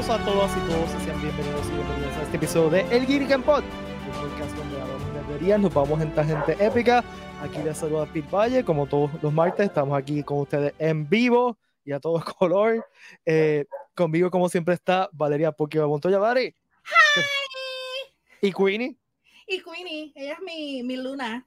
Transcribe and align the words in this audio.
Saludos 0.00 0.20
a 0.20 0.24
todas 0.24 0.56
y 0.56 0.60
todos 0.60 0.88
y 0.94 1.04
sean 1.04 1.20
bienvenidos 1.20 1.66
y 1.66 1.72
bienvenidos 1.72 2.16
a 2.16 2.22
este 2.22 2.36
episodio 2.38 2.70
de 2.70 2.80
El 2.96 3.06
Geek 3.06 3.30
and 3.32 3.44
Pod, 3.44 3.62
un 3.62 4.30
podcast 4.30 4.56
donde 4.56 4.80
hablamos 4.80 5.40
de 5.40 5.58
nos 5.58 5.74
vamos 5.74 6.00
en 6.00 6.14
tangente 6.14 6.56
épica. 6.58 7.04
Aquí 7.42 7.58
les 7.62 7.76
saluda 7.76 8.06
Pete 8.06 8.26
Valle, 8.30 8.64
como 8.64 8.86
todos 8.86 9.10
los 9.22 9.30
martes, 9.30 9.66
estamos 9.66 9.98
aquí 9.98 10.22
con 10.22 10.38
ustedes 10.38 10.72
en 10.78 11.06
vivo 11.06 11.58
y 11.84 11.92
a 11.92 12.00
todo 12.00 12.24
color. 12.38 12.86
Eh, 13.26 13.66
conmigo, 13.94 14.30
como 14.30 14.48
siempre, 14.48 14.72
está 14.72 15.10
Valeria 15.12 15.52
Pokémon 15.52 15.90
Montoya. 15.90 16.18
Valeria. 16.18 16.54
Hi. 16.86 18.48
¿Y 18.48 18.52
Queenie? 18.54 18.96
Y 19.46 19.62
Queenie, 19.62 20.12
ella 20.14 20.32
es 20.32 20.40
mi, 20.40 20.82
mi 20.82 20.96
Luna, 20.96 21.46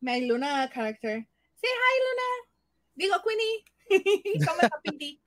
mi 0.00 0.26
Luna 0.26 0.70
character. 0.72 1.26
Sí, 1.56 1.66
hi 1.66 1.98
Luna. 2.06 2.48
Digo 2.94 3.16
Queenie. 3.22 4.46
¿Cómo 4.46 4.60
está 4.62 4.80
Pete? 4.82 5.21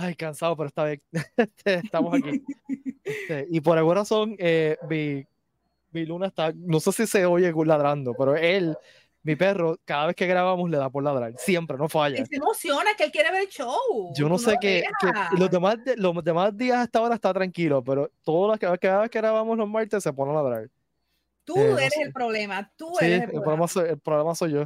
Ay, 0.00 0.14
cansado, 0.14 0.56
pero 0.56 0.68
está 0.68 0.84
bien. 0.84 1.02
Este, 1.36 1.74
estamos 1.74 2.14
aquí. 2.14 2.42
Este, 3.04 3.46
y 3.50 3.62
por 3.62 3.78
alguna 3.78 4.00
razón, 4.00 4.36
eh, 4.38 4.76
mi, 4.86 5.24
mi 5.92 6.04
luna 6.04 6.26
está, 6.26 6.52
no 6.54 6.78
sé 6.78 6.92
si 6.92 7.06
se 7.06 7.24
oye 7.24 7.50
ladrando, 7.64 8.12
pero 8.12 8.36
él, 8.36 8.76
mi 9.22 9.34
perro, 9.34 9.78
cada 9.86 10.08
vez 10.08 10.14
que 10.16 10.26
grabamos 10.26 10.68
le 10.68 10.76
da 10.76 10.90
por 10.90 11.02
ladrar. 11.02 11.32
Siempre, 11.38 11.78
no 11.78 11.88
falla. 11.88 12.26
Se 12.26 12.36
emociona 12.36 12.90
que 12.98 13.04
él 13.04 13.10
quiere 13.10 13.32
ver 13.32 13.44
el 13.44 13.48
show. 13.48 14.12
Yo 14.14 14.28
no 14.28 14.36
Tú 14.36 14.42
sé 14.44 14.56
qué. 14.60 14.84
los, 15.38 15.50
demás, 15.50 15.82
de- 15.82 15.96
los 15.96 16.22
demás 16.22 16.54
días 16.54 16.76
hasta 16.80 16.98
ahora 16.98 17.14
está 17.14 17.32
tranquilo, 17.32 17.82
pero 17.82 18.10
todas 18.22 18.60
las, 18.60 18.78
cada, 18.78 19.00
vez 19.00 19.10
que 19.10 19.18
grabamos 19.18 19.56
los 19.56 19.68
martes 19.68 20.02
se 20.02 20.12
pone 20.12 20.32
a 20.32 20.34
ladrar. 20.42 20.68
Tú 21.44 21.56
eh, 21.56 21.64
no 21.70 21.78
eres 21.78 21.94
sé. 21.94 22.02
el 22.02 22.12
problema. 22.12 22.70
Tú 22.76 22.92
Sí, 22.98 23.06
eres 23.06 23.16
el 23.16 23.22
el 23.22 23.30
problema. 23.30 23.44
problema, 23.44 23.68
soy, 23.68 23.88
el 23.88 23.98
problema 24.00 24.34
soy 24.34 24.52
yo. 24.52 24.64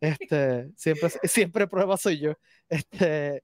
Este, 0.00 0.70
siempre, 0.76 1.08
siempre 1.24 1.62
el 1.64 1.68
problema 1.68 1.96
soy 1.96 2.20
yo. 2.20 2.34
Este, 2.68 3.42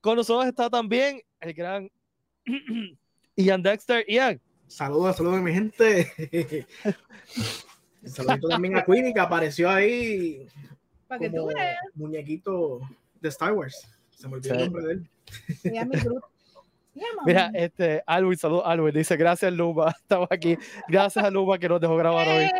con 0.00 0.16
nosotros 0.16 0.46
está 0.46 0.68
también 0.70 1.20
el 1.40 1.54
gran 1.54 1.90
Ian 3.36 3.62
Dexter. 3.62 4.04
Ian, 4.08 4.40
Saludos, 4.66 5.16
saludos 5.16 5.40
mi 5.40 5.52
gente. 5.52 6.12
Saludos 8.04 8.40
también 8.48 8.76
a 8.76 8.84
Queenie 8.84 9.12
que 9.12 9.20
apareció 9.20 9.68
ahí 9.68 10.46
Para 11.06 11.18
que 11.20 11.28
tú 11.28 11.36
como 11.36 11.46
veas. 11.48 11.76
muñequito 11.94 12.80
de 13.20 13.28
Star 13.28 13.52
Wars. 13.52 13.86
Se 14.10 14.26
me 14.28 14.34
olvidó 14.34 14.54
Sí. 14.54 14.60
el 14.60 14.64
nombre 14.72 14.86
de 14.86 14.92
él. 14.92 15.10
Mi 15.64 17.02
mira, 17.26 17.50
este, 17.54 18.02
Alwin, 18.06 18.36
saludos, 18.38 18.62
Alwin. 18.66 18.92
Dice, 18.94 19.16
gracias, 19.16 19.52
Luma. 19.52 19.90
Estamos 20.00 20.28
aquí. 20.30 20.56
Gracias 20.88 21.24
a 21.24 21.30
Luma 21.30 21.58
que 21.58 21.68
nos 21.68 21.80
dejó 21.80 21.96
grabar 21.96 22.26
hoy. 22.28 22.44
¡Eh! 22.44 22.50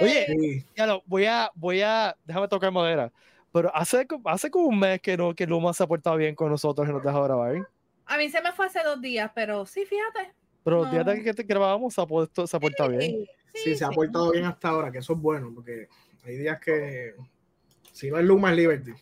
Oye, 0.00 0.26
Sí, 0.26 0.64
ya 0.76 0.86
lo, 0.86 1.02
voy 1.06 1.24
a, 1.26 1.50
voy 1.54 1.80
a, 1.82 2.16
déjame 2.24 2.48
tocar 2.48 2.70
madera. 2.72 3.12
Pero 3.54 3.70
hace, 3.72 4.04
hace 4.24 4.50
como 4.50 4.66
un 4.66 4.80
mes 4.80 5.00
que, 5.00 5.16
no, 5.16 5.32
que 5.32 5.46
Luma 5.46 5.72
se 5.72 5.84
ha 5.84 5.86
portado 5.86 6.16
bien 6.16 6.34
con 6.34 6.50
nosotros 6.50 6.88
y 6.88 6.92
nos 6.92 7.04
dejó 7.04 7.22
grabar. 7.22 7.68
A 8.04 8.18
mí 8.18 8.28
se 8.28 8.42
me 8.42 8.50
fue 8.50 8.66
hace 8.66 8.82
dos 8.82 9.00
días, 9.00 9.30
pero 9.32 9.64
sí, 9.64 9.84
fíjate. 9.86 10.34
Pero 10.64 10.78
los 10.82 10.90
días 10.90 11.06
No. 11.06 11.12
que 11.22 11.32
te 11.32 11.44
grabamos 11.44 11.94
se 11.94 12.00
ha, 12.00 12.06
puesto, 12.06 12.48
se 12.48 12.56
ha 12.56 12.58
portado 12.58 12.90
bien. 12.90 13.24
sí, 13.54 13.76
se 13.76 13.84
ha 13.84 13.90
portado 13.90 14.32
bien 14.32 14.44
hasta 14.44 14.70
ahora, 14.70 14.90
que 14.90 14.98
eso 14.98 15.12
es 15.12 15.20
bueno, 15.20 15.52
porque 15.54 15.86
hay 16.24 16.36
días 16.36 16.58
que 16.58 17.14
si 17.92 18.10
no 18.10 18.18
es 18.18 18.24
Luma 18.24 18.50
es 18.50 18.56
Liberty. 18.56 18.92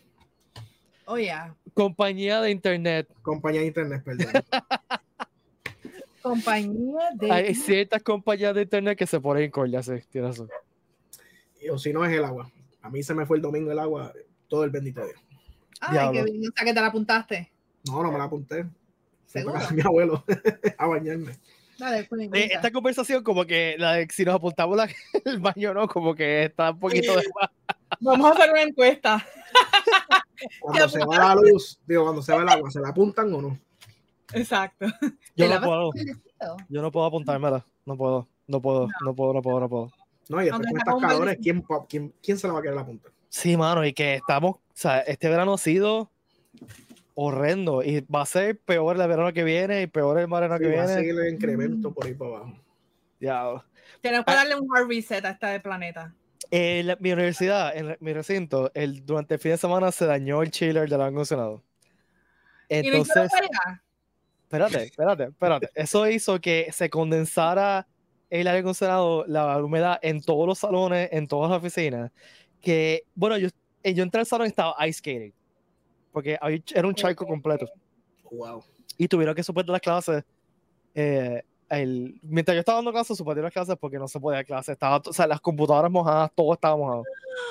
Oh, 1.07 1.17
yeah. 1.17 1.55
Compañía 1.73 2.43
de 2.43 2.51
internet. 2.51 3.09
Compañía 3.23 3.63
de 3.63 3.69
internet, 3.69 4.03
perdón. 4.05 4.33
Compañía 6.23 7.09
de. 7.15 7.33
Hay 7.33 7.55
ciertas 7.55 8.03
compañías 8.03 8.55
de 8.55 8.63
internet 8.63 8.99
que 8.99 9.07
se 9.07 9.19
ponen 9.19 9.51
con 9.51 9.71
ya 9.71 9.83
sé, 9.83 10.05
tienes 10.11 10.33
razón. 10.33 10.51
O 11.71 11.79
si 11.79 11.91
no 11.91 12.05
es 12.05 12.13
el 12.13 12.23
agua. 12.23 12.51
A 12.83 12.91
mí 12.91 13.03
se 13.03 13.15
me 13.15 13.25
fue 13.25 13.39
el 13.39 13.43
domingo 13.43 13.73
el 13.73 13.79
agua 13.79 14.13
todo 14.53 14.65
el 14.65 14.71
bendito 14.71 15.03
día. 15.03 15.15
Ay, 15.81 15.93
Diablo. 15.93 16.13
qué 16.27 16.31
bien. 16.31 16.49
O 16.51 16.53
sea, 16.55 16.65
que 16.67 16.75
te 16.75 16.81
la 16.83 16.87
apuntaste. 16.89 17.53
No, 17.89 18.03
no 18.03 18.13
me 18.13 18.19
la 18.19 18.25
apunté. 18.25 18.67
Seguro. 19.27 19.59
mi 19.73 19.81
abuelo 19.81 20.23
a 20.79 20.87
bañarme. 20.87 21.39
Dale, 21.79 22.07
Queenie, 22.07 22.29
Eh, 22.35 22.51
esta 22.53 22.71
conversación, 22.71 23.25
como 23.25 23.47
que 23.47 23.77
la 23.79 23.95
de 23.95 24.07
si 24.11 24.27
nos 24.27 24.35
apuntamos 24.35 24.77
la, 24.77 24.89
el 25.25 25.41
baño, 25.41 25.73
¿no? 25.73 25.89
Como 25.89 26.15
que 26.15 26.45
está 26.45 26.71
un 26.73 26.79
poquito 26.79 27.17
de 27.17 27.25
más. 27.41 27.51
Vamos 28.01 28.27
a 28.31 28.35
hacer 28.35 28.51
una 28.51 28.63
encuesta. 28.63 29.27
Cuando 30.61 30.89
se 30.91 30.99
va 31.05 31.17
la 31.19 31.35
luz, 31.35 31.81
digo, 31.87 32.03
cuando 32.03 32.21
se 32.23 32.33
va 32.35 32.43
el 32.43 32.49
agua, 32.51 32.71
¿se 32.71 32.81
la 32.81 32.91
apuntan 32.91 33.33
o 33.33 33.41
no? 33.41 33.59
Exacto. 34.35 34.85
Yo 35.35 35.49
¿Te 35.49 35.49
no 35.49 35.61
puedo, 35.63 35.91
yo 36.69 36.83
no 36.83 36.93
puedo 36.93 37.07
apuntármela. 37.07 37.65
No 37.87 37.97
puedo, 37.97 38.29
no 38.47 38.61
puedo, 38.61 38.87
no 39.05 39.15
puedo, 39.15 39.33
no 39.33 39.43
puedo, 39.43 39.61
no 39.61 39.69
puedo. 39.69 39.91
No, 40.29 40.41
y 40.43 40.45
después 40.45 40.69
con 40.69 40.79
estas 40.79 41.01
calores. 41.01 41.39
¿quién, 41.43 41.63
pa- 41.63 41.87
quién, 41.89 42.15
quién 42.23 42.37
se 42.39 42.47
la 42.47 42.53
va 42.53 42.59
a 42.59 42.63
querer 42.63 42.77
la 42.77 42.85
punta? 42.87 43.09
Sí, 43.35 43.57
mano, 43.57 43.83
y 43.87 43.95
que 43.95 44.17
estamos, 44.17 44.57
o 44.57 44.61
sea, 44.75 45.01
este 45.01 45.27
verano 45.31 45.55
ha 45.55 45.59
sido 45.59 46.11
horrendo 47.15 47.83
y 47.83 48.01
va 48.03 48.21
a 48.23 48.27
ser 48.27 48.59
peor 48.59 49.01
el 49.01 49.09
verano 49.09 49.33
que 49.33 49.43
viene 49.43 49.81
y 49.81 49.87
peor 49.87 50.19
el 50.19 50.27
verano 50.27 50.59
que 50.59 50.67
Sí, 50.67 50.71
va 50.77 50.83
a 50.83 50.87
viene. 50.87 51.01
seguir 51.01 51.19
el 51.19 51.33
incremento 51.35 51.93
por 51.95 52.05
ahí 52.07 52.13
para 52.13 52.31
abajo. 52.37 52.53
Ya. 53.21 53.65
Tenemos 54.03 54.27
que 54.27 54.33
Ah. 54.33 54.37
darle 54.37 54.57
un 54.57 54.69
hard 54.77 54.87
reset 54.87 55.25
a 55.25 55.31
este 55.31 55.61
planeta. 55.61 56.15
En 56.51 56.89
la- 56.89 56.97
mi 57.01 57.11
universidad, 57.13 57.75
en 57.75 57.97
mi 58.01 58.13
recinto, 58.13 58.71
el, 58.75 59.07
durante 59.07 59.35
el 59.35 59.41
fin 59.41 59.53
de 59.53 59.57
semana 59.57 59.91
se 59.93 60.05
dañó 60.05 60.43
el 60.43 60.51
chiller 60.51 60.75
del 60.91 61.01
aire 61.01 61.05
acondicionado. 61.05 61.63
¿Y 62.69 62.75
no 62.75 62.81
hicieron 62.99 63.01
Entonces, 63.01 63.33
espérate, 64.43 64.85
espérate, 64.85 65.25
espérate. 65.25 65.71
Eso 65.75 66.07
hizo 66.07 66.39
que 66.39 66.69
se 66.71 66.91
condensara 66.91 67.87
el 68.29 68.47
aire 68.47 68.61
acondicionado, 68.61 69.25
la 69.27 69.57
humedad 69.63 69.99
en 70.03 70.21
todos 70.23 70.47
los 70.47 70.59
salones, 70.59 71.09
en 71.13 71.27
todas 71.29 71.51
las 71.51 71.59
oficinas. 71.59 72.11
Que, 72.63 73.03
bueno, 73.15 73.37
yo, 73.37 73.49
eh, 73.83 73.93
yo 73.93 74.03
entré 74.03 74.21
al 74.21 74.27
salón 74.27 74.47
y 74.47 74.51
estaba 74.51 74.75
ice 74.87 74.99
skating. 75.01 75.35
Porque 76.13 76.39
había- 76.41 76.63
era 76.75 76.87
un 76.89 76.95
charco 76.95 77.27
completo. 77.27 77.69
Wow. 78.31 78.63
Y 78.97 79.09
tuvieron 79.09 79.35
que 79.35 79.43
suspender 79.43 79.73
las 79.73 79.81
clases. 79.81 80.25
eh, 80.95 81.43
el, 81.69 82.19
mientras 82.23 82.55
yo 82.55 82.61
estaba 82.61 82.77
dando 82.77 82.93
clases, 82.93 83.17
suspendieron 83.17 83.45
las 83.47 83.53
clases 83.55 83.77
porque 83.81 83.99
no 83.99 84.07
se 84.07 84.21
podía 84.21 84.37
dar 84.37 84.45
clases. 84.47 84.75
Estaba, 84.75 85.01
o 85.05 85.13
sea, 85.13 85.27
las 85.27 85.41
computadoras 85.41 85.91
mojadas, 85.91 86.31
todo 86.35 86.53
estaba 86.53 86.77
mojado. 86.77 87.03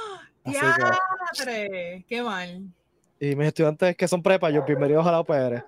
¡Diatre! 0.45 2.05
¡Qué 2.07 2.21
mal! 2.21 2.63
Y 3.19 3.35
mis 3.35 3.47
estudiantes 3.47 3.95
que 3.97 4.07
son 4.07 4.21
prepa, 4.23 4.49
yo 4.51 4.63
bienvenidos 4.63 5.05
a 5.07 5.11
la 5.11 5.19
UPR. 5.21 5.65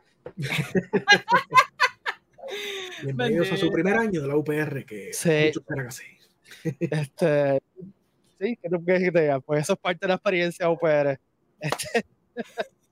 Bienvenidos 3.03 3.51
a 3.51 3.57
su 3.57 3.69
primer 3.71 3.95
año 3.97 4.21
de 4.21 4.27
la 4.27 4.35
UPR, 4.37 4.85
que 4.85 5.11
Sí. 5.13 5.29
muchos 5.47 5.63
eran 5.69 5.87
así. 5.87 6.03
Este, 6.79 7.59
sí, 8.43 8.57
¿qué 8.61 8.69
tú 8.69 8.83
quieres 8.83 9.03
que 9.03 9.11
te 9.11 9.21
diga? 9.21 9.39
Pues 9.39 9.61
eso 9.61 9.73
es 9.73 9.79
parte 9.79 9.99
de 10.01 10.07
la 10.09 10.15
experiencia 10.15 10.69
UPR. 10.69 11.19
Este, 11.59 12.05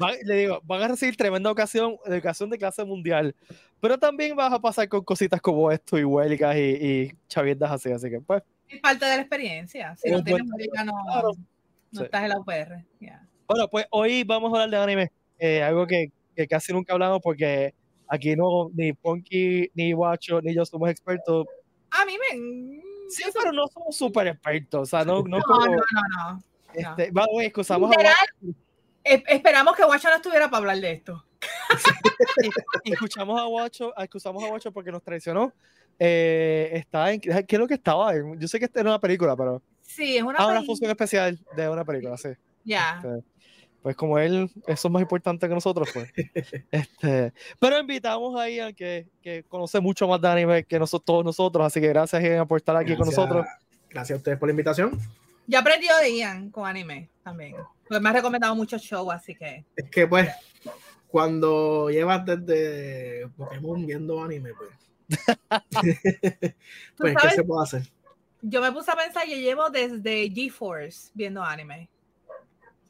van- 0.00 0.16
le 0.24 0.34
digo, 0.36 0.60
van 0.64 0.82
a 0.82 0.88
recibir 0.88 1.16
tremenda 1.16 1.50
ocasión, 1.50 1.96
educación 2.06 2.50
de 2.50 2.58
clase 2.58 2.84
mundial, 2.84 3.34
pero 3.80 3.98
también 3.98 4.34
vas 4.36 4.52
a 4.52 4.58
pasar 4.60 4.88
con 4.88 5.02
cositas 5.04 5.40
como 5.40 5.70
esto 5.70 5.98
y 5.98 6.04
huelgas 6.04 6.56
y, 6.56 6.60
y 6.60 7.12
chaviendas 7.28 7.70
así, 7.70 7.92
así 7.92 8.10
que 8.10 8.20
pues, 8.20 8.42
Es 8.68 8.80
parte 8.80 9.04
de 9.04 9.16
la 9.16 9.20
experiencia. 9.22 9.94
Si 9.96 10.10
no 10.10 10.22
tienes 10.24 10.42
huelga, 10.50 10.84
no, 10.84 10.92
Claro. 11.04 11.28
no 11.92 12.00
Sí. 12.00 12.04
estás 12.06 12.22
en 12.24 12.28
la 12.30 12.38
UPR. 12.40 12.84
Ya. 13.00 13.26
bueno, 13.46 13.68
pues 13.68 13.86
hoy 13.90 14.24
vamos 14.24 14.52
a 14.58 14.62
hablar 14.64 14.70
de 14.70 14.76
anime, 14.92 15.12
eh, 15.38 15.62
algo 15.62 15.86
que, 15.86 16.10
que 16.34 16.48
casi 16.48 16.72
nunca 16.72 16.92
hablamos 16.92 17.20
porque 17.22 17.72
aquí 18.08 18.34
no, 18.34 18.70
ni 18.74 18.92
Ponky, 18.92 19.70
ni 19.74 19.92
Guacho, 19.92 20.40
ni 20.42 20.54
yo 20.54 20.64
somos 20.66 20.90
expertos. 20.90 21.46
A 21.90 22.04
mí 22.04 22.14
me. 22.18 22.82
Sí, 23.08 23.24
pero 23.34 23.52
no 23.52 23.66
somos 23.68 23.96
súper 23.96 24.28
expertos, 24.28 24.82
o 24.82 24.86
sea, 24.86 25.04
no, 25.04 25.22
no, 25.22 25.38
No, 25.38 25.42
como, 25.44 25.66
no, 25.66 25.72
no, 25.72 26.32
no. 26.32 26.42
este, 26.74 27.10
way, 27.12 27.46
excusamos 27.46 27.90
a 27.90 27.96
Literal, 27.96 28.14
esperamos 29.04 29.76
que 29.76 29.84
Guacho 29.84 30.08
no 30.08 30.16
estuviera 30.16 30.46
para 30.48 30.58
hablar 30.58 30.78
de 30.78 30.92
esto. 30.92 31.24
y 32.84 32.92
escuchamos 32.92 33.40
a 33.40 33.44
Guacho, 33.44 33.92
excusamos 33.96 34.42
a 34.44 34.48
Guacho 34.48 34.72
porque 34.72 34.90
nos 34.90 35.02
traicionó. 35.02 35.52
Eh, 35.98 36.70
está 36.72 37.12
en, 37.12 37.20
¿qué 37.20 37.44
es 37.48 37.58
lo 37.58 37.68
que 37.68 37.74
estaba? 37.74 38.12
Yo 38.36 38.48
sé 38.48 38.58
que 38.58 38.64
esta 38.64 38.80
era 38.80 38.90
una 38.90 39.00
película, 39.00 39.36
pero 39.36 39.62
Sí, 39.82 40.16
es 40.16 40.22
una. 40.22 40.38
ah, 40.38 40.46
una 40.48 40.62
función 40.62 40.90
especial 40.90 41.38
de 41.54 41.68
una 41.68 41.84
película, 41.84 42.16
sí. 42.16 42.30
Ya. 42.64 42.96
Este, 43.04 43.24
pues 43.84 43.96
como 43.96 44.18
él, 44.18 44.50
eso 44.66 44.88
es 44.88 44.90
más 44.90 45.02
importante 45.02 45.46
que 45.46 45.54
nosotros, 45.54 45.90
pues. 45.92 46.10
Este, 46.70 47.34
pero 47.60 47.78
invitamos 47.78 48.34
a 48.40 48.48
Ian 48.48 48.72
que, 48.72 49.08
que 49.20 49.44
conoce 49.44 49.78
mucho 49.78 50.08
más 50.08 50.18
de 50.22 50.28
anime 50.28 50.64
que 50.64 50.78
nosotros, 50.78 51.04
todos 51.04 51.22
nosotros, 51.22 51.66
así 51.66 51.82
que 51.82 51.88
gracias 51.88 52.22
Ian 52.22 52.48
por 52.48 52.56
estar 52.56 52.74
aquí 52.76 52.96
con 52.96 53.04
nosotros. 53.04 53.46
Gracias 53.90 54.16
a 54.16 54.18
ustedes 54.20 54.38
por 54.38 54.48
la 54.48 54.52
invitación. 54.52 54.98
Ya 55.46 55.58
aprendió 55.58 55.94
de 55.98 56.16
Ian 56.16 56.48
con 56.48 56.66
anime 56.66 57.10
también. 57.22 57.56
Pues 57.86 58.00
me 58.00 58.08
ha 58.08 58.12
recomendado 58.14 58.56
muchos 58.56 58.80
shows, 58.80 59.12
así 59.12 59.34
que. 59.34 59.66
Es 59.76 59.90
que 59.90 60.06
pues, 60.06 60.30
cuando 61.06 61.90
llevas 61.90 62.24
desde 62.24 63.28
Pokémon 63.36 63.84
viendo 63.84 64.24
anime, 64.24 64.52
pues. 64.54 64.70
pues, 66.96 67.14
¿qué 67.16 67.20
sabes? 67.20 67.34
se 67.34 67.44
puede 67.44 67.62
hacer? 67.62 67.82
Yo 68.40 68.62
me 68.62 68.72
puse 68.72 68.90
a 68.90 68.96
pensar, 68.96 69.28
yo 69.28 69.36
llevo 69.36 69.68
desde 69.68 70.30
GeForce 70.30 71.10
viendo 71.12 71.42
anime. 71.44 71.90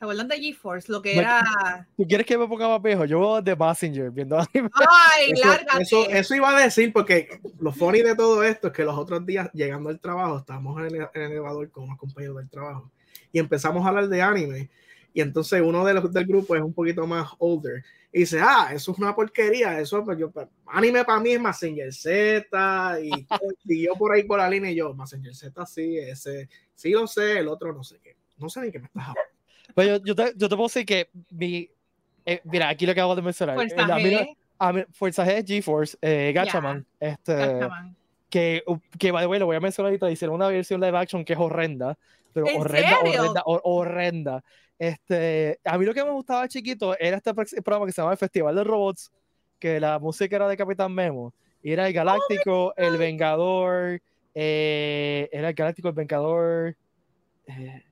¿Se 0.05 0.07
acuerdan 0.07 0.29
de 0.29 0.39
GeForce? 0.39 0.93
Lo 0.93 1.01
que 1.01 1.17
era. 1.17 1.87
¿Tú 1.97 2.07
quieres 2.07 2.27
que 2.27 2.37
me 2.37 2.47
ponga 2.47 2.69
más 2.69 2.83
viejo? 2.83 3.07
Yo 3.07 3.21
veo 3.21 3.43
The 3.43 3.57
Messenger 3.57 4.11
viendo 4.11 4.37
anime. 4.39 4.69
¡Ay, 4.75 5.33
Eso, 5.33 5.49
lárgate! 5.49 5.83
eso, 5.83 6.11
eso 6.11 6.35
iba 6.35 6.57
a 6.57 6.63
decir, 6.63 6.93
porque 6.93 7.41
lo 7.59 7.73
funny 7.73 8.03
de 8.03 8.15
todo 8.15 8.43
esto 8.45 8.69
es 8.69 8.73
que 8.75 8.85
los 8.85 8.97
otros 8.99 9.25
días, 9.25 9.51
llegando 9.55 9.89
al 9.89 9.99
trabajo, 9.99 10.39
estábamos 10.39 10.79
en 10.81 10.87
el, 10.87 10.95
en 11.15 11.23
el 11.23 11.33
elevador 11.33 11.71
con 11.71 11.85
unos 11.85 11.99
compañeros 11.99 12.37
del 12.37 12.51
trabajo 12.51 12.91
y 13.33 13.39
empezamos 13.39 13.85
a 13.85 13.89
hablar 13.89 14.09
de 14.09 14.23
anime. 14.23 14.71
y 15.13 15.21
entonces 15.21 15.61
uno 15.61 15.85
de 15.85 15.95
los 15.95 16.13
del 16.13 16.27
grupo 16.27 16.55
es 16.55 16.63
un 16.63 16.73
poquito 16.73 17.07
más 17.07 17.31
older 17.39 17.83
y 18.13 18.21
dice, 18.21 18.41
ah, 18.41 18.71
eso 18.73 18.93
es 18.93 18.99
una 18.99 19.15
porquería, 19.15 19.81
eso 19.81 20.05
pues 20.05 20.17
yo, 20.17 20.33
anime 20.67 21.05
para 21.05 21.19
mí 21.19 21.33
es 21.33 21.41
Messenger 21.41 21.93
Z 21.93 23.01
y, 23.01 23.11
y 23.65 23.87
yo 23.87 23.95
por 23.95 24.13
ahí 24.13 24.23
por 24.23 24.39
la 24.39 24.49
línea 24.49 24.71
y 24.71 24.77
yo, 24.77 24.95
Messenger 24.95 25.35
Z 25.35 25.67
sí, 25.67 25.99
ese 25.99 26.49
sí 26.75 26.91
lo 26.91 27.09
sé, 27.09 27.41
el 27.41 27.49
otro 27.49 27.73
no 27.73 27.83
sé 27.83 27.99
qué, 28.01 28.17
no 28.37 28.49
sé 28.49 28.61
ni 28.61 28.71
qué 28.71 28.79
me 28.79 28.87
estás 28.87 29.09
hablando. 29.09 29.34
Pues 29.75 29.89
yo, 29.89 29.97
yo, 30.05 30.15
te, 30.15 30.33
yo 30.37 30.49
te 30.49 30.55
puedo 30.57 30.69
decir 30.69 30.87
que 30.87 31.09
mi, 31.31 31.69
eh, 32.27 32.41
mira, 32.45 32.69
aquí 32.69 32.87
lo 32.87 32.95
que 32.95 33.01
acabo 33.01 33.17
de 33.17 33.23
mencionar. 33.23 33.57
Fuerza 33.57 33.77
eh, 33.77 34.03
mira, 34.03 34.21
G, 34.23 34.37
a 34.59 34.73
mí- 34.73 34.85
Fuerza 34.93 35.25
G, 35.27 35.45
GeForce, 35.47 35.97
eh, 36.01 36.33
Gatchaman, 36.35 36.87
este, 37.01 37.35
Gatchaman. 37.35 37.97
que, 38.31 38.63
que 38.99 39.11
by 39.11 39.25
the 39.25 39.27
way, 39.27 39.41
lo 39.41 39.47
voy 39.47 39.57
a 39.57 39.61
mencionar 39.61 39.89
ahorita, 39.91 40.11
hicieron 40.11 40.37
una 40.37 40.49
versión 40.49 40.81
live 40.81 40.97
action 40.97 41.25
que 41.25 41.33
es 41.33 41.39
horrenda, 41.39 41.99
pero 42.33 42.47
¿En 42.49 42.61
horrenda, 42.61 42.99
serio? 43.03 43.21
horrenda, 43.21 43.43
hor- 43.45 43.61
horrenda. 43.65 44.45
Este, 44.79 45.59
a 45.65 45.79
mí 45.79 45.85
lo 45.87 45.95
que 45.95 46.05
me 46.05 46.11
gustaba 46.11 46.49
chiquito 46.49 46.99
era 46.99 47.17
este 47.17 47.33
pro- 47.33 47.45
programa 47.65 47.87
que 47.87 47.93
se 47.93 48.01
llama 48.03 48.13
el 48.13 48.19
Festival 48.19 48.55
de 48.57 48.65
Robots, 48.65 49.13
que 49.59 49.79
la 49.81 49.99
música 49.99 50.37
era 50.37 50.49
de 50.49 50.57
Capitán 50.57 50.93
Memo, 50.93 51.33
y 51.63 51.73
era 51.73 51.87
el 51.87 51.93
Galáctico, 51.93 52.75
el 52.77 52.97
Vengador, 52.97 54.01
eh, 54.35 55.29
era 55.33 55.49
el 55.49 55.55
Galáctico, 55.55 55.89
el 55.89 55.95
Vengador, 55.95 56.77
eh, 57.47 57.83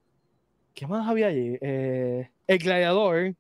¿qué 0.75 0.87
más 0.87 1.09
había 1.09 1.29
allí? 1.29 1.59
Eh, 1.61 2.29
el 2.47 2.59
Gladiador, 2.59 3.35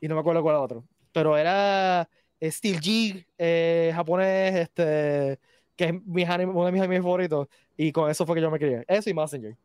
y 0.00 0.08
no 0.08 0.14
me 0.14 0.20
acuerdo 0.20 0.42
cuál 0.42 0.54
era 0.56 0.62
otro, 0.62 0.84
pero 1.12 1.36
era 1.36 2.08
eh, 2.40 2.50
Steel 2.50 2.80
G, 2.80 3.26
eh, 3.38 3.92
japonés, 3.94 4.54
este, 4.56 5.38
que 5.76 5.84
es 5.84 5.94
mi 6.06 6.24
anime- 6.24 6.52
uno 6.52 6.66
de 6.66 6.72
mis 6.72 6.80
animes 6.80 7.02
favoritos, 7.02 7.48
y 7.76 7.92
con 7.92 8.10
eso 8.10 8.24
fue 8.26 8.34
que 8.36 8.40
yo 8.42 8.50
me 8.50 8.58
crié. 8.58 8.84
Eso 8.88 9.10
y 9.10 9.14
Messenger. 9.14 9.56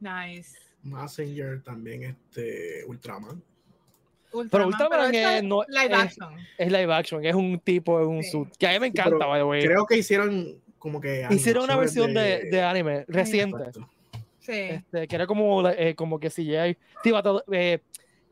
Nice. 0.00 0.56
Messenger 0.82 1.62
también, 1.62 2.02
este, 2.04 2.84
Ultraman. 2.86 3.42
Pero 4.50 4.66
Ultraman 4.66 5.14
es- 5.14 5.42
no- 5.44 5.62
live 5.68 5.86
es- 5.94 5.98
action. 5.98 6.34
Es 6.58 6.72
live 6.72 6.92
action, 6.94 7.24
es 7.24 7.34
un 7.34 7.58
tipo, 7.60 8.00
es 8.00 8.06
un 8.06 8.22
Sí. 8.22 8.30
suit, 8.30 8.56
que 8.56 8.66
a 8.66 8.72
mí 8.72 8.80
me 8.80 8.86
encanta, 8.88 9.26
by 9.26 9.40
the 9.40 9.44
way. 9.44 9.64
Creo 9.64 9.84
que 9.86 9.96
hicieron 9.98 10.60
como 10.78 11.00
que. 11.00 11.26
Hicieron 11.30 11.64
una 11.64 11.76
versión 11.76 12.12
de, 12.14 12.48
de 12.50 12.62
anime 12.62 13.04
reciente. 13.08 13.58
Exacto. 13.58 13.88
Sí. 14.42 14.52
este, 14.52 15.06
que 15.08 15.14
era 15.16 15.26
como, 15.26 15.66
eh, 15.68 15.94
como 15.94 16.18
que 16.18 16.28
si 16.28 16.44
ya 16.44 16.66
eh, 16.66 16.76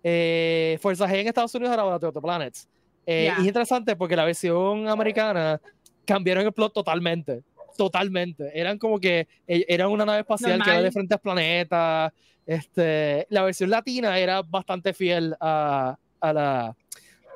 eh, 0.03 0.79
Fuerza 0.83 1.07
G 1.09 1.21
en 1.21 1.29
Estados 1.29 1.55
Unidos 1.55 1.73
era 1.73 1.85
of 1.85 2.01
the 2.15 2.21
Planets 2.21 2.69
Eh, 3.07 3.25
Ya. 3.27 3.37
y 3.39 3.41
es 3.43 3.47
interesante 3.47 3.97
porque 3.97 4.15
la 4.17 4.25
versión 4.25 4.89
americana 4.89 5.61
cambiaron 6.05 6.45
el 6.45 6.53
plot 6.53 6.73
totalmente 6.75 7.43
totalmente 7.79 8.51
eran 8.59 8.77
como 8.79 8.99
que 9.01 9.27
eh, 9.47 9.65
eran 9.69 9.89
una 9.91 10.05
nave 10.05 10.21
espacial 10.21 10.51
que 10.63 10.69
era 10.71 10.81
de 10.81 10.85
Normal. 10.85 10.91
diferentes 10.91 11.19
planetas 11.21 12.13
este, 12.47 13.27
la 13.31 13.43
versión 13.43 13.71
latina 13.71 14.19
era 14.19 14.43
bastante 14.43 14.93
fiel 14.93 15.35
a, 15.41 15.97
a 16.21 16.33
la 16.33 16.77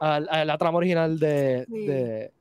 a, 0.01 0.17
a 0.17 0.45
la 0.45 0.59
trama 0.59 0.79
original 0.79 1.19
de, 1.19 1.65
Sí. 1.67 1.87
de, 1.87 2.33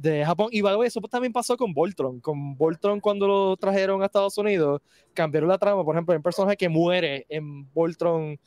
de 0.00 0.24
Japón. 0.24 0.48
Y 0.50 0.62
by 0.62 0.72
the 0.72 0.78
way, 0.78 0.88
eso 0.88 1.00
también 1.02 1.32
pasó 1.32 1.56
con 1.56 1.72
Voltron. 1.74 2.20
Con 2.20 2.56
Voltron, 2.56 3.00
cuando 3.00 3.26
lo 3.26 3.56
trajeron 3.56 4.02
a 4.02 4.06
Estados 4.06 4.36
Unidos, 4.38 4.80
cambiaron 5.14 5.48
la 5.48 5.58
trama. 5.58 5.84
Por 5.84 5.94
ejemplo, 5.94 6.12
hay 6.12 6.16
un 6.16 6.22
personaje 6.22 6.56
que 6.56 6.68
muere 6.68 7.26
en 7.28 7.70
Voltron 7.72 8.38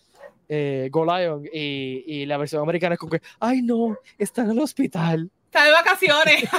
eh, 0.50 0.90
Go 0.92 1.06
Lion 1.06 1.46
y, 1.52 2.04
y 2.06 2.26
la 2.26 2.38
versión 2.38 2.62
americana 2.62 2.94
es 2.94 3.00
como 3.00 3.12
que, 3.12 3.22
ay 3.40 3.62
no, 3.62 3.98
está 4.18 4.42
en 4.42 4.52
el 4.52 4.60
hospital. 4.60 5.30
Está 5.46 5.66
de 5.66 5.72
vacaciones. 5.72 6.44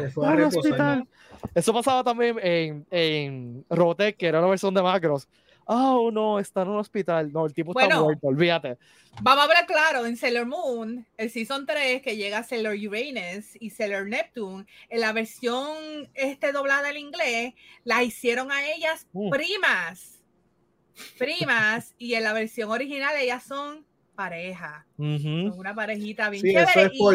Está 0.00 0.32
en 0.32 0.38
el 0.38 0.44
hospital. 0.44 1.08
Eso 1.54 1.72
pasaba 1.72 2.02
también 2.02 2.36
en, 2.42 2.86
en 2.90 3.64
Robotech, 3.70 4.16
que 4.16 4.26
era 4.26 4.40
una 4.40 4.48
versión 4.48 4.74
de 4.74 4.82
Macros. 4.82 5.28
Oh 5.66 6.10
no, 6.10 6.38
está 6.38 6.62
en 6.62 6.68
un 6.68 6.76
hospital. 6.78 7.32
No, 7.32 7.46
el 7.46 7.54
tipo 7.54 7.70
está 7.72 7.86
Bueno. 7.86 8.04
muerto, 8.04 8.26
olvídate. 8.26 8.76
Vamos 9.22 9.40
a 9.42 9.44
hablar 9.44 9.66
claro, 9.66 10.06
en 10.06 10.16
Sailor 10.16 10.46
Moon, 10.46 11.06
el 11.16 11.30
Season 11.30 11.64
3, 11.66 12.02
que 12.02 12.16
llega 12.16 12.42
Sailor 12.42 12.74
Uranus 12.76 13.56
y 13.60 13.70
Sailor 13.70 14.06
Neptune, 14.08 14.66
en 14.88 15.00
la 15.00 15.12
versión 15.12 16.08
este, 16.14 16.50
doblada 16.52 16.88
al 16.88 16.96
inglés, 16.96 17.54
la 17.84 18.02
hicieron 18.02 18.50
a 18.50 18.66
ellas 18.66 19.06
Mm. 19.12 19.30
primas. 19.30 20.20
Primas, 21.18 21.94
y 21.98 22.14
en 22.14 22.24
la 22.24 22.32
versión 22.32 22.70
original 22.70 23.14
ellas 23.18 23.42
son 23.44 23.84
pareja. 24.14 24.86
Ujú. 24.96 25.50
Son 25.50 25.58
una 25.58 25.74
parejita 25.74 26.30
bien 26.30 26.42
Sí, 26.42 26.52
chévere. 26.52 26.70
eso 26.70 26.80
es 26.80 26.98
por, 26.98 27.14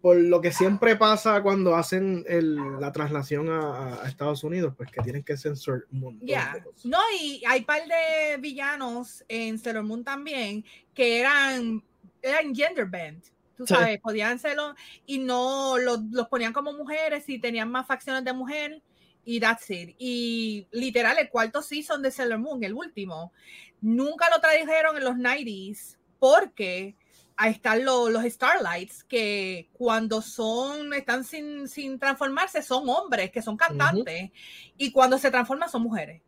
por 0.00 0.16
lo 0.16 0.40
que 0.40 0.50
siempre 0.50 0.96
pasa 0.96 1.42
cuando 1.42 1.74
hacen 1.76 2.24
el- 2.26 2.56
la 2.80 2.90
traslación 2.90 3.50
a, 3.50 4.02
a 4.02 4.08
Estados 4.08 4.42
Unidos, 4.44 4.72
pues 4.76 4.90
que 4.90 5.02
tienen 5.02 5.22
que 5.22 5.36
censurar 5.36 5.84
un 5.92 6.00
montón 6.00 6.26
Ya. 6.26 6.52
de 6.54 6.62
cosas. 6.62 6.84
No, 6.86 6.98
y 7.20 7.42
hay 7.46 7.62
par 7.62 7.82
de 7.86 8.38
villanos 8.38 9.24
en 9.28 9.58
Sailor 9.58 9.82
Moon 9.84 10.02
también 10.02 10.64
que 10.94 11.20
eran, 11.20 11.82
eran 12.22 12.54
gender 12.54 12.86
bent. 12.86 13.24
Tú 13.56 13.66
Sí. 13.66 13.74
sabes, 13.74 14.00
podían 14.00 14.38
serlo 14.38 14.74
y 15.04 15.18
no 15.18 15.76
los, 15.76 16.00
los 16.10 16.28
ponían 16.28 16.54
como 16.54 16.72
mujeres 16.72 17.28
y 17.28 17.38
tenían 17.38 17.70
más 17.70 17.86
facciones 17.86 18.24
de 18.24 18.32
mujer 18.32 18.80
y 19.22 19.38
that's 19.38 19.68
it. 19.70 19.94
Y 19.98 20.66
literal, 20.70 21.18
el 21.18 21.28
cuarto 21.28 21.60
season 21.60 22.00
de 22.00 22.10
Sailor 22.10 22.38
Moon, 22.38 22.64
el 22.64 22.72
último, 22.72 23.34
nunca 23.82 24.30
lo 24.34 24.40
trajeron 24.40 24.96
en 24.96 25.04
los 25.04 25.14
90s 25.16 25.98
porque 26.18 26.94
ahí 27.42 27.52
están 27.52 27.84
lo- 27.86 28.10
los 28.10 28.22
Starlights 28.24 29.02
que 29.04 29.70
cuando 29.72 30.20
son, 30.20 30.92
están 30.92 31.24
sin, 31.24 31.68
sin 31.68 31.98
transformarse, 31.98 32.60
son 32.62 32.86
hombres 32.88 33.30
que 33.30 33.40
son 33.40 33.56
cantantes 33.56 34.30
y 34.76 34.92
cuando 34.92 35.16
se 35.16 35.30
transforman 35.30 35.70
son 35.70 35.82
mujeres. 35.82 36.20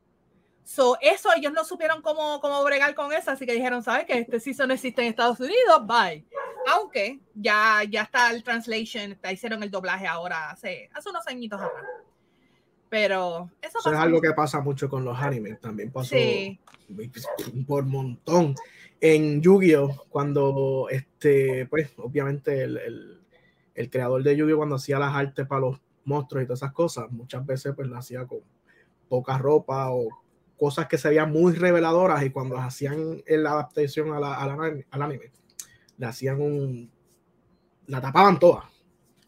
So, 0.64 0.96
eso 1.02 1.28
ellos 1.36 1.52
no 1.52 1.64
supieron 1.64 2.00
cómo, 2.00 2.40
cómo 2.40 2.64
bregar 2.64 2.94
con 2.94 3.12
eso, 3.12 3.30
así 3.30 3.44
que 3.44 3.52
dijeron, 3.52 3.82
¿sabes 3.82 4.06
que 4.06 4.20
Este 4.20 4.40
season 4.40 4.68
no 4.68 4.74
existe 4.74 5.02
en 5.02 5.08
Estados 5.08 5.38
Unidos, 5.38 5.86
bye. 5.86 6.24
Aunque 6.68 7.20
ya, 7.34 7.82
ya 7.90 8.02
está 8.02 8.30
el 8.30 8.42
translation, 8.42 9.18
hicieron 9.30 9.62
el 9.62 9.70
doblaje 9.70 10.06
ahora 10.06 10.50
hace, 10.50 10.88
hace 10.94 11.10
unos 11.10 11.26
añitos 11.26 11.60
atrás. 11.60 11.84
Pero 12.92 13.48
eso, 13.62 13.78
Eso 13.78 13.90
es 13.90 13.98
algo 13.98 14.20
que 14.20 14.32
pasa 14.32 14.60
mucho 14.60 14.86
con 14.86 15.02
los 15.02 15.18
animes. 15.18 15.58
También 15.62 15.90
pasó 15.90 16.10
Sí, 16.14 16.60
por 17.66 17.86
montón. 17.86 18.54
En 19.00 19.40
Yu-Gi-Oh! 19.40 20.04
cuando 20.10 20.88
este, 20.90 21.64
pues, 21.70 21.90
obviamente 21.96 22.62
el, 22.62 22.76
el- 22.76 23.20
el 23.74 23.88
creador 23.88 24.22
de 24.22 24.36
Yu-Gi-Oh! 24.36 24.58
cuando 24.58 24.74
hacía 24.76 24.98
las 24.98 25.14
artes 25.14 25.46
para 25.46 25.62
los 25.62 25.80
monstruos 26.04 26.44
y 26.44 26.46
todas 26.46 26.58
esas 26.58 26.72
cosas, 26.74 27.10
muchas 27.10 27.46
veces 27.46 27.72
pues 27.74 27.88
lo 27.88 27.96
hacía 27.96 28.26
con 28.26 28.40
poca 29.08 29.38
ropa 29.38 29.90
o 29.90 30.08
cosas 30.58 30.86
que 30.86 30.98
se 30.98 31.08
veían 31.08 31.32
muy 31.32 31.54
reveladoras 31.54 32.22
y 32.22 32.28
cuando 32.28 32.58
hacían 32.58 33.22
la 33.26 33.52
adaptación 33.52 34.12
a 34.12 34.20
la- 34.20 34.34
al 34.34 34.50
anime, 34.50 34.84
al 34.90 35.00
anime, 35.00 35.32
le 35.96 36.04
hacían 36.06 36.42
un 36.42 36.90
la 37.86 38.02
tapaban 38.02 38.38
toda. 38.38 38.70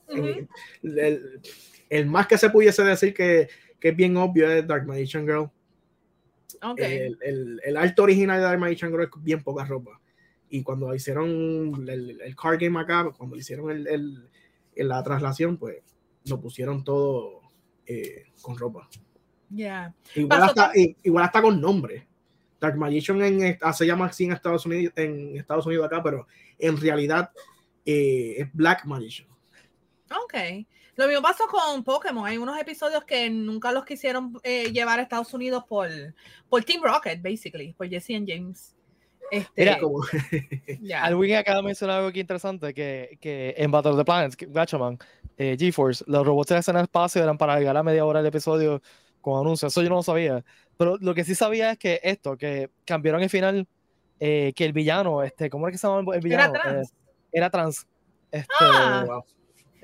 el- 0.09 0.49
el 1.97 2.07
más 2.07 2.27
que 2.27 2.39
se 2.39 2.51
pudiese 2.51 2.83
decir 2.83 3.15
que, 3.15 3.49
que 3.79 3.89
es 3.91 3.97
bien 3.97 4.17
obvio 4.17 4.51
es 4.51 4.67
Dark 4.67 4.87
Magician 4.87 5.25
Girl. 5.27 5.51
El, 6.85 7.19
el, 7.23 7.61
el 7.65 7.77
arte 7.77 8.01
original 8.03 8.39
de 8.39 8.45
Dark 8.45 8.59
Magician 8.59 8.91
Girl 8.91 9.05
es 9.05 9.11
bien 9.23 9.43
poca 9.43 9.65
ropa. 9.65 10.01
Y 10.49 10.63
cuando 10.63 10.95
hicieron 10.95 11.29
el, 11.89 12.21
el 12.21 12.37
card 12.37 12.59
game 12.61 12.79
acá, 12.81 13.11
cuando 13.17 13.37
hicieron 13.37 13.71
el, 13.71 13.87
el- 13.87 14.29
en 14.77 14.89
la 14.89 15.03
traslación, 15.05 15.57
pues 15.57 15.77
lo 16.25 16.41
pusieron 16.41 16.83
todo 16.83 17.43
eh, 17.87 18.25
con 18.43 18.57
ropa. 18.59 18.89
Ya. 19.51 19.95
Igual 20.17 20.43
hasta, 20.43 20.73
i- 20.77 20.97
igual 21.05 21.25
hasta 21.25 21.43
con 21.43 21.61
nombre. 21.61 22.09
Dark 22.61 22.77
Magician 22.77 23.23
en, 23.23 23.59
se 23.75 23.87
llama 23.87 24.07
así 24.07 24.25
en 24.25 24.33
Estados 24.33 24.65
Unidos, 24.67 24.93
en 24.97 25.37
Estados 25.37 25.67
Unidos 25.67 25.87
acá, 25.87 26.03
pero 26.03 26.27
en 26.59 26.77
realidad 26.81 27.31
eh, 27.85 28.35
es 28.39 28.49
Black 28.53 28.85
Magician. 28.87 29.29
Ok. 30.11 30.67
Lo 30.97 31.07
mismo 31.09 31.23
pasó 31.23 31.45
con 31.49 31.83
Pokémon. 31.83 32.27
Hay 32.27 32.39
unos 32.39 32.59
episodios 32.59 33.05
que 33.05 33.29
nunca 33.31 33.73
los 33.73 33.85
quisieron 33.85 34.39
eh, 34.43 34.71
llevar 34.73 34.99
a 34.99 35.03
Estados 35.03 35.33
Unidos 35.35 35.65
por, 35.69 35.89
por 36.49 36.65
Team 36.65 36.83
Rocket, 36.83 37.21
basically, 37.23 37.73
por 37.73 37.89
Jesse 37.89 38.11
and 38.11 38.29
James. 38.29 38.75
Este, 39.31 39.51
Mira, 39.57 39.79
Como, 39.79 40.05
ya. 40.81 41.03
Alwin 41.05 41.35
acaba 41.37 41.59
de 41.59 41.63
mencionar 41.65 41.97
algo 41.97 42.09
aquí 42.09 42.21
interesante, 42.21 42.73
que, 42.75 43.19
que 43.21 43.55
en 43.57 43.71
Battle 43.71 43.93
of 43.93 43.99
the 43.99 44.05
Planets, 44.05 44.37
Gatchaman, 44.37 44.99
eh, 45.37 45.57
GeForce, 45.59 46.05
los 46.07 46.25
robots 46.25 46.53
hacen 46.53 46.77
el 46.77 46.83
espacio 46.83 47.23
eran 47.23 47.37
para 47.39 47.59
llegar 47.59 47.77
a 47.77 47.83
media 47.83 48.05
hora 48.05 48.21
del 48.21 48.29
episodio 48.29 48.81
con 49.21 49.41
anuncios. 49.41 49.73
Eso 49.73 49.83
yo 49.83 49.89
no 49.89 49.97
lo 49.97 50.03
sabía. 50.03 50.45
Pero 50.77 50.97
lo 51.01 51.15
que 51.15 51.25
sí 51.25 51.35
sabía 51.35 51.73
es 51.73 51.79
que 51.79 52.01
esto, 52.03 52.37
que 52.37 52.71
cambiaron 52.85 53.23
el 53.23 53.31
final, 53.31 53.67
eh, 54.21 54.53
que 54.55 54.65
el 54.65 54.73
villano, 54.73 55.23
este, 55.23 55.51
¿cómo 55.51 55.67
era 55.67 55.73
que 55.73 55.79
se 55.79 55.87
llama 55.89 56.15
el 56.15 56.21
villano? 56.21 56.55
Era 56.55 56.63
trans. 56.63 56.89
Eh, 56.91 56.95
era 57.33 57.51
trans. 57.51 57.87
Este, 58.31 58.55
Ah. 58.61 59.05
wow. 59.07 59.25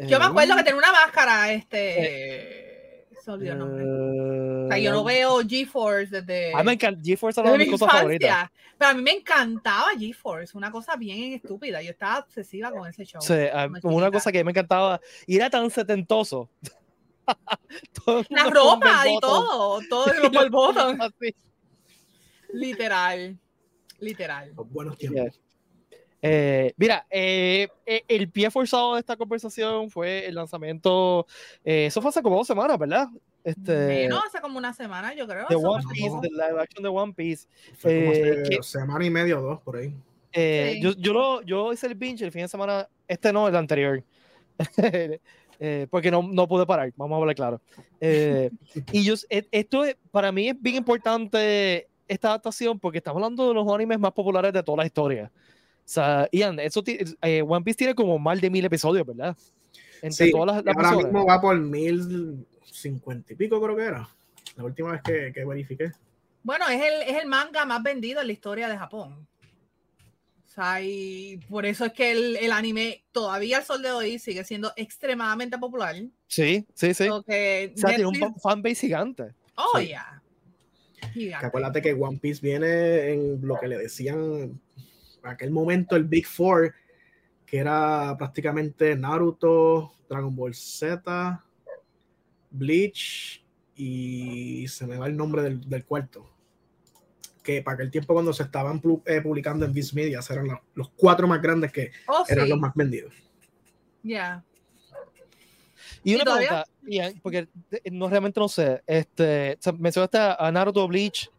Yo 0.07 0.19
me 0.19 0.25
eh, 0.25 0.29
acuerdo 0.29 0.57
que 0.57 0.63
tenía 0.63 0.79
una 0.79 0.93
máscara, 0.93 1.53
este. 1.53 3.07
Se 3.23 3.31
olvidó 3.31 3.53
el 3.53 3.59
nombre. 3.59 3.85
O 3.85 4.69
sea, 4.69 4.79
yo 4.79 4.93
no 4.93 5.09
eh, 5.09 5.15
veo 5.15 5.41
GeForce 5.47 6.23
desde, 6.23 6.55
A 6.55 6.59
mí 6.59 6.65
me 6.65 6.73
encanta. 6.73 7.03
GeForce 7.05 7.41
era 7.41 7.51
una 7.51 7.59
desde 7.59 7.65
de 7.65 7.67
mi 7.67 7.73
mis 7.73 7.81
cosas 7.81 7.99
favoritas. 7.99 8.29
infancia. 8.29 8.53
Pero 8.79 8.91
a 8.91 8.95
mí 8.95 9.03
me 9.03 9.11
encantaba 9.13 9.87
GeForce, 9.99 10.57
una 10.57 10.71
cosa 10.71 10.97
bien 10.97 11.35
estúpida. 11.35 11.83
Yo 11.83 11.91
estaba 11.91 12.21
obsesiva 12.21 12.71
con 12.71 12.89
ese 12.89 13.05
show. 13.05 13.21
Sí, 13.21 13.35
ah, 13.53 13.69
como 13.83 13.97
una 13.97 14.11
cosa 14.11 14.33
que 14.33 14.43
me 14.43 14.53
encantaba. 14.53 15.01
Y 15.27 15.37
era 15.37 15.51
tan 15.51 15.71
setentoso. 15.71 16.49
El 18.07 18.27
La 18.31 18.45
ropa 18.45 19.05
y 19.07 19.21
todo, 19.21 19.81
todo 19.89 20.07
bottom. 20.51 21.01
Así. 21.01 21.35
Literal. 22.53 23.39
Literal. 23.99 24.53
Los 24.57 24.71
buenos 24.71 24.97
tiempos. 24.97 25.39
Eh, 26.23 26.73
mira, 26.77 27.07
eh, 27.11 27.69
eh, 27.87 28.03
el 28.09 28.29
pie 28.29 28.51
forzado 28.51 28.95
de 28.95 29.01
esta 29.01 29.17
conversación 29.17 29.91
fue 29.91 30.27
el 30.27 30.35
lanzamiento. 30.35 31.27
eh, 31.65 31.87
eso 31.87 32.03
fue 32.03 32.11
hace 32.11 32.23
como 32.23 32.37
dos 32.37 32.47
semanas, 32.47 32.79
¿verdad? 32.79 33.09
Este, 33.43 34.07
no, 34.09 34.19
hace 34.19 34.39
como 34.43 34.59
una 34.59 34.75
semana, 34.75 35.15
yo 35.15 35.27
creo. 35.27 35.47
de 35.49 35.57
One 35.57 35.83
Piece, 35.91 36.09
como- 36.11 36.21
de 36.21 36.29
live 36.29 36.61
action 36.61 36.83
de 36.83 36.89
One 36.91 37.13
Piece. 37.15 37.49
Fue 37.79 38.01
como 38.01 38.13
Eh, 38.13 38.41
hace 38.43 38.51
¿qué- 38.57 38.63
semana 38.63 39.05
y 39.05 39.11
media 39.11 39.39
o 39.39 39.43
dos 39.43 39.61
por 39.63 39.77
ahí. 39.77 39.95
Eh, 40.33 40.73
Sí. 40.75 40.81
yo, 40.83 40.93
yo, 40.99 41.13
lo, 41.15 41.43
yo 41.43 41.73
hice 41.73 41.87
el 41.87 41.95
binge 41.95 42.23
el 42.25 42.31
fin 42.33 42.43
de 42.43 42.49
semana, 42.49 42.87
este 43.09 43.33
no, 43.33 43.49
el 43.49 43.57
anterior. 43.57 44.03
Eh, 45.63 45.87
porque 45.91 46.11
no, 46.11 46.23
no 46.23 46.49
pude 46.49 46.65
parar, 46.65 46.91
vamos 46.97 47.17
a 47.17 47.21
hablar 47.21 47.35
claro. 47.37 47.61
Eh, 48.01 48.49
y 48.93 49.05
yo, 49.05 49.13
esto 49.29 49.85
es- 49.85 49.95
para 50.11 50.33
mí 50.33 50.49
es 50.49 50.57
bien 50.59 50.77
importante 50.77 51.87
esta 52.09 52.29
adaptación 52.29 52.79
porque 52.81 52.97
estamos 52.97 53.23
hablando 53.23 53.47
de 53.47 53.53
los 53.53 53.71
animes 53.71 53.99
más 53.99 54.13
populares 54.13 54.55
de 54.55 54.63
toda 54.63 54.79
la 54.79 54.87
historia. 54.87 55.31
O 55.91 55.93
sea, 55.93 56.29
Ian, 56.31 56.61
eso 56.61 56.85
eh, 56.87 57.43
One 57.43 57.65
Piece 57.65 57.79
tiene 57.79 57.97
como 57.97 58.17
más 58.17 58.41
de 58.41 58.49
mil 58.49 58.65
episodios, 58.65 59.05
¿verdad? 59.05 59.37
Entre 60.01 60.27
Sí, 60.27 60.31
todas 60.31 60.47
las, 60.47 60.65
las 60.65 60.77
ahora 60.77 60.89
personas. 60.91 61.05
mismo 61.13 61.27
va 61.27 61.41
por 61.41 61.59
mil 61.59 62.47
cincuenta 62.65 63.33
y 63.33 63.37
pico, 63.37 63.61
creo 63.61 63.77
que 63.77 63.83
era. 63.83 64.09
La 64.57 64.63
última 64.65 64.93
vez 64.93 65.03
que, 65.03 65.33
que 65.35 65.45
verifiqué. 65.45 65.91
Bueno, 66.45 66.69
es 66.69 66.81
el, 66.81 67.03
es 67.09 67.21
el 67.21 67.27
manga 67.29 67.65
más 67.65 67.83
vendido 67.83 68.21
en 68.21 68.29
la 68.29 68.33
historia 68.33 68.69
de 68.69 68.79
Japón. 68.79 69.27
O 70.47 70.49
sea, 70.53 70.81
y 70.81 71.39
por 71.49 71.67
eso 71.67 71.85
es 71.87 71.93
que 71.93 72.13
el, 72.13 72.37
el 72.37 72.53
anime 72.53 73.03
todavía 73.11 73.57
al 73.59 73.65
sol 73.65 73.83
de 73.83 73.91
hoy 73.91 74.21
sigue 74.21 74.45
siendo 74.45 74.73
extremadamente 74.77 75.59
popular. 75.59 75.97
Sí, 76.29 76.65
sí, 76.73 76.95
sí. 76.95 77.09
O 77.09 77.25
sea, 77.27 77.89
tiene 77.89 78.07
un 78.07 78.35
fanbase 78.41 78.77
gigante. 78.77 79.35
Oh, 79.57 79.77
Sí. 79.81 79.89
yeah. 79.89 80.23
Que 81.01 81.09
Gigante. 81.09 81.47
acuérdate 81.47 81.83
que 81.83 81.95
One 81.95 82.19
Piece 82.19 82.41
viene 82.41 83.13
en 83.13 83.41
lo 83.45 83.59
que 83.59 83.67
le 83.67 83.77
decían 83.77 84.61
en 85.23 85.31
aquel 85.31 85.51
momento 85.51 85.97
el 85.97 86.05
Big 86.05 86.27
Four, 86.27 86.75
que 87.47 87.59
era 87.59 88.15
prácticamente 88.17 88.95
Naruto, 88.97 89.93
Dragon 90.09 90.35
Ball 90.35 90.55
Z, 90.55 91.45
Bleach 92.51 93.45
y 93.75 94.67
se 94.69 94.87
me 94.87 94.97
va 94.97 95.07
el 95.07 95.17
nombre 95.17 95.43
del, 95.43 95.69
del 95.69 95.85
cuarto. 95.85 96.29
Que 97.43 97.63
para 97.63 97.77
aquel 97.77 97.91
tiempo 97.91 98.13
cuando 98.13 98.33
se 98.33 98.43
estaban 98.43 98.81
eh, 99.07 99.21
publicando 99.23 99.65
en 99.65 99.73
Viz 99.73 99.95
Media 99.95 100.21
eran 100.29 100.47
los, 100.49 100.59
los 100.75 100.91
cuatro 100.91 101.27
más 101.27 101.41
grandes 101.41 101.73
que 101.73 101.91
Oh, 102.07 102.25
eran 102.29 102.45
sí. 102.45 102.51
los 102.51 102.61
más 102.61 102.75
vendidos. 102.75 103.15
Yeah. 104.03 104.45
Y 106.05 106.13
¿Y 106.13 106.15
una 106.15 106.25
todavía? 106.25 106.49
pregunta, 106.49 106.71
Ian, 106.87 107.21
porque 107.23 107.49
eh, 107.73 107.91
no 107.91 108.09
realmente 108.09 108.41
no 108.41 108.49
sé, 108.49 108.83
este, 108.87 109.55
o 109.59 109.63
sea, 109.63 109.73
mencionaste 109.73 110.19
a 110.19 110.51
Naruto, 110.53 110.87
Bleach, 110.89 111.31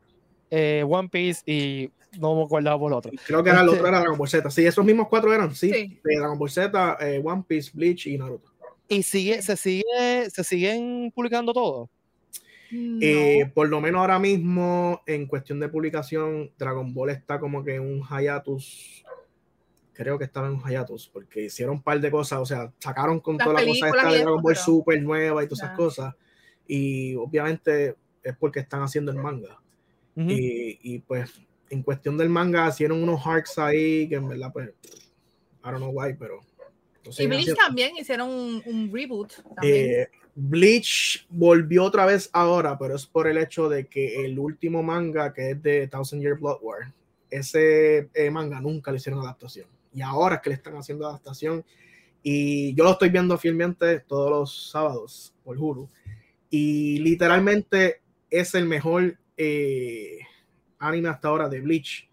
eh, 0.49 0.83
One 0.87 1.09
Piece 1.09 1.41
y 1.45 1.89
no 2.19 2.35
me 2.35 2.43
acuerdo 2.43 2.77
por 2.79 2.91
el 2.91 2.97
otro. 2.97 3.11
Creo 3.25 3.43
que 3.43 3.49
era 3.49 3.61
el 3.61 3.67
Este- 3.67 3.77
otro 3.79 3.87
era 3.89 3.99
Dragon 3.99 4.17
Ball 4.17 4.29
Z. 4.29 4.49
Sí, 4.51 4.65
esos 4.65 4.83
mismos 4.85 5.07
cuatro 5.07 5.33
eran, 5.33 5.53
sí, 5.55 5.71
Sí. 5.73 5.99
de 6.03 6.17
Dragon 6.17 6.37
Ball 6.37 6.49
Z, 6.49 6.97
eh, 7.01 7.21
One 7.23 7.43
Piece, 7.47 7.71
Bleach 7.73 8.07
y 8.07 8.17
Naruto. 8.17 8.49
Y 8.87 9.03
sigue, 9.03 9.41
se 9.41 9.55
sigue, 9.55 10.29
se 10.29 10.43
siguen 10.43 11.11
publicando 11.15 11.53
todo. 11.53 11.89
No. 12.71 12.99
Eh, 13.01 13.51
por 13.53 13.67
lo 13.69 13.81
menos 13.81 13.99
ahora 13.99 14.17
mismo, 14.19 15.01
en 15.05 15.25
cuestión 15.27 15.59
de 15.59 15.67
publicación, 15.69 16.51
Dragon 16.57 16.93
Ball 16.93 17.09
está 17.09 17.39
como 17.39 17.63
que 17.63 17.75
en 17.75 17.81
un 17.81 18.01
hiatus. 18.01 19.03
Creo 19.93 20.17
que 20.17 20.23
estaba 20.23 20.47
en 20.47 20.53
un 20.53 20.63
hiatus, 20.63 21.09
porque 21.09 21.43
hicieron 21.45 21.75
un 21.75 21.81
par 21.83 21.99
de 21.99 22.09
cosas, 22.09 22.39
o 22.39 22.45
sea, 22.45 22.71
sacaron 22.79 23.19
con 23.19 23.37
Las 23.37 23.45
toda 23.45 23.61
la 23.61 23.67
cosa 23.67 23.87
esta 23.87 24.09
de 24.11 24.17
Dragon 24.19 24.41
Ball 24.41 24.53
pero- 24.53 24.65
Super 24.65 25.01
nueva 25.03 25.43
y 25.43 25.47
todas 25.47 25.63
esas 25.63 25.75
cosas. 25.77 26.15
Y 26.67 27.15
obviamente 27.15 27.95
es 28.23 28.35
porque 28.37 28.61
están 28.61 28.81
haciendo 28.83 29.11
el 29.11 29.17
manga. 29.17 29.59
Y, 30.15 30.79
y, 30.81 30.99
pues, 30.99 31.29
en 31.71 31.83
cuestión 31.83 32.17
del 32.17 32.29
manga, 32.29 32.67
hicieron 32.69 33.01
unos 33.01 33.25
arcs 33.25 33.57
ahí 33.57 34.07
que 34.07 34.15
en 34.15 34.27
verdad, 34.27 34.51
pues, 34.51 34.69
I 34.69 35.69
don't 35.71 35.77
know 35.77 35.91
why, 35.91 36.13
pero. 36.13 36.41
lo 37.03 37.09
y 37.09 37.13
siguen 37.13 37.29
Bleach 37.29 37.41
haciendo. 37.41 37.61
también 37.65 37.97
hicieron 37.97 38.29
un, 38.29 38.63
un 38.65 38.91
reboot. 38.93 39.31
Eh, 39.63 40.07
Bleach 40.35 41.25
volvió 41.29 41.85
otra 41.85 42.05
vez 42.05 42.29
ahora, 42.33 42.77
pero 42.77 42.95
es 42.95 43.05
por 43.05 43.27
el 43.27 43.37
hecho 43.37 43.69
de 43.69 43.87
que 43.87 44.25
el 44.25 44.37
último 44.37 44.83
manga, 44.83 45.33
que 45.33 45.51
es 45.51 45.63
de 45.63 45.87
Thousand 45.87 46.21
Year 46.21 46.37
Blood 46.37 46.59
War, 46.61 46.93
ese 47.29 48.09
eh, 48.13 48.29
manga 48.29 48.59
nunca 48.59 48.91
le 48.91 48.97
hicieron 48.97 49.21
adaptación. 49.21 49.67
Y 49.93 50.01
ahora 50.01 50.35
es 50.35 50.41
que 50.41 50.49
le 50.49 50.55
están 50.55 50.75
haciendo 50.75 51.07
adaptación. 51.07 51.63
Y 52.23 52.73
yo 52.75 52.83
lo 52.83 52.91
estoy 52.91 53.09
viendo 53.09 53.37
fielmente 53.37 53.99
todos 54.01 54.29
los 54.29 54.71
sábados 54.71 55.33
por 55.43 55.57
Hulu. 55.57 55.89
Y 56.49 56.99
literalmente 56.99 58.01
es 58.29 58.53
el 58.55 58.65
mejor 58.65 59.17
eh, 59.37 60.19
anime 60.81 61.09
hasta 61.09 61.29
ahora 61.29 61.47
de 61.47 61.61
Bleach, 61.61 62.09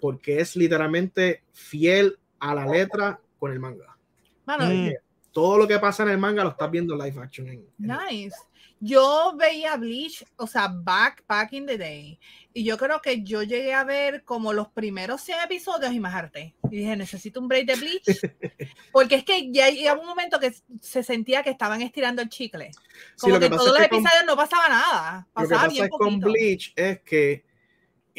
porque 0.00 0.40
es 0.40 0.56
literalmente 0.56 1.44
fiel 1.52 2.18
a 2.38 2.54
la 2.54 2.66
letra 2.66 3.20
con 3.38 3.52
el 3.52 3.58
manga. 3.60 3.96
Mano, 4.44 4.66
Mm. 4.66 4.92
Todo 5.32 5.58
lo 5.58 5.68
que 5.68 5.78
pasa 5.78 6.02
en 6.02 6.08
el 6.08 6.18
manga 6.18 6.42
lo 6.42 6.50
estás 6.50 6.68
viendo 6.70 6.96
live 6.96 7.20
action. 7.22 7.46
En, 7.46 7.54
en- 7.54 7.68
Nice. 7.78 8.34
Yo 8.80 9.34
veía 9.36 9.76
Bleach, 9.76 10.24
o 10.36 10.46
sea, 10.46 10.66
back, 10.68 11.22
back 11.28 11.52
in 11.52 11.66
the 11.66 11.76
day. 11.78 12.18
Y 12.54 12.64
yo 12.64 12.76
creo 12.78 13.00
que 13.00 13.22
yo 13.22 13.42
llegué 13.44 13.72
a 13.74 13.84
ver 13.84 14.24
como 14.24 14.52
los 14.54 14.68
primeros 14.68 15.20
100 15.20 15.40
episodios 15.44 15.92
y 15.92 16.00
más 16.00 16.14
harté. 16.14 16.54
Y 16.70 16.78
dije, 16.78 16.96
necesito 16.96 17.38
un 17.40 17.46
break 17.46 17.66
de 17.66 17.76
Bleach. 17.76 18.02
Porque 18.92 19.16
es 19.16 19.24
que 19.24 19.52
ya 19.52 19.68
llegaba 19.70 20.00
un 20.00 20.06
momento 20.08 20.40
que 20.40 20.52
se 20.80 21.02
sentía 21.04 21.42
que 21.44 21.50
estaban 21.50 21.80
estirando 21.82 22.22
el 22.22 22.28
chicle. 22.30 22.72
Sí, 22.72 22.80
Como 23.20 23.34
lo 23.34 23.40
que, 23.40 23.50
que 23.50 23.56
todos 23.56 23.66
es 23.66 23.72
los 23.72 23.82
que 23.82 23.88
con- 23.90 23.98
episodios 24.00 24.26
no 24.26 24.36
pasaba 24.36 24.68
nada. 24.68 25.12
Lo 25.36 25.42
que 25.42 25.48
Pasaba 25.48 25.60
pasa 25.60 25.72
bien 25.72 25.84
es 25.84 25.90
con. 25.90 26.18
Bleach 26.20 26.72
es 26.74 27.00
que 27.02 27.44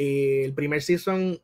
eh, 0.03 0.45
el 0.45 0.53
primer 0.53 0.81
season 0.81 1.39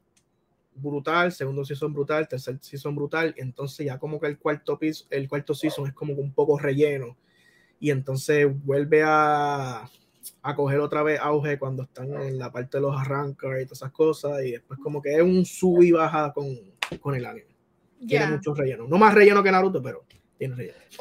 brutal, 0.75 1.31
segundo 1.31 1.65
season 1.65 1.93
brutal, 1.93 2.27
tercer 2.27 2.57
season 2.61 2.95
brutal, 2.95 3.33
entonces 3.37 3.85
ya 3.85 3.97
como 3.97 4.19
que 4.19 4.27
el 4.27 4.37
cuarto 4.37 4.77
piso, 4.77 5.05
el 5.09 5.27
cuarto 5.27 5.53
season 5.53 5.87
es 5.87 5.93
como 5.93 6.13
un 6.13 6.31
poco 6.33 6.57
relleno 6.59 7.17
y 7.79 7.89
entonces 7.91 8.47
vuelve 8.65 9.01
a, 9.03 9.89
a 10.41 10.55
coger 10.55 10.79
otra 10.79 11.03
vez 11.03 11.19
auge 11.19 11.57
cuando 11.57 11.83
están 11.83 12.13
en 12.21 12.37
la 12.37 12.51
parte 12.51 12.77
de 12.77 12.81
los 12.81 12.95
arrancas 12.99 13.51
y 13.61 13.65
todas 13.65 13.79
esas 13.79 13.91
cosas 13.91 14.43
y 14.43 14.51
después 14.51 14.79
como 14.79 15.01
que 15.01 15.15
es 15.15 15.21
un 15.21 15.45
sub 15.45 15.81
y 15.81 15.91
baja 15.91 16.31
con, 16.33 16.47
con 17.01 17.15
el 17.15 17.25
anime. 17.25 17.55
Tiene 18.07 18.25
Ya. 18.25 18.31
mucho 18.31 18.53
relleno. 18.53 18.87
No 18.87 18.97
más 18.99 19.13
relleno 19.15 19.41
que 19.41 19.51
Naruto, 19.51 19.81
pero 19.81 20.03
tiene 20.07 20.23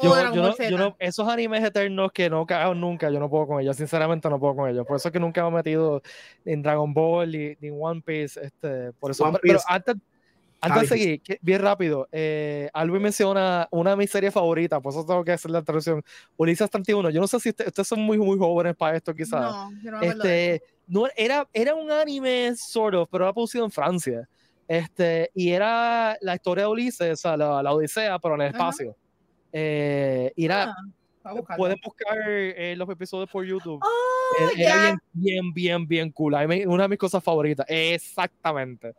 Yo, 0.01 0.09
yo 0.33 0.41
no, 0.41 0.55
yo 0.69 0.77
no- 0.77 0.95
esos 0.99 1.27
animes 1.27 1.63
eternos 1.63 2.11
que 2.11 2.29
no 2.29 2.45
cagan 2.45 2.79
nunca, 2.81 3.09
yo 3.11 3.19
no 3.19 3.29
puedo 3.29 3.47
con 3.47 3.61
ellos, 3.61 3.75
sinceramente 3.77 4.29
no 4.29 4.39
puedo 4.39 4.55
con 4.55 4.69
ellos. 4.69 4.85
Por 4.85 4.97
eso 4.97 5.09
es 5.09 5.11
que 5.11 5.19
nunca 5.19 5.43
me 5.43 5.49
he 5.49 5.51
metido 5.51 6.01
en 6.45 6.61
Dragon 6.63 6.93
Ball 6.93 7.31
ni, 7.31 7.55
ni 7.59 7.67
en 7.67 7.77
One 7.79 8.01
Piece. 8.03 8.39
Este, 8.43 8.91
por 8.93 9.11
eso, 9.11 9.23
One 9.23 9.33
pero, 9.41 9.41
pero 9.41 9.59
Piece. 9.59 9.65
antes, 9.67 9.95
Ah, 10.59 10.69
antes 10.73 10.89
de 10.89 10.97
seguir, 10.97 11.21
bien 11.41 11.61
rápido, 11.61 12.07
eh, 12.11 12.67
Alvin 12.73 12.99
menciona 12.99 13.67
una 13.69 13.91
de 13.91 13.95
mis 13.97 14.09
series 14.09 14.33
favoritas, 14.33 14.81
por 14.81 14.91
eso 14.91 15.05
tengo 15.05 15.23
que 15.23 15.31
hacer 15.33 15.51
la 15.51 15.61
traducción. 15.61 16.01
Ulises 16.35 16.67
31. 16.67 17.11
Yo 17.11 17.21
no 17.21 17.27
sé 17.27 17.39
si 17.39 17.49
usted- 17.49 17.67
ustedes 17.67 17.87
son 17.87 17.99
muy, 18.01 18.17
muy 18.17 18.39
jóvenes 18.39 18.75
para 18.75 18.97
esto, 18.97 19.13
quizás. 19.13 19.39
No, 19.39 19.71
yo 19.83 19.91
no 19.91 20.01
este, 20.01 20.63
no, 20.87 21.03
era, 21.15 21.47
era 21.53 21.75
un 21.75 21.91
anime 21.91 22.55
sort 22.55 22.95
of, 22.95 23.07
pero 23.11 23.25
era 23.25 23.33
producido 23.33 23.65
en 23.65 23.69
Francia. 23.71 24.27
Este, 24.67 25.29
y 25.35 25.51
era 25.51 26.17
la 26.21 26.33
historia 26.33 26.63
de 26.63 26.69
Ulises, 26.71 27.13
o 27.13 27.15
sea, 27.15 27.37
la, 27.37 27.61
la 27.61 27.71
Odisea, 27.71 28.17
pero 28.17 28.33
en 28.33 28.41
el 28.41 28.47
espacio. 28.47 28.91
Eh, 28.91 28.95
y 28.95 29.06
era, 30.35 30.63
Ah, 30.63 30.73
voy 31.23 31.31
a 31.31 31.33
buscarlo. 31.41 31.57
pueden 31.57 31.77
buscar 31.83 32.17
eh, 32.27 32.75
los 32.77 32.89
episodios 32.89 33.29
por 33.29 33.45
YouTube. 33.45 33.79
Oh, 33.83 34.43
Eh, 34.57 34.61
era 34.63 34.75
bien, 34.77 34.99
bien, 35.13 35.53
bien, 35.53 35.87
bien 35.87 36.11
cool. 36.11 36.33
Una 36.67 36.83
de 36.83 36.89
mis 36.89 36.97
cosas 36.99 37.23
favoritas. 37.23 37.65
Exactamente. 37.69 38.93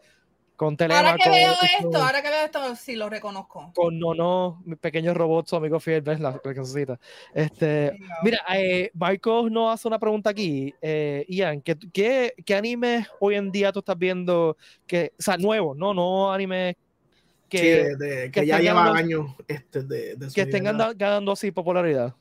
Con 0.57 0.73
Ahora 0.81 1.15
Telemaco, 1.15 1.19
que 1.23 1.31
veo 1.31 1.55
con- 1.55 1.69
esto, 1.87 2.03
ahora 2.03 2.21
que 2.21 2.29
veo 2.31 2.45
esto, 2.47 2.75
sí 2.75 2.97
lo 2.97 3.09
reconozco. 3.09 3.71
con 3.77 3.97
Nono, 3.97 4.61
mi 4.65 4.75
pequeño 4.75 5.15
robot, 5.15 5.47
su 5.47 5.55
amigo 5.55 5.79
fiel, 5.79 6.03
ves 6.03 6.19
la, 6.19 6.33
la 6.43 6.55
cosita. 6.55 6.99
Este, 7.33 7.97
Mira, 8.25 8.41
eh, 8.57 8.91
Marcos 8.95 9.53
nos 9.53 9.73
hace 9.73 9.87
una 9.87 10.01
pregunta 10.01 10.31
aquí. 10.31 10.75
Eh, 10.83 11.25
Ian, 11.29 11.61
¿qué, 11.61 11.77
qué, 11.93 12.35
qué 12.45 12.55
animes 12.57 13.07
hoy 13.21 13.37
en 13.37 13.53
día 13.53 13.71
tú 13.71 13.79
estás 13.79 13.97
viendo? 13.97 14.57
Que, 14.85 15.13
o 15.17 15.23
sea, 15.23 15.37
nuevos, 15.37 15.77
no, 15.77 15.95
no 15.95 16.33
animes 16.33 16.75
que, 17.49 17.59
Sí, 17.59 17.65
de- 17.67 17.97
de- 17.97 18.31
que, 18.31 18.41
que 18.41 18.47
ya 18.47 18.59
lleva 18.61 18.85
ganando- 18.85 18.99
años 18.99 19.37
este, 19.49 19.83
de, 19.83 20.17
de 20.17 20.29
su 20.29 20.35
que 20.35 20.43
estén 20.43 20.65
ganando 20.65 21.33
así 21.33 21.51
popularidad. 21.51 22.15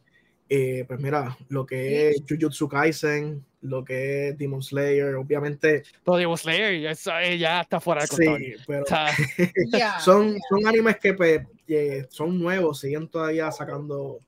Eh, 0.50 0.86
pues 0.88 1.00
mira, 1.02 1.38
lo 1.50 1.66
que 1.66 2.10
es 2.12 2.24
Jujutsu 2.28 2.70
Kaisen, 2.70 3.44
lo 3.62 3.84
que 3.84 4.30
es 4.30 4.38
Demon 4.38 4.64
Slayer, 4.64 5.16
obviamente 5.16 5.84
Pero 6.06 6.16
Demon 6.18 6.38
Slayer 6.38 6.80
ya, 6.82 6.92
está- 6.92 7.22
eh, 7.24 7.38
ya 7.38 7.60
está 7.62 7.82
fuera 7.82 8.04
de 8.04 8.08
control. 8.08 8.38
sí, 8.40 8.54
pero 8.66 8.84
O 8.84 8.86
sea, 8.86 9.08
Ya, 9.74 10.00
son, 10.00 10.38
son 10.50 10.66
animes 10.66 10.98
que 11.00 11.14
pues, 11.14 11.42
eh, 11.68 12.06
son 12.10 12.40
nuevos, 12.40 12.80
siguen 12.80 13.10
todavía 13.10 13.52
sacando 13.52 14.20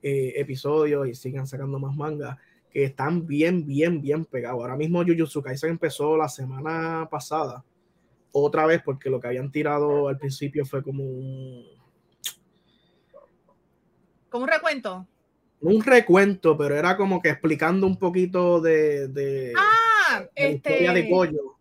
eh, 0.00 0.34
episodios 0.36 1.08
y 1.08 1.14
siguen 1.16 1.46
sacando 1.48 1.80
más 1.80 1.96
mangas 1.96 2.36
que 2.70 2.84
están 2.84 3.26
bien, 3.26 3.66
bien, 3.66 4.00
bien 4.00 4.24
pegados. 4.26 4.60
Ahora 4.60 4.76
mismo 4.76 5.02
Jujutsu 5.02 5.42
Kaisen 5.42 5.70
empezó 5.70 6.16
la 6.16 6.28
semana 6.28 7.08
pasada, 7.10 7.64
otra 8.36 8.66
vez 8.66 8.82
porque 8.84 9.08
lo 9.08 9.20
que 9.20 9.28
habían 9.28 9.50
tirado 9.52 10.08
al 10.08 10.18
principio 10.18 10.66
fue 10.66 10.82
como 10.82 11.04
un, 11.04 11.64
Como 14.28 14.44
un 14.44 14.50
recuento. 14.50 15.06
un 15.60 15.82
recuento, 15.84 16.56
pero 16.58 16.74
era 16.76 16.96
como 16.96 17.22
que 17.22 17.28
explicando 17.30 17.86
un 17.86 17.96
poquito 17.96 18.60
de, 18.60 19.06
de, 19.08 19.52
Ah, 19.56 20.24
de 20.36 20.50
historia 20.52 20.90
este. 20.90 21.02
de 21.02 21.10
Goyo. 21.10 21.53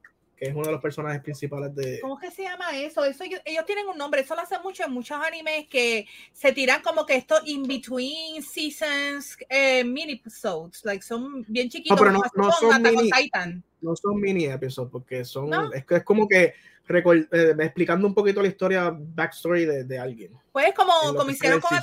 Que 0.43 0.50
es 0.50 0.55
uno 0.55 0.65
de 0.65 0.71
los 0.73 0.81
personajes 0.81 1.21
principales 1.21 1.73
de. 1.75 2.00
¿Cómo 2.01 2.17
que 2.17 2.29
se 2.31 2.43
llama 2.43 2.65
eso? 2.77 3.03
Eso 3.05 3.23
ellos, 3.23 3.39
ellos 3.45 3.65
tienen 3.65 3.88
un 3.88 3.97
nombre, 3.97 4.21
eso 4.21 4.35
lo 4.35 4.41
hacen 4.41 4.59
mucho 4.62 4.83
en 4.83 4.91
muchos 4.91 5.17
animes 5.25 5.67
que 5.69 6.05
se 6.33 6.51
tiran 6.51 6.81
como 6.81 7.05
que 7.05 7.15
esto 7.15 7.35
in 7.45 7.63
between 7.63 8.43
seasons, 8.43 9.38
eh, 9.47 9.83
mini 9.83 10.13
episodes, 10.13 10.83
like 10.83 11.03
son 11.03 11.45
bien 11.47 11.69
chiquitos. 11.69 11.97
pero 11.97 12.12
no- 12.12 12.21
como 12.21 12.47
no 12.47 12.53
con 12.59 12.71
son 12.71 12.81
mini- 12.83 13.09
Titan. 13.12 13.63
No 13.81 13.95
son 13.95 14.19
mini 14.19 14.45
episodios, 14.45 14.91
porque 14.91 15.23
son. 15.25 15.50
¿No? 15.50 15.71
Es, 15.73 15.85
que 15.85 15.95
es 15.97 16.03
como 16.03 16.27
que 16.27 16.53
recol- 16.88 17.27
eh, 17.31 17.55
explicando 17.63 18.05
un 18.07 18.13
poquito 18.13 18.41
la 18.41 18.47
historia, 18.50 18.93
backstory 18.97 19.65
de, 19.65 19.83
de 19.85 20.00
alguien. 20.00 20.31
Pues 20.51 20.73
como, 20.73 20.91
como 21.15 21.29
hicieron 21.29 21.62
con 21.62 21.77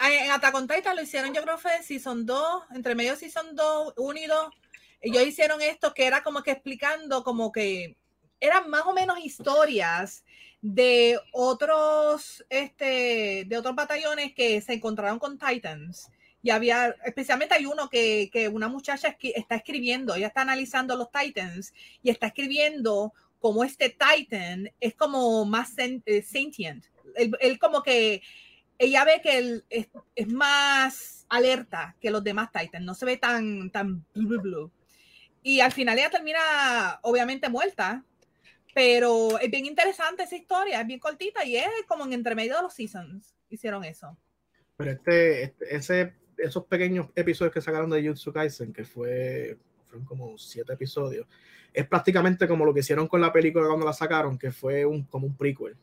en 0.00 0.30
Attack 0.30 0.54
on 0.54 0.66
Titan 0.66 0.96
lo 0.96 1.02
hicieron 1.02 1.32
yo 1.32 1.42
creo 1.42 1.54
que 1.56 1.62
fue 1.62 1.82
Season 1.82 2.26
2, 2.26 2.64
entre 2.74 2.94
medio 2.94 3.14
Season 3.16 3.54
2, 3.54 3.94
1 3.96 4.18
y 4.18 4.26
2. 4.26 4.46
Ellos 5.04 5.26
hicieron 5.26 5.60
esto 5.60 5.92
que 5.92 6.06
era 6.06 6.22
como 6.22 6.42
que 6.42 6.52
explicando 6.52 7.22
como 7.24 7.52
que 7.52 7.96
eran 8.40 8.70
más 8.70 8.86
o 8.86 8.94
menos 8.94 9.18
historias 9.18 10.24
de 10.62 11.20
otros, 11.32 12.42
este, 12.48 13.44
de 13.46 13.58
otros 13.58 13.74
batallones 13.74 14.32
que 14.32 14.62
se 14.62 14.72
encontraron 14.72 15.18
con 15.18 15.38
Titans. 15.38 16.10
Y 16.42 16.48
había, 16.48 16.96
especialmente 17.04 17.54
hay 17.54 17.66
uno 17.66 17.90
que, 17.90 18.30
que 18.32 18.48
una 18.48 18.68
muchacha 18.68 19.16
está 19.20 19.56
escribiendo, 19.56 20.14
ella 20.14 20.28
está 20.28 20.40
analizando 20.40 20.96
los 20.96 21.10
Titans 21.10 21.74
y 22.02 22.08
está 22.08 22.28
escribiendo 22.28 23.12
cómo 23.40 23.62
este 23.62 23.90
Titan 23.90 24.70
es 24.80 24.94
como 24.94 25.44
más 25.44 25.74
eh, 25.76 26.22
sentient. 26.22 26.86
Él, 27.14 27.36
él 27.40 27.58
como 27.58 27.82
que 27.82 28.22
ella 28.78 29.04
ve 29.04 29.20
que 29.22 29.36
él 29.36 29.64
es, 29.68 29.88
más 30.28 31.26
alerta 31.28 31.94
que 32.00 32.10
los 32.10 32.24
demás 32.24 32.50
Titans, 32.52 32.86
no 32.86 32.94
se 32.94 33.04
ve 33.04 33.18
tan, 33.18 33.70
tan 33.70 34.02
blue, 34.14 34.40
blue. 34.40 34.70
Y 35.44 35.60
al 35.60 35.70
final 35.72 35.98
ella 35.98 36.08
termina 36.10 36.98
obviamente 37.02 37.48
muerta, 37.50 38.02
pero 38.74 39.38
es 39.38 39.50
bien 39.50 39.66
interesante 39.66 40.22
esa 40.22 40.36
historia, 40.36 40.80
es 40.80 40.86
bien 40.86 40.98
cortita 40.98 41.44
y 41.44 41.56
es 41.56 41.68
como 41.86 42.04
en 42.06 42.14
entre 42.14 42.34
medio 42.34 42.56
de 42.56 42.62
los 42.62 42.72
seasons 42.74 43.34
hicieron 43.50 43.84
eso. 43.84 44.16
Pero 44.76 44.90
este, 44.90 45.42
este- 45.44 45.76
ese, 45.76 46.14
esos 46.38 46.64
pequeños 46.64 47.08
episodios 47.14 47.52
que 47.52 47.60
sacaron 47.60 47.90
de 47.90 48.04
Jutsu 48.08 48.32
Kaisen, 48.32 48.72
que 48.72 48.84
fue, 48.84 49.58
fueron 49.86 50.06
como 50.06 50.36
siete 50.38 50.72
episodios, 50.72 51.26
es 51.72 51.86
prácticamente 51.86 52.48
como 52.48 52.64
lo 52.64 52.72
que 52.72 52.80
hicieron 52.80 53.06
con 53.06 53.20
la 53.20 53.32
película 53.32 53.66
cuando 53.66 53.84
la 53.86 53.92
sacaron, 53.92 54.38
que 54.38 54.50
fue 54.50 54.84
un, 54.86 55.04
como 55.04 55.26
un 55.26 55.36
prequel. 55.36 55.76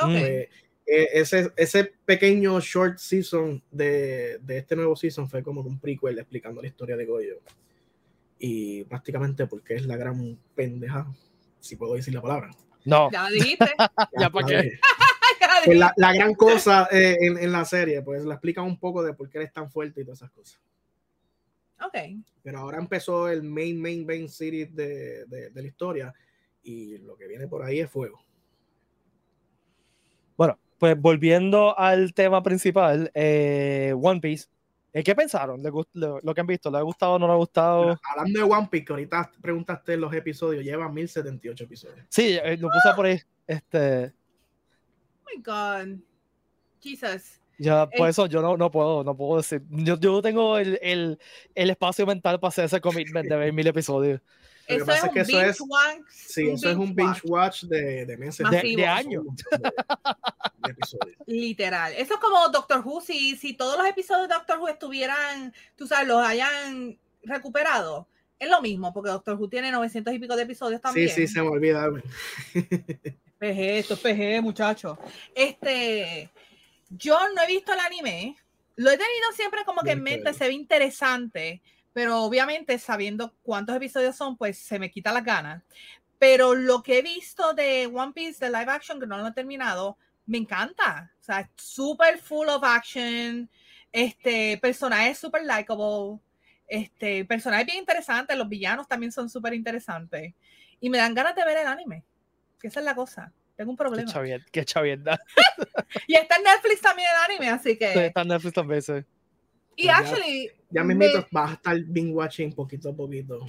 Ok. 0.00 0.10
Eh, 0.10 0.48
eh, 0.86 1.08
ese, 1.14 1.50
ese 1.56 1.84
pequeño 2.04 2.60
short 2.60 2.98
season 2.98 3.62
de, 3.70 4.38
de 4.38 4.58
este 4.58 4.76
nuevo 4.76 4.94
season 4.94 5.28
fue 5.28 5.42
como 5.42 5.62
un 5.62 5.78
prequel 5.80 6.18
explicando 6.18 6.62
la 6.62 6.68
historia 6.68 6.96
de 6.96 7.04
Goyo. 7.06 7.40
Y 8.40 8.84
prácticamente 8.84 9.46
porque 9.46 9.74
es 9.76 9.86
la 9.86 9.96
gran 9.96 10.36
pendeja, 10.56 11.06
si 11.60 11.76
puedo 11.76 11.94
decir 11.94 12.14
la 12.14 12.22
palabra. 12.22 12.50
No, 12.84 13.10
Ya 13.12 13.28
dijiste. 13.28 13.66
Ya, 14.18 14.30
¿pa' 14.30 14.44
qué? 14.44 14.80
pues 15.38 15.62
dijiste. 15.66 15.74
la, 15.76 15.92
la 15.96 16.12
gran 16.12 16.34
cosa 16.34 16.88
eh, 16.90 17.16
en, 17.20 17.38
en 17.38 17.52
la 17.52 17.64
serie, 17.64 18.02
pues 18.02 18.24
la 18.24 18.34
explican 18.34 18.64
un 18.64 18.78
poco 18.78 19.02
de 19.02 19.12
por 19.12 19.28
qué 19.28 19.38
eres 19.38 19.52
tan 19.52 19.70
fuerte 19.70 20.00
y 20.00 20.04
todas 20.04 20.18
esas 20.20 20.32
cosas. 20.32 20.60
Ok. 21.84 21.94
Pero 22.42 22.58
ahora 22.58 22.78
empezó 22.78 23.28
el 23.28 23.42
main, 23.42 23.80
main, 23.80 24.04
main 24.04 24.28
series 24.28 24.74
de, 24.74 25.26
de, 25.26 25.50
de 25.50 25.62
la 25.62 25.68
historia 25.68 26.14
y 26.62 26.98
lo 26.98 27.16
que 27.16 27.26
viene 27.26 27.46
por 27.46 27.62
ahí 27.62 27.80
es 27.80 27.90
fuego. 27.90 28.20
Bueno, 30.36 30.58
pues 30.78 30.98
volviendo 30.98 31.78
al 31.78 32.14
tema 32.14 32.42
principal, 32.42 33.10
eh, 33.14 33.94
One 34.00 34.20
Piece. 34.20 34.46
Eh, 34.92 35.02
¿Qué 35.02 35.14
pensaron? 35.14 35.62
¿Les 35.62 35.72
gust- 35.72 35.88
lo, 35.94 36.18
lo 36.22 36.34
que 36.34 36.40
han 36.40 36.46
visto? 36.46 36.70
¿Les 36.70 36.78
ha 36.80 36.82
gustado 36.82 37.12
o 37.14 37.18
no 37.18 37.26
les 37.26 37.34
ha 37.34 37.36
gustado? 37.38 37.98
Hablando 38.10 38.38
de 38.38 38.44
One 38.44 38.68
Piece, 38.70 38.84
que 38.84 38.92
ahorita 38.92 39.30
preguntaste 39.40 39.96
los 39.96 40.12
episodios, 40.12 40.64
lleva 40.64 40.88
1078 40.88 41.64
episodios. 41.64 42.06
Sí, 42.08 42.38
eh, 42.42 42.56
lo 42.56 42.68
puse 42.68 42.94
por 42.96 43.06
ahí. 43.06 43.20
Este, 43.46 44.12
Oh 45.24 45.36
my 45.36 45.42
God. 45.42 45.98
Jesus. 46.80 47.40
ya, 47.58 47.86
por 47.88 48.06
Eh. 48.06 48.10
eso 48.10 48.26
yo 48.26 48.40
no, 48.42 48.56
no 48.56 48.70
puedo, 48.70 49.04
no 49.04 49.14
puedo 49.16 49.36
decir. 49.36 49.62
Yo, 49.70 49.98
yo 49.98 50.12
no 50.12 50.22
tengo 50.22 50.58
el, 50.58 50.78
el, 50.82 51.18
el 51.54 51.70
espacio 51.70 52.06
mental 52.06 52.40
para 52.40 52.48
hacer 52.48 52.64
ese 52.64 52.80
commitment 52.80 53.28
de 53.28 53.36
ver 53.36 53.52
mil 53.52 53.66
episodios. 53.66 54.20
Lo 54.78 54.84
que 54.86 54.92
Eso 54.92 55.02
pasa 55.02 55.06
es 55.06 55.12
que 55.12 55.20
eso 55.20 55.32
binge 55.32 55.48
es- 55.50 55.60
watch. 55.60 56.00
Sí, 56.12 56.50
eso 56.50 56.70
es 56.70 56.76
un 56.76 56.94
binge 56.94 57.20
watch 57.24 57.62
de, 57.64 58.06
de 58.06 58.16
meses. 58.16 58.46
De, 58.50 58.86
años. 58.86 59.24
De, 59.50 60.70
episodios. 60.70 61.16
Literal. 61.26 61.92
Eso 61.94 62.14
es 62.14 62.20
como 62.20 62.48
Doctor 62.48 62.82
Who. 62.84 63.00
Si, 63.00 63.36
si 63.36 63.54
todos 63.54 63.76
los 63.78 63.86
episodios 63.86 64.28
de 64.28 64.34
Doctor 64.34 64.58
Who 64.58 64.68
estuvieran, 64.68 65.52
tú 65.76 65.86
sabes, 65.86 66.08
los 66.08 66.24
hayan 66.24 66.98
recuperado, 67.22 68.06
es 68.38 68.48
lo 68.48 68.62
mismo, 68.62 68.92
porque 68.92 69.10
Doctor 69.10 69.36
Who 69.38 69.48
tiene 69.48 69.70
900 69.70 70.14
y 70.14 70.18
pico 70.18 70.34
de 70.36 70.42
episodios 70.42 70.78
Sí, 70.78 70.82
también. 70.82 71.08
sí, 71.10 71.26
se 71.26 71.42
me 71.42 71.48
olvida. 71.48 71.86
PG, 73.38 73.78
esto 73.78 73.94
es 73.94 74.00
PG, 74.00 74.42
muchacho. 74.42 74.98
Este, 75.34 76.30
yo 76.90 77.18
no 77.34 77.42
he 77.42 77.46
visto 77.46 77.72
el 77.72 77.80
anime. 77.80 78.36
Lo 78.76 78.90
he 78.90 78.96
tenido 78.96 79.32
siempre 79.34 79.64
como 79.64 79.82
que 79.82 79.90
en 79.92 80.02
mente, 80.02 80.32
se 80.32 80.46
ve 80.46 80.52
interesante, 80.54 81.60
pero 81.92 82.22
obviamente 82.22 82.78
sabiendo 82.78 83.34
cuántos 83.42 83.76
episodios 83.76 84.16
son, 84.16 84.36
pues 84.36 84.58
se 84.58 84.78
me 84.78 84.90
quita 84.90 85.12
las 85.12 85.24
ganas. 85.24 85.62
Pero 86.18 86.54
lo 86.54 86.82
que 86.82 86.98
he 86.98 87.02
visto 87.02 87.54
de 87.54 87.86
One 87.86 88.12
Piece, 88.12 88.44
de 88.44 88.50
live 88.50 88.70
action, 88.70 89.00
que 89.00 89.06
no 89.06 89.16
lo 89.18 89.26
he 89.26 89.32
terminado, 89.32 89.96
me 90.26 90.38
encanta. 90.38 91.10
O 91.20 91.24
sea, 91.24 91.50
súper 91.56 92.18
full 92.18 92.48
of 92.48 92.62
action, 92.62 93.48
este, 93.90 94.58
personajes 94.58 95.18
súper 95.18 95.44
likable, 95.44 96.20
este, 96.68 97.24
personajes 97.24 97.66
bien 97.66 97.78
interesantes, 97.78 98.36
los 98.36 98.48
villanos 98.48 98.86
también 98.86 99.10
son 99.12 99.28
súper 99.30 99.54
interesantes. 99.54 100.34
Y 100.78 100.90
me 100.90 100.98
dan 100.98 101.14
ganas 101.14 101.34
de 101.34 101.44
ver 101.44 101.56
el 101.58 101.66
anime. 101.66 102.04
Que 102.60 102.68
esa 102.68 102.80
es 102.80 102.86
la 102.86 102.94
cosa. 102.94 103.32
Tengo 103.56 103.70
un 103.72 103.76
Qué 103.76 103.84
problema. 103.84 104.10
chavienda. 104.12 104.46
Qué 104.52 104.64
chavienda. 104.64 105.20
Y 106.06 106.14
está 106.14 106.36
en 106.36 106.44
Netflix 106.44 106.80
también 106.80 107.08
el 107.10 107.30
anime, 107.30 107.50
así 107.50 107.70
Sí, 107.72 107.78
que. 107.78 108.06
Está 108.06 108.22
en 108.22 108.28
Netflix 108.28 108.54
también, 108.54 108.80
sí. 108.82 108.92
Y 109.80 109.84
Ya- 109.86 109.98
actually. 109.98 110.50
Ya 110.70 110.84
me- 110.84 110.94
mismito 110.94 111.26
vas 111.32 111.50
a 111.50 111.54
estar 111.54 111.80
binge 111.80 112.12
watching 112.12 112.52
poquito 112.52 112.90
a 112.90 112.94
poquito 112.94 113.44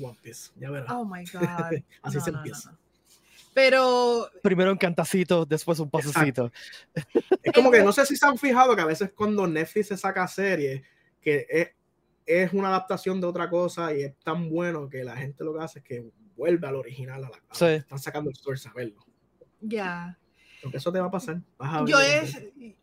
One 0.00 0.16
Piece. 0.22 0.50
Ya 0.56 0.70
verás. 0.70 0.90
Oh 0.90 1.04
my 1.04 1.24
God. 1.32 1.40
Así 2.02 2.16
No, 2.18 2.24
se 2.24 2.30
no, 2.32 2.38
empieza. 2.38 2.70
no. 2.72 2.78
Pero 3.52 4.28
Primero 4.42 4.72
un 4.72 4.78
cantacito, 4.78 5.44
después 5.46 5.78
un 5.78 5.88
pasecito. 5.90 6.50
Es 7.42 7.52
como 7.52 7.70
que 7.70 7.82
no 7.84 7.92
sé 7.92 8.04
si 8.04 8.16
se 8.16 8.26
han 8.26 8.36
fijado 8.36 8.74
que 8.74 8.82
a 8.82 8.86
veces 8.86 9.12
cuando 9.14 9.46
Netflix 9.46 9.88
se 9.88 9.96
saca 9.96 10.26
series, 10.26 10.82
que 11.20 11.46
es, 11.48 11.68
es 12.26 12.52
una 12.52 12.68
adaptación 12.68 13.20
de 13.20 13.26
otra 13.28 13.48
cosa 13.48 13.94
y 13.94 14.02
es 14.02 14.16
tan 14.24 14.48
bueno 14.50 14.88
que 14.88 15.04
la 15.04 15.16
gente 15.16 15.44
lo 15.44 15.54
que 15.56 15.62
hace 15.62 15.78
es 15.80 15.84
que 15.84 16.04
vuelve 16.36 16.66
al 16.66 16.74
original, 16.74 17.22
a 17.24 17.28
la, 17.30 17.36
a 17.48 17.54
Sí. 17.54 17.64
lo 17.64 17.70
que 17.70 17.76
están 17.76 17.98
sacando 18.00 18.30
el 18.30 18.36
source 18.36 18.68
a 18.68 18.72
verlo. 18.72 19.04
ya. 19.60 20.18
Porque 20.64 20.78
eso 20.78 20.90
te 20.90 20.98
va 20.98 21.08
a 21.08 21.10
pasar. 21.10 21.36
Vas 21.58 21.74
a 21.74 21.84
Yo 21.84 22.00
es, 22.00 22.32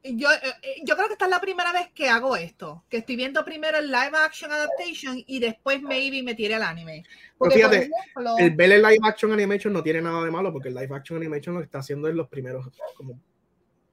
yo, 0.03 0.31
eh, 0.31 0.81
yo 0.83 0.95
creo 0.95 1.07
que 1.07 1.13
esta 1.13 1.25
es 1.25 1.31
la 1.31 1.41
primera 1.41 1.73
vez 1.73 1.89
que 1.95 2.07
hago 2.07 2.35
esto, 2.35 2.83
que 2.87 2.97
estoy 2.97 3.15
viendo 3.15 3.43
primero 3.43 3.79
el 3.79 3.87
live 3.87 4.11
action 4.23 4.51
adaptation 4.51 5.23
y 5.25 5.39
después 5.39 5.81
maybe 5.81 6.21
me 6.21 6.35
tire 6.35 6.53
el 6.53 6.61
anime. 6.61 7.03
Porque, 7.39 7.59
por 7.59 7.71
fíjate, 7.71 7.77
ejemplo, 7.77 8.35
El 8.37 8.55
ver 8.55 8.71
el 8.73 8.83
live 8.83 8.99
action 9.01 9.31
animation 9.31 9.73
no 9.73 9.81
tiene 9.81 9.99
nada 9.99 10.23
de 10.23 10.29
malo 10.29 10.53
porque 10.53 10.69
el 10.69 10.75
live 10.75 10.95
action 10.95 11.17
animation 11.17 11.55
lo 11.55 11.61
que 11.61 11.65
está 11.65 11.79
haciendo 11.79 12.07
es 12.07 12.13
los 12.13 12.27
primeros, 12.27 12.69
como 12.95 13.19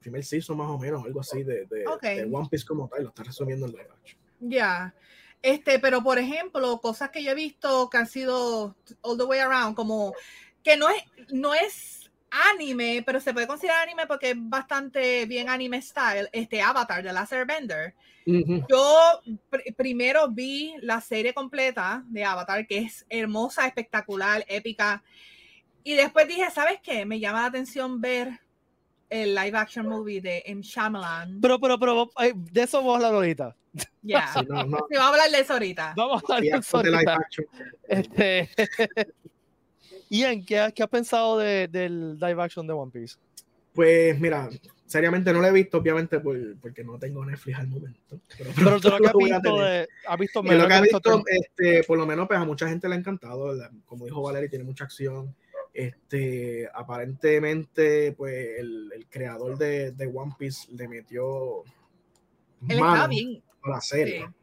primer 0.01 0.22
season 0.22 0.59
más 0.59 0.68
o 0.68 0.79
menos, 0.79 1.03
algo 1.03 1.20
así 1.20 1.42
de, 1.42 1.64
de, 1.64 1.87
Ok. 1.87 2.03
de 2.03 2.29
One 2.31 2.48
Piece 2.51 2.66
como 2.66 2.88
tal, 2.88 3.05
lo 3.05 3.09
está 3.09 3.22
resumiendo 3.22 3.64
en 3.64 3.72
live 3.72 3.88
action. 3.90 4.20
Ya. 4.40 4.94
Este, 5.40 5.79
pero 5.79 6.03
por 6.03 6.18
ejemplo, 6.18 6.79
cosas 6.83 7.09
que 7.09 7.24
yo 7.24 7.31
he 7.31 7.35
visto 7.35 7.88
que 7.88 7.96
han 7.96 8.07
sido 8.07 8.77
all 9.01 9.16
the 9.16 9.24
way 9.24 9.38
around, 9.38 9.74
como 9.74 10.12
que 10.62 10.77
no 10.77 10.90
es, 10.90 11.03
no 11.33 11.55
es 11.55 11.98
anime, 12.31 13.03
pero 13.05 13.21
se 13.21 13.33
puede 13.33 13.47
considerar 13.47 13.83
anime 13.83 14.07
porque 14.07 14.31
es 14.31 14.37
bastante 14.38 15.27
bien 15.27 15.49
anime 15.49 15.81
style, 15.83 16.29
este 16.33 16.61
Avatar 16.61 17.03
de 17.03 17.12
Last 17.12 17.33
Airbender. 17.33 17.95
Ujú. 18.27 18.67
Yo 18.69 19.21
pr- 19.51 19.75
primero 19.75 20.29
vi 20.29 20.75
la 20.83 21.01
serie 21.01 21.33
completa 21.33 22.03
de 22.07 22.25
Avatar, 22.25 22.67
que 22.67 22.79
es 22.79 23.07
hermosa, 23.09 23.67
espectacular, 23.67 24.45
épica. 24.49 25.03
Y 25.83 25.95
después 25.95 26.29
dije, 26.29 26.51
¿sabes 26.51 26.81
qué? 26.83 27.07
Me 27.07 27.19
llama 27.21 27.41
la 27.43 27.47
atención 27.47 28.01
ver 28.01 28.41
el 29.09 29.35
live 29.35 29.57
action 29.57 29.87
movie 29.87 30.21
de 30.21 30.43
M. 30.45 30.61
Shyamalan. 30.62 31.41
Pero, 31.41 31.59
pero, 31.59 31.79
pero, 31.79 32.11
de 32.35 32.62
eso 32.62 32.79
vamos 32.79 32.93
a 32.93 32.97
hablar 32.97 33.14
ahorita. 33.14 33.57
Ya. 34.03 34.27
Sí, 34.35 34.41
no, 34.49 34.64
no, 34.64 34.79
Sí, 34.91 34.97
vamos 34.97 35.05
a 35.05 35.09
hablar 35.09 35.31
de 35.31 35.41
eso 35.41 35.53
ahorita. 35.55 35.95
Vamos 35.97 36.23
a 36.23 36.35
hablar 36.35 36.53
de 36.53 36.59
eso 36.59 36.77
ahorita. 36.77 37.19
Este, 37.88 38.51
Ian, 40.11 40.44
¿qué, 40.44 40.59
has- 40.59 40.73
qué 40.73 40.83
has 40.83 40.88
pensado 40.88 41.38
de- 41.38 41.68
del 41.68 42.18
live 42.18 42.42
action 42.42 42.66
de 42.66 42.73
One 42.73 42.90
Piece? 42.90 43.16
Pues 43.75 44.18
mira, 44.18 44.49
seriamente 44.87 45.33
no 45.33 45.40
lo 45.40 45.47
he 45.47 45.53
visto, 45.53 45.79
obviamente, 45.79 46.18
por- 46.21 46.57
porque 46.61 46.83
no 46.83 46.99
tengo 46.99 47.25
Netflix 47.25 47.59
al 47.59 47.68
momento. 47.68 48.21
Pero, 48.37 48.51
Pero 48.57 48.81
de 48.81 48.90
lo 48.90 48.99
que 48.99 49.07
has 49.07 49.12
visto, 49.42 49.59
de, 49.61 49.88
has 50.07 50.18
visto 50.18 50.42
lo 50.42 51.23
que 51.25 51.37
este, 51.37 51.85
por 51.85 51.99
lo 51.99 52.07
menos, 52.07 52.27
pues 52.27 52.38
a 52.40 52.44
mucha 52.44 52.68
gente 52.68 52.88
le 52.88 52.94
ha 52.94 52.99
encantado. 52.99 53.53
la- 53.55 53.71
Como 53.87 54.05
dijo 54.07 54.23
Valeria, 54.23 54.49
tiene 54.49 54.64
mucha 54.64 54.85
acción. 54.85 55.35
Este, 55.75 56.68
aparentemente, 56.75 58.12
pues 58.12 58.59
el, 58.59 58.90
el 58.94 59.07
creador 59.09 59.57
de, 59.59 59.92
de 59.92 60.07
One 60.07 60.35
Piece 60.38 60.73
le 60.73 60.88
metió 60.88 61.62
Él 62.68 62.81
mano 62.81 62.94
está 62.94 63.07
bien. 63.07 63.42
a 63.62 63.71
la 63.71 63.81
serie. 63.81 64.21
Sí. 64.27 64.35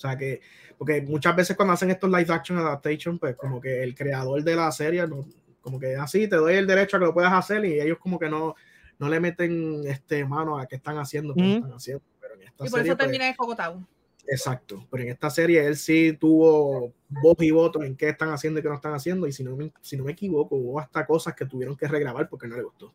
O 0.00 0.08
sea 0.08 0.16
que, 0.16 0.40
porque 0.78 1.02
muchas 1.02 1.36
veces 1.36 1.54
cuando 1.54 1.74
hacen 1.74 1.90
estos 1.90 2.08
live 2.10 2.32
action 2.32 2.56
adaptation, 2.56 3.18
pues 3.18 3.36
como 3.36 3.60
que 3.60 3.82
el 3.82 3.94
creador 3.94 4.42
de 4.42 4.56
la 4.56 4.72
serie 4.72 5.06
no, 5.06 5.26
Como 5.60 5.78
que 5.78 5.94
así 5.94 6.26
te 6.26 6.36
doy 6.36 6.54
el 6.54 6.66
derecho 6.66 6.96
a 6.96 7.00
que 7.00 7.04
lo 7.04 7.12
puedas 7.12 7.34
hacer 7.34 7.62
y 7.66 7.78
ellos 7.78 7.98
como 7.98 8.18
que 8.18 8.30
no, 8.30 8.54
no 8.98 9.08
le 9.10 9.20
meten 9.20 9.82
este 9.86 10.24
mano 10.24 10.58
a 10.58 10.66
qué 10.66 10.76
están 10.76 10.96
haciendo, 10.96 11.34
qué 11.34 11.42
Ujú. 11.42 11.52
están 11.56 11.72
haciendo. 11.74 12.02
Pero 12.18 12.34
en 12.34 12.42
esta 12.44 12.64
Y 12.64 12.70
por 12.70 12.78
serie, 12.78 12.82
eso 12.84 12.96
pues, 12.96 13.06
termina 13.08 13.26
de 13.26 13.36
Cocotau. 13.36 13.86
Exacto, 14.26 14.86
pero 14.90 15.02
en 15.02 15.10
esta 15.10 15.28
serie 15.28 15.66
él 15.66 15.76
sí 15.76 16.16
tuvo 16.18 16.94
voz 17.10 17.36
y 17.40 17.50
voto 17.50 17.82
en 17.82 17.94
qué 17.94 18.08
están 18.08 18.30
haciendo 18.30 18.60
y 18.60 18.62
qué 18.62 18.70
no 18.70 18.76
están 18.76 18.94
haciendo, 18.94 19.26
y 19.26 19.32
si 19.32 19.44
no, 19.44 19.54
me, 19.54 19.70
si 19.82 19.98
no 19.98 20.04
me 20.04 20.12
equivoco, 20.12 20.56
hubo 20.56 20.80
hasta 20.80 21.04
cosas 21.04 21.34
que 21.34 21.44
tuvieron 21.44 21.76
que 21.76 21.86
regrabar 21.86 22.26
porque 22.26 22.46
no 22.46 22.56
le 22.56 22.62
gustó. 22.62 22.94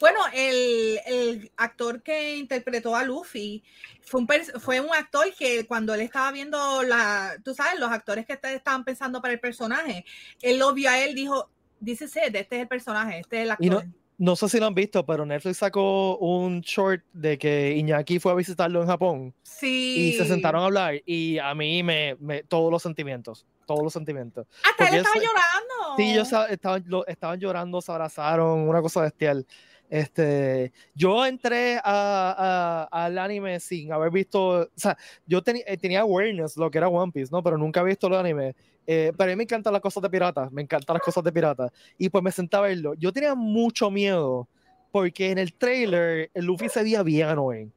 Bueno, 0.00 0.18
el, 0.32 0.98
el 1.06 1.52
actor 1.58 2.02
que 2.02 2.36
interpretó 2.38 2.96
a 2.96 3.04
Luffy 3.04 3.62
fue 4.00 4.22
un, 4.22 4.28
fue 4.60 4.80
un 4.80 4.92
actor 4.94 5.26
que 5.38 5.66
cuando 5.66 5.92
él 5.94 6.00
estaba 6.00 6.32
viendo 6.32 6.82
la, 6.82 7.36
tú 7.44 7.54
sabes, 7.54 7.78
los 7.78 7.90
actores 7.90 8.24
que 8.26 8.32
estaban 8.42 8.82
pensando 8.84 9.20
para 9.20 9.34
el 9.34 9.40
personaje, 9.40 10.04
él 10.40 10.58
lo 10.58 10.72
vio 10.72 10.88
a 10.90 10.98
él, 10.98 11.14
dijo, 11.14 11.50
dice 11.80 12.08
Seth, 12.08 12.34
este 12.34 12.56
es 12.56 12.62
el 12.62 12.68
personaje, 12.68 13.20
este 13.20 13.42
es 13.42 13.48
el 13.50 13.56
Y 13.60 13.68
no- 13.70 13.78
actor. 13.78 13.92
No 14.22 14.36
sé 14.36 14.50
si 14.50 14.60
lo 14.60 14.66
han 14.66 14.74
visto, 14.74 15.06
pero 15.06 15.24
Netflix 15.24 15.56
sacó 15.58 16.18
un 16.18 16.60
short 16.60 17.02
de 17.14 17.38
que 17.38 17.74
Iñaki 17.74 18.18
fue 18.18 18.32
a 18.32 18.34
visitarlo 18.34 18.82
en 18.82 18.86
Japón 18.86 19.34
Sí. 19.42 20.10
y 20.10 20.12
se 20.18 20.26
sentaron 20.26 20.60
a 20.62 20.66
hablar 20.66 21.00
y 21.06 21.38
a 21.38 21.54
mí 21.54 21.82
me, 21.82 22.16
me- 22.20 22.42
todos 22.42 22.70
los 22.70 22.82
sentimientos, 22.82 23.46
todos 23.66 23.82
los 23.82 23.94
sentimientos. 23.94 24.46
Hasta 24.62 24.68
él 24.68 24.76
porque 24.76 24.96
estaba 24.98 25.16
ese- 25.16 25.24
llorando. 25.26 25.96
Sí, 25.96 26.02
ellos 26.12 26.28
estaban, 26.50 26.84
estaban 27.06 27.40
llorando, 27.40 27.80
se 27.80 27.92
abrazaron, 27.92 28.68
una 28.68 28.82
cosa 28.82 29.00
bestial. 29.00 29.46
Este, 29.90 30.72
yo 30.94 31.26
entré 31.26 31.76
a- 31.82 32.86
a- 32.88 33.04
al 33.04 33.18
anime 33.18 33.58
sin 33.60 33.92
haber 33.92 34.10
visto, 34.12 34.60
o 34.60 34.68
sea, 34.76 34.96
yo 35.26 35.42
teni- 35.42 35.64
eh, 35.66 35.76
tenía 35.76 36.00
awareness 36.02 36.56
lo 36.56 36.70
que 36.70 36.78
era 36.78 36.88
One 36.88 37.10
Piece, 37.12 37.30
¿no? 37.32 37.42
Pero 37.42 37.58
nunca 37.58 37.80
había 37.80 37.90
visto 37.90 38.06
el 38.06 38.14
anime. 38.14 38.54
Eh, 38.86 39.12
pero 39.18 39.30
a 39.30 39.32
mí 39.32 39.36
me 39.36 39.42
encantan 39.42 39.72
las 39.72 39.82
cosas 39.82 40.02
de 40.02 40.08
piratas, 40.08 40.50
me 40.52 40.62
encantan 40.62 40.94
las 40.94 41.02
cosas 41.02 41.22
de 41.24 41.32
piratas. 41.32 41.70
Y 41.98 42.08
pues 42.08 42.22
me 42.22 42.30
senté 42.32 42.56
a 42.56 42.60
verlo. 42.60 42.94
Yo 42.94 43.12
tenía 43.12 43.34
mucho 43.34 43.90
miedo 43.90 44.48
porque 44.92 45.30
en 45.32 45.38
el 45.38 45.52
trailer 45.54 46.30
el 46.34 46.44
Luffy 46.44 46.68
se 46.68 46.82
veía 46.82 47.02
bien 47.02 47.28
annoying. 47.28 47.72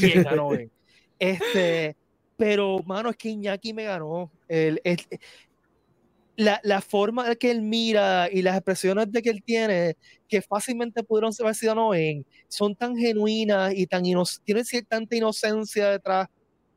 Bien 0.00 0.26
annoying. 0.28 0.70
Este, 1.18 1.94
pero, 2.36 2.80
mano, 2.86 3.10
es 3.10 3.16
que 3.16 3.28
Iñaki 3.28 3.72
me 3.72 3.84
ganó. 3.84 4.30
El, 4.48 4.80
el- 4.82 4.98
la, 6.36 6.60
la 6.64 6.80
forma 6.80 7.28
en 7.30 7.36
que 7.36 7.50
él 7.50 7.62
mira 7.62 8.28
y 8.30 8.42
las 8.42 8.56
expresiones 8.56 9.10
de 9.12 9.22
que 9.22 9.30
él 9.30 9.42
tiene, 9.44 9.96
que 10.28 10.42
fácilmente 10.42 11.02
pudieron 11.04 11.32
haber 11.40 11.54
sido 11.54 11.72
annoying, 11.72 12.24
son 12.48 12.74
tan 12.74 12.96
genuinas 12.96 13.72
y 13.74 13.86
tan 13.86 14.02
tienen 14.44 14.64
tanta 14.88 15.16
inocencia 15.16 15.90
detrás 15.90 16.28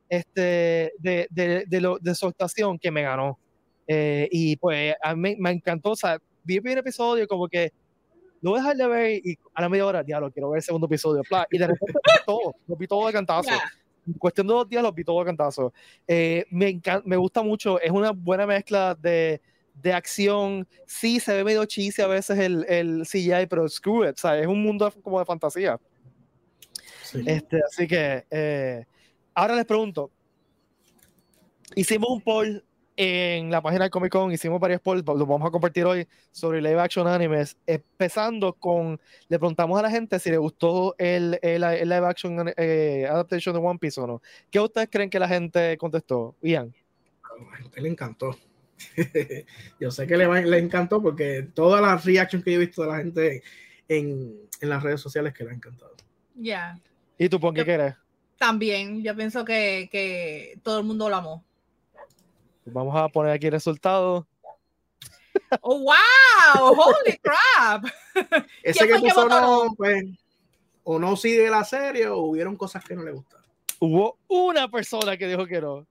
este, 0.10 0.92
de, 1.00 1.28
de, 1.30 1.64
de, 1.68 1.82
lo- 1.82 1.98
de 2.00 2.16
su 2.16 2.28
actuación 2.28 2.78
que 2.80 2.92
me 2.92 3.02
ganó. 3.04 3.40
Eh, 3.88 4.28
y 4.32 4.56
pues 4.58 4.94
a 5.02 5.16
mí 5.16 5.36
me 5.38 5.52
encantó, 5.52 5.92
o 5.92 5.96
sea, 5.96 6.18
vi 6.44 6.56
el 6.56 6.62
primer 6.62 6.80
episodio 6.80 7.28
como 7.28 7.48
que 7.48 7.72
lo 8.42 8.52
voy 8.52 8.60
dejar 8.60 8.78
de 8.78 8.88
ver 8.88 9.22
y 9.24 9.36
a 9.54 9.62
la 9.62 9.70
media 9.70 9.86
hora, 9.86 10.04
diablo, 10.04 10.32
quiero 10.32 10.50
ver 10.52 10.58
el 10.60 10.64
segundo 10.64 10.86
episodio, 10.88 11.24
pla, 11.28 11.48
y 11.50 11.58
de 11.58 11.68
repente 11.68 11.94
lo 11.94 12.14
vi 12.14 12.26
todo, 12.26 12.56
lo 12.68 12.76
vi 12.76 12.88
todo 12.88 13.08
de 13.08 13.14
cantazo 13.14 13.50
Ya. 13.52 13.62
Cuestión 14.20 14.48
de 14.48 14.54
dos 14.54 14.68
días 14.70 14.84
los 14.84 14.94
vi 14.94 15.04
todo 15.04 15.24
cantazo. 15.26 15.74
Eh, 16.08 16.46
me, 16.50 16.70
encan- 16.70 17.04
me 17.06 17.18
gusta 17.18 17.42
mucho, 17.42 17.80
es 17.80 17.92
una 17.92 18.12
buena 18.12 18.46
mezcla 18.46 18.96
de, 18.96 19.42
de 19.74 19.94
acción. 19.94 20.68
Sí, 20.86 21.20
se 21.20 21.34
ve 21.34 21.44
medio 21.44 21.66
cheesy 21.66 22.02
a 22.02 22.08
veces 22.08 22.38
el, 22.40 22.66
el 22.70 23.06
CGI, 23.06 23.48
pero 23.50 23.68
screw 23.68 24.06
it, 24.10 24.16
o 24.16 24.22
sea, 24.22 24.40
es 24.40 24.48
un 24.48 24.62
mundo 24.62 24.92
como 25.02 25.20
de 25.20 25.26
fantasía. 25.26 25.80
Sí. 27.04 27.24
Este, 27.26 27.62
así 27.66 27.88
que, 27.88 28.26
eh, 28.30 28.86
ahora 29.34 29.56
les 29.56 29.66
pregunto, 29.66 30.12
hicimos 31.76 32.10
un 32.10 32.22
poll 32.22 32.64
en 32.98 33.52
la 33.52 33.62
página 33.62 33.86
de 33.86 33.90
Comic 33.92 34.12
Con, 34.12 34.32
hicimos 34.32 34.60
varios 34.60 34.82
polls, 34.82 35.06
los 35.06 35.28
vamos 35.28 35.48
a 35.48 35.52
compartir 35.52 35.86
hoy 35.86 36.08
sobre 36.32 36.62
live 36.62 36.80
action 36.80 37.08
animes, 37.08 37.56
empezando 37.68 38.54
con, 38.54 39.00
le 39.30 39.38
preguntamos 39.38 39.78
a 39.78 39.84
la 39.84 39.92
gente 39.92 40.18
si 40.18 40.32
le 40.32 40.38
gustó 40.38 40.96
el, 40.98 41.38
el, 41.44 41.64
el 41.64 41.90
live 41.90 42.08
action 42.08 42.52
eh, 42.58 43.08
adaptation 43.08 43.54
de 43.54 43.62
One 43.62 43.78
Piece 43.78 44.02
o 44.02 44.08
no. 44.08 44.22
¿Qué 44.50 44.60
ustedes 44.60 44.90
creen 44.92 45.12
que 45.12 45.20
la 45.20 45.28
gente 45.28 45.78
contestó? 45.78 46.36
Ian. 46.42 46.74
A 47.22 47.52
la 47.52 47.58
gente 47.58 47.82
le 47.82 47.90
encantó. 47.90 48.36
Yo 49.80 49.92
sé 49.92 50.08
que 50.08 50.18
le, 50.18 50.58
encantó 50.58 51.00
porque 51.00 51.48
todas 51.54 51.82
las 51.82 52.04
reactions 52.04 52.44
que 52.44 52.52
yo 52.52 52.62
he 52.62 52.66
visto 52.66 52.82
de 52.84 52.88
la 52.88 52.98
gente 52.98 53.44
en, 53.88 54.36
en 54.60 54.70
las 54.70 54.84
redes 54.84 55.02
sociales 55.02 55.34
que 55.34 55.44
le 55.44 55.52
ha 55.52 55.54
encantado. 55.54 55.96
Ya. 56.36 56.80
¿Y 57.18 57.30
tú, 57.30 57.40
Pon, 57.40 57.56
qué 57.56 57.64
crees? 57.64 57.96
También, 58.38 59.02
yo 59.04 59.16
pienso 59.16 59.44
que, 59.46 59.90
que 59.92 60.60
todo 60.64 60.80
el 60.80 60.86
mundo 60.86 61.10
lo 61.10 61.16
amó. 61.16 61.47
Vamos 62.72 62.96
a 62.96 63.08
poner 63.10 63.32
aquí 63.34 63.46
el 63.48 63.54
resultado. 63.54 64.28
¡Oh, 65.62 65.80
wow! 65.80 66.74
¡Holy 66.78 67.20
crap! 67.22 67.86
Ese 68.64 68.86
¿Quién 68.86 68.96
que 68.96 69.00
puso 69.00 69.28
no, 69.30 69.74
pues, 69.78 70.04
o 70.84 71.00
no 71.00 71.16
sigue 71.16 71.50
la 71.50 71.64
serie 71.64 72.08
o 72.08 72.18
hubieron 72.20 72.56
cosas 72.56 72.84
que 72.84 72.96
no 72.96 73.04
le 73.04 73.12
gustaron. 73.12 73.46
Hubo 73.80 74.18
una 74.28 74.68
persona 74.70 75.18
que 75.18 75.28
dijo 75.28 75.46
que 75.46 75.62
no. 75.62 75.88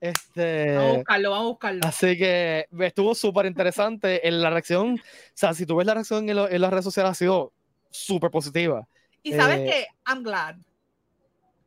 Este, 0.00 0.74
Vamos 0.74 0.92
a 0.92 0.96
buscarlo, 0.98 1.30
vamos 1.30 1.44
a 1.44 1.48
buscarlo. 1.48 1.86
Así 1.86 2.16
que 2.16 2.66
estuvo 2.80 3.14
súper 3.14 3.46
interesante. 3.46 4.26
En 4.26 4.40
la 4.40 4.50
reacción, 4.50 4.94
o 4.94 5.02
sea, 5.34 5.52
si 5.52 5.66
tú 5.66 5.76
ves 5.76 5.86
la 5.86 5.94
reacción 5.94 6.28
en, 6.28 6.36
lo- 6.36 6.48
en 6.48 6.60
las 6.60 6.70
redes 6.70 6.84
sociales, 6.84 7.10
ha 7.12 7.14
sido 7.14 7.52
súper 7.90 8.30
positiva. 8.30 8.86
Y 9.22 9.32
sabes 9.32 9.58
eh, 9.60 9.64
que 9.64 9.86
I'm 10.10 10.22
glad. 10.22 10.56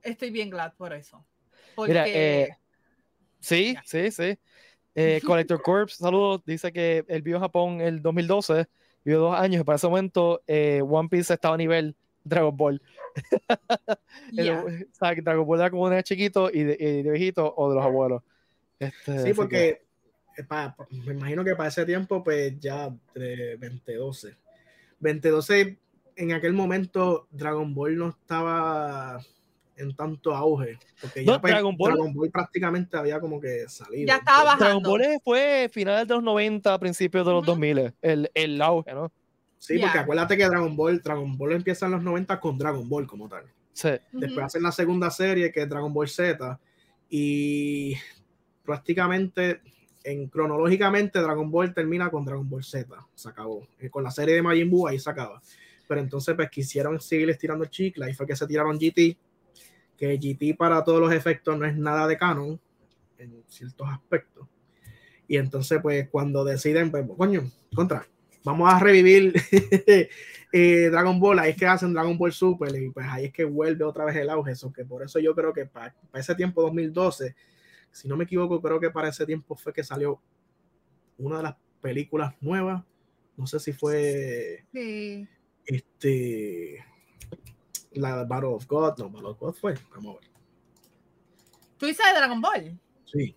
Estoy 0.01 0.31
bien 0.31 0.49
glad 0.49 0.73
por 0.73 0.93
eso. 0.93 1.25
Porque 1.75 1.91
Mira, 1.91 2.05
eh, 2.07 2.57
sí, 3.39 3.75
sí, 3.85 4.11
sí. 4.11 4.37
Eh, 4.95 5.21
Collector 5.25 5.61
Corps, 5.61 5.93
saludos, 5.93 6.41
dice 6.45 6.71
que 6.71 7.03
él 7.07 7.21
vio 7.21 7.39
Japón 7.39 7.81
el 7.81 8.01
2012, 8.01 8.65
vio 9.03 9.19
dos 9.19 9.35
años 9.35 9.61
y 9.61 9.63
para 9.63 9.75
ese 9.77 9.87
momento 9.87 10.41
eh, 10.47 10.81
One 10.87 11.09
Piece 11.09 11.33
estaba 11.33 11.55
a 11.55 11.57
nivel 11.57 11.95
Dragon 12.23 12.55
Ball. 12.55 12.81
El- 14.37 14.49
o 14.51 14.65
sea, 14.93 15.13
que 15.15 15.21
Dragon 15.21 15.45
Ball 15.45 15.59
era 15.59 15.69
como 15.71 15.89
de 15.89 16.03
chiquito 16.03 16.49
y 16.51 16.63
de, 16.63 16.77
y 16.79 17.03
de 17.03 17.11
viejito 17.11 17.53
o 17.55 17.69
de 17.69 17.75
los 17.75 17.83
abuelos. 17.83 18.23
Este, 18.79 19.17
Sí, 19.19 19.23
que- 19.29 19.35
porque 19.35 19.81
eh, 20.37 20.43
pa- 20.47 20.75
pa- 20.75 20.87
me 21.05 21.13
imagino 21.13 21.43
que 21.43 21.55
para 21.55 21.69
ese 21.69 21.85
tiempo, 21.85 22.23
pues 22.23 22.59
ya 22.59 22.89
de 23.13 23.57
2012. 23.57 24.35
2012, 24.99 25.77
en 26.15 26.31
aquel 26.31 26.53
momento, 26.53 27.27
Dragon 27.31 27.73
Ball 27.73 27.97
no 27.97 28.09
estaba 28.09 29.19
en 29.75 29.95
tanto 29.95 30.33
auge. 30.35 30.77
Porque 31.01 31.23
No, 31.23 31.33
ya 31.33 31.41
pues, 31.41 31.51
Dragon 31.53 31.75
Dragon, 31.77 32.07
Ball- 32.07 32.13
Ball... 32.15 32.31
prácticamente 32.31 32.95
había 32.97 33.19
como 33.19 33.39
que 33.41 33.65
salido. 33.67 34.07
Ya 34.07 34.17
estaba 34.17 34.53
Entonces, 34.53 34.59
Dragon 34.59 34.83
bajando. 34.83 34.89
Ball 35.09 35.21
fue 35.23 35.69
finales 35.71 36.07
de 36.07 36.13
los 36.15 36.23
90, 36.23 36.79
principios 36.79 37.25
de 37.25 37.31
los 37.31 37.41
Ujú. 37.41 37.51
2000, 37.51 37.93
el, 38.01 38.31
el 38.33 38.61
auge, 38.61 38.93
¿no? 38.93 39.11
Sí, 39.57 39.77
porque 39.79 39.95
Ya. 39.95 40.01
acuérdate 40.01 40.35
que 40.37 40.45
Dragon 40.45 40.75
Ball, 40.75 41.01
Dragon 41.01 41.37
Ball 41.37 41.53
empieza 41.53 41.85
en 41.85 41.93
los 41.93 42.03
90 42.03 42.39
con 42.39 42.57
Dragon 42.57 42.87
Ball 42.87 43.07
como 43.07 43.29
tal. 43.29 43.45
Sí. 43.71 43.89
Después 44.11 44.31
Ujú. 44.33 44.41
hacen 44.41 44.61
la 44.63 44.71
segunda 44.71 45.09
serie 45.09 45.51
que 45.51 45.61
es 45.61 45.69
Dragon 45.69 45.91
Ball 45.93 46.07
Z 46.09 46.59
y 47.09 47.95
prácticamente 48.63 49.61
en 50.03 50.27
cronológicamente 50.27 51.19
Dragon 51.19 51.49
Ball 51.49 51.73
termina 51.73 52.09
con 52.11 52.25
Dragon 52.25 52.47
Ball 52.49 52.63
Z, 52.63 52.87
se 53.15 53.29
acabó. 53.29 53.65
Eh, 53.79 53.89
Con 53.89 54.03
la 54.03 54.11
serie 54.11 54.35
de 54.35 54.41
Majin 54.41 54.69
Buu 54.69 54.87
ahí 54.87 54.99
se 54.99 55.09
acaba. 55.09 55.41
Pero 55.87 56.01
entonces 56.01 56.35
pues 56.35 56.49
quisieron 56.49 56.99
seguir 56.99 57.29
estirando 57.29 57.63
el 57.63 57.69
chicle, 57.69 58.05
ahí 58.05 58.13
fue 58.13 58.25
que 58.27 58.35
se 58.35 58.45
tiraron 58.47 58.77
GT, 58.77 59.17
que 60.03 60.17
GT 60.17 60.57
para 60.57 60.83
todos 60.83 60.99
los 60.99 61.13
efectos 61.13 61.57
no 61.57 61.65
es 61.65 61.75
nada 61.75 62.07
de 62.07 62.17
canon 62.17 62.59
en 63.17 63.43
ciertos 63.47 63.87
aspectos. 63.89 64.47
Y 65.27 65.37
entonces 65.37 65.79
pues 65.81 66.09
cuando 66.09 66.43
deciden, 66.43 66.91
pues 66.91 67.05
coño, 67.17 67.49
contra, 67.73 68.05
vamos 68.43 68.71
a 68.71 68.79
revivir 68.79 69.33
eh, 70.51 70.89
Dragon 70.91 71.19
Ball, 71.19 71.39
ahí 71.39 71.51
es 71.51 71.57
que 71.57 71.65
hacen 71.65 71.93
Dragon 71.93 72.17
Ball 72.17 72.33
Super 72.33 72.75
y 72.75 72.89
pues 72.89 73.05
ahí 73.09 73.25
es 73.25 73.33
que 73.33 73.45
vuelve 73.45 73.85
otra 73.85 74.05
vez 74.05 74.15
el 74.17 74.29
auge, 74.29 74.51
eso 74.51 74.71
que 74.73 74.83
por 74.83 75.03
eso 75.03 75.19
yo 75.19 75.33
creo 75.33 75.53
que 75.53 75.65
para, 75.65 75.95
ese 76.13 76.35
tiempo 76.35 76.61
2012, 76.61 77.35
si 77.91 78.07
no 78.07 78.17
me 78.17 78.25
equivoco, 78.25 78.61
creo 78.61 78.79
que 78.79 78.89
para 78.89 79.07
ese 79.09 79.25
tiempo 79.25 79.55
fue 79.55 79.71
que 79.71 79.83
salió 79.83 80.19
una 81.17 81.37
de 81.37 81.43
las 81.43 81.55
películas 81.81 82.33
nuevas, 82.41 82.83
no 83.37 83.47
sé 83.47 83.59
si 83.59 83.71
fue 83.71 84.65
Sí. 84.73 85.27
este 85.65 86.83
la 87.95 88.23
Battle 88.23 88.49
of 88.49 88.67
God, 88.67 88.97
no, 88.97 89.09
Battle 89.09 89.29
of 89.29 89.39
God 89.39 89.53
fue, 89.53 89.75
vamos 89.95 90.17
a 90.17 90.19
ver. 90.19 90.29
Tú 91.77 91.85
dices 91.87 92.05
de 92.05 92.17
Dragon 92.17 92.41
Ball. 92.41 92.79
Sí, 93.05 93.35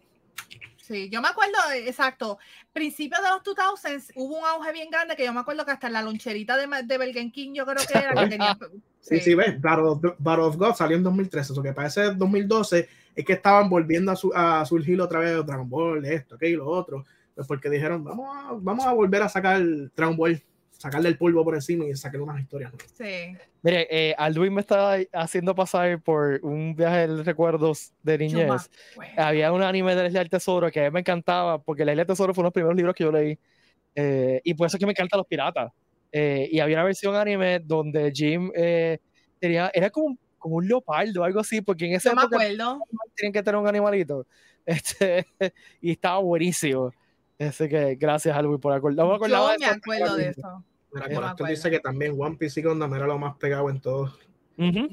Sí, 0.87 1.11
yo 1.11 1.21
me 1.21 1.27
acuerdo, 1.27 1.59
eh, 1.75 1.89
exacto, 1.89 2.39
principios 2.73 3.21
de 3.21 3.29
los 3.29 3.43
2000s 3.43 4.13
hubo 4.15 4.39
un 4.39 4.47
auge 4.47 4.73
bien 4.73 4.89
grande 4.89 5.17
que 5.17 5.25
yo 5.25 5.33
me 5.33 5.41
acuerdo 5.41 5.65
que 5.65 5.73
hasta 5.73 5.89
en 5.89 5.95
la 5.95 6.03
loncherita 6.03 6.57
de, 6.57 6.69
de 6.85 6.97
Burger 6.97 7.33
King 7.33 7.55
yo 7.55 7.67
creo 7.67 7.85
que 7.85 7.99
era 7.99 8.15
que 8.15 8.27
tenía... 8.31 8.57
sí, 9.01 9.19
sí, 9.19 9.35
ves, 9.35 9.61
Battle 9.61 9.87
of, 9.87 10.01
Battle 10.21 10.45
of 10.45 10.57
God 10.57 10.75
salió 10.77 10.97
en 10.97 11.03
2013, 11.03 11.55
eso 11.55 11.61
que 11.61 11.73
para 11.73 11.89
ese 11.89 12.15
2012 12.15 12.89
es 13.17 13.25
que 13.25 13.33
estaban 13.33 13.69
volviendo 13.69 14.13
a, 14.13 14.17
su, 14.17 14.31
a 14.33 14.65
surgir 14.65 15.01
otra 15.01 15.19
vez 15.19 15.45
Dragon 15.45 15.69
Ball, 15.69 16.05
esto, 16.05 16.37
aquello, 16.37 16.59
lo 16.59 16.69
otro, 16.69 17.05
pues 17.35 17.49
porque 17.49 17.69
dijeron, 17.69 18.05
vamos 18.05 18.29
a, 18.33 18.53
vamos 18.53 18.87
a 18.87 18.93
volver 18.93 19.23
a 19.23 19.29
sacar 19.29 19.61
Dragon 19.97 20.17
Ball, 20.17 20.41
sacarle 20.79 21.09
el 21.09 21.19
polvo 21.19 21.45
por 21.45 21.55
encima 21.55 21.85
y 21.87 21.95
sacarle 21.95 22.25
unas 22.25 22.41
historias. 22.41 22.73
Sí. 22.97 23.37
Mire, 23.63 23.89
eh, 23.91 24.15
Alduin 24.19 24.55
me 24.55 24.61
estaba 24.61 24.97
haciendo 25.13 25.55
pasar 25.55 26.01
por 26.03 26.39
un 26.43 26.75
viaje 26.77 27.09
de 27.09 27.23
recuerdos 27.23 27.93
de 28.03 28.19
niñez. 28.19 28.45
acuerdo. 28.45 29.13
Había 29.17 29.53
un 29.53 29.63
anime 29.63 29.95
de 29.95 30.07
Isla 30.07 30.21
del 30.21 30.31
Tesoro 30.31 30.71
que 30.71 30.81
a 30.81 30.85
mí 30.85 30.91
me 30.91 31.01
encantaba 31.01 31.59
porque 31.61 31.83
Isla 31.83 31.95
del 31.95 32.07
Tesoro 32.07 32.35
fue 32.35 32.43
uno 32.43 32.47
de 32.47 32.49
los 32.49 32.55
primeros 32.55 32.77
libros 32.77 32.95
que 32.95 33.05
yo 33.05 33.13
leí. 33.13 33.39
Eh, 33.95 34.41
y 34.45 34.55
por 34.55 34.67
eso 34.67 34.77
es 34.77 34.81
que 34.81 34.87
me 34.87 34.93
encantan 34.93 35.19
los 35.19 35.27
piratas. 35.27 35.73
Eh, 36.13 36.49
y 36.53 36.61
había 36.61 36.77
una 36.77 36.85
versión 36.85 37.15
anime 37.17 37.61
donde 37.61 38.13
Jim 38.15 38.51
eh, 38.55 38.99
tenía, 39.41 39.71
era 39.75 39.91
como, 39.91 40.17
como 40.39 40.57
un 40.57 40.69
leopardo 40.69 41.23
o 41.23 41.25
algo 41.25 41.41
así, 41.41 41.61
porque 41.63 41.87
en 41.87 41.95
esa 41.95 42.11
Yo 42.11 42.17
me 42.17 42.23
época 42.23 42.37
acuerdo. 42.37 42.79
tienen 43.15 43.33
que 43.33 43.43
tener 43.43 43.61
un 43.61 43.67
animalito. 43.69 44.27
Este, 44.67 45.25
y 45.81 45.93
estaba 45.93 46.19
buenísimo. 46.19 46.93
Así 47.39 47.69
que 47.69 47.95
gracias, 47.97 48.35
Halloween, 48.35 48.61
por 48.61 48.73
acordarme. 48.73 49.03
No 49.03 49.09
me 49.11 49.17
acordaba 49.17 49.53
Yo 49.55 49.59
me 49.59 49.67
acuerdo 49.67 50.17
de 50.17 50.29
eso. 50.31 50.65
Mira, 50.93 51.15
Corazón 51.15 51.49
dice 51.49 51.71
que 51.71 51.81
también 51.81 52.15
One 52.19 52.37
Piece 52.37 52.61
y 52.61 52.63
Gundam 52.63 52.95
era 52.95 53.07
lo 53.07 53.19
más 53.19 53.37
pegado 53.37 53.69
en 53.69 53.81
todo. 53.81 54.13
Eh, 54.57 54.89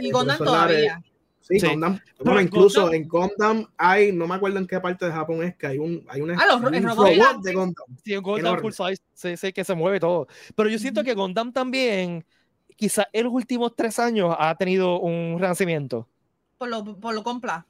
Y 0.00 0.06
de- 0.06 0.12
todavía. 0.38 1.02
Sí, 1.40 1.60
Sí. 1.60 1.68
Gundam. 1.68 1.98
Pero 1.98 2.24
Bueno, 2.24 2.40
incluso 2.40 2.86
Gundam- 2.88 2.94
en 2.94 3.08
Gundam 3.08 3.66
hay, 3.76 4.12
no 4.12 4.26
me 4.26 4.34
acuerdo 4.34 4.58
en 4.58 4.66
qué 4.66 4.80
parte 4.80 5.04
de 5.04 5.12
Japón 5.12 5.42
es, 5.44 5.54
que 5.56 5.66
hay 5.66 5.78
un, 5.78 6.02
hay 6.08 6.22
una, 6.22 6.34
Ah, 6.40 6.46
los- 6.58 6.72
el 6.72 6.80
un 6.84 6.88
robot 6.96 7.42
de 7.42 7.52
Gundam. 7.54 7.86
Sí, 8.02 8.16
un 8.16 8.22
Gundam 8.22 8.58
full 8.60 8.72
size, 8.72 9.02
sí, 9.12 9.36
sí, 9.36 9.52
que 9.52 9.62
se 9.62 9.74
mueve 9.74 10.00
todo. 10.00 10.26
Pero 10.56 10.70
yo 10.70 10.78
siento 10.78 11.04
que 11.04 11.14
Gundam 11.14 11.52
también, 11.52 12.24
quizás 12.76 13.06
en 13.12 13.24
los 13.24 13.32
últimos 13.34 13.76
tres 13.76 13.98
años, 13.98 14.34
ha 14.38 14.54
tenido 14.56 14.98
un 15.00 15.38
renacimiento. 15.38 16.08
Por 16.56 16.70
lo, 16.70 16.98
por 16.98 17.14
lo 17.14 17.22
compla. 17.22 17.66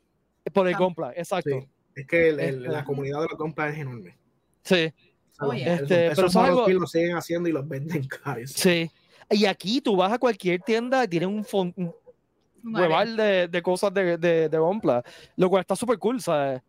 Por 0.52 0.68
el 0.68 0.74
Ah. 0.74 0.78
Compla, 0.78 1.12
exacto. 1.16 1.50
Sí. 1.60 1.68
Es 1.96 2.06
que 2.06 2.28
el- 2.30 2.40
el- 2.40 2.54
Este- 2.56 2.68
la 2.68 2.84
comunidad 2.84 3.20
de 3.22 3.28
los 3.28 3.38
compras 3.38 3.72
es 3.74 3.80
enorme. 3.80 4.16
Sí, 4.62 4.74
O 4.74 5.36
sea, 5.36 5.46
los- 5.46 5.50
Oye. 5.50 5.62
esos- 5.64 5.80
Este, 5.82 5.94
pero 5.96 6.12
esos 6.12 6.24
eso 6.30 6.40
es 6.40 6.48
algo- 6.48 6.68
los 6.68 6.90
siguen 6.90 7.16
haciendo 7.16 7.48
y 7.48 7.52
los 7.52 7.68
venden 7.68 8.06
caros. 8.08 8.50
sí. 8.52 8.90
Y 9.30 9.46
aquí 9.46 9.80
tú 9.80 9.96
vas 9.96 10.12
a 10.12 10.18
cualquier 10.18 10.60
tienda 10.60 11.02
y 11.04 11.08
tienen 11.08 11.30
un, 11.30 11.44
fon- 11.44 11.72
un 11.76 11.94
hueval 12.76 13.16
de, 13.16 13.48
de 13.48 13.62
cosas 13.62 13.92
de, 13.94 14.16
de, 14.18 14.48
de 14.48 14.58
Compla, 14.58 15.02
lo 15.36 15.48
cual 15.48 15.60
está 15.62 15.74
súper 15.76 15.98
cool, 15.98 16.20
¿sabes? 16.20 16.60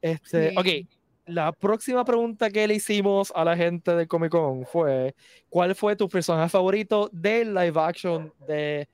Este, 0.00 0.50
Sí. 0.50 0.56
Ok, 0.56 0.88
la 1.26 1.50
próxima 1.52 2.04
pregunta 2.04 2.48
que 2.50 2.66
le 2.68 2.74
hicimos 2.74 3.32
a 3.34 3.44
la 3.44 3.56
gente 3.56 3.94
del 3.94 4.06
Comic 4.06 4.30
Con 4.30 4.64
fue: 4.66 5.14
¿Cuál 5.48 5.74
fue 5.74 5.96
tu 5.96 6.08
personaje 6.08 6.48
favorito 6.48 7.10
del 7.12 7.52
live 7.52 7.80
action 7.80 8.32
de 8.46 8.88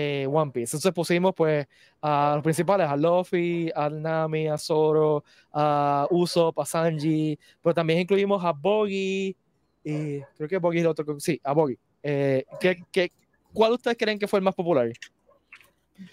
eh, 0.00 0.28
One 0.30 0.52
Piece? 0.52 0.76
Entonces 0.76 0.92
pusimos, 0.92 1.34
pues, 1.34 1.66
a 2.00 2.34
los 2.34 2.42
principales: 2.44 2.88
a 2.88 2.96
Luffy, 2.96 3.68
a 3.74 3.88
Nami, 3.88 4.46
a 4.46 4.56
Zoro, 4.56 5.24
a 5.52 6.06
Usopp, 6.10 6.60
a 6.60 6.64
Sanji, 6.64 7.36
pero 7.60 7.74
también 7.74 7.98
incluimos 7.98 8.44
a 8.44 8.52
Boggy, 8.52 9.36
y 9.82 10.20
creo 10.36 10.48
que 10.48 10.58
Boggy 10.58 10.78
es 10.78 10.84
el 10.84 10.90
otro. 10.90 11.18
Sí, 11.18 11.40
a 11.42 11.52
Boggy. 11.52 11.76
Eh, 12.02 12.44
¿qué, 12.60 12.80
qué, 12.92 13.10
cuál 13.52 13.72
ustedes 13.72 13.96
creen 13.98 14.20
que 14.20 14.28
fue 14.28 14.38
el 14.38 14.44
más 14.44 14.54
popular? 14.54 14.88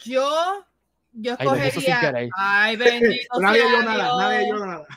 Yo, 0.04 0.66
yo 1.14 1.34
escogería. 1.34 2.30
Ay, 2.36 2.76
bendito. 2.78 3.28
nadie 3.40 3.68
vio 3.68 3.84
nada, 3.84 4.04
Dios. 4.04 4.18
nadie 4.18 4.46
vio 4.46 4.66
nada. 4.66 4.88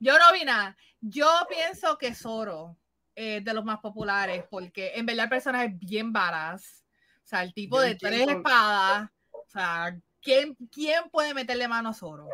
Yo 0.00 0.18
no 0.18 0.32
vi 0.32 0.44
nada. 0.44 0.76
Yo 1.02 1.28
pienso 1.50 1.98
que 1.98 2.14
Zoro 2.14 2.76
es 3.14 3.44
de 3.44 3.52
los 3.52 3.64
más 3.64 3.80
populares 3.80 4.44
porque 4.48 4.92
en 4.94 5.04
verdad 5.04 5.24
el 5.24 5.30
personaje 5.30 5.66
es 5.66 5.78
bien 5.78 6.12
varas. 6.12 6.84
O 7.28 7.30
sea, 7.30 7.42
el 7.42 7.52
tipo 7.52 7.78
de 7.78 7.94
tres 7.94 8.26
espadas. 8.26 9.10
O 9.32 9.44
sea, 9.52 9.94
¿quién, 10.22 10.56
¿quién 10.72 11.10
puede 11.10 11.34
meterle 11.34 11.68
mano 11.68 11.90
a 11.90 11.92
Zoro? 11.92 12.26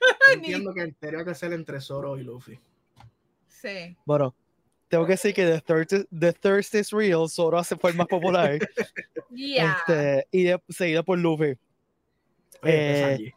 Entiendo 0.32 0.72
que 0.72 0.90
tendría 0.98 1.22
que 1.22 1.34
ser 1.34 1.52
entre 1.52 1.82
Zoro 1.82 2.16
y 2.16 2.22
Luffy. 2.24 2.58
Sí. 3.46 3.94
Bueno, 4.06 4.34
tengo 4.88 5.04
que 5.04 5.12
decir 5.12 5.34
que 5.34 5.44
The 5.44 5.60
Thirst, 5.60 6.08
The 6.18 6.32
Thirst 6.32 6.74
is 6.76 6.90
Real, 6.92 7.28
Zoro 7.28 7.62
se 7.62 7.76
fue 7.76 7.90
el 7.90 7.96
más 7.98 8.06
popular. 8.06 8.58
Yeah. 9.30 9.76
este, 9.86 10.26
y 10.30 10.44
de- 10.44 10.62
seguido 10.70 11.04
por 11.04 11.18
Luffy. 11.18 11.58
Oye, 12.62 12.62
Eh, 12.62 13.04
Sanji. 13.06 13.34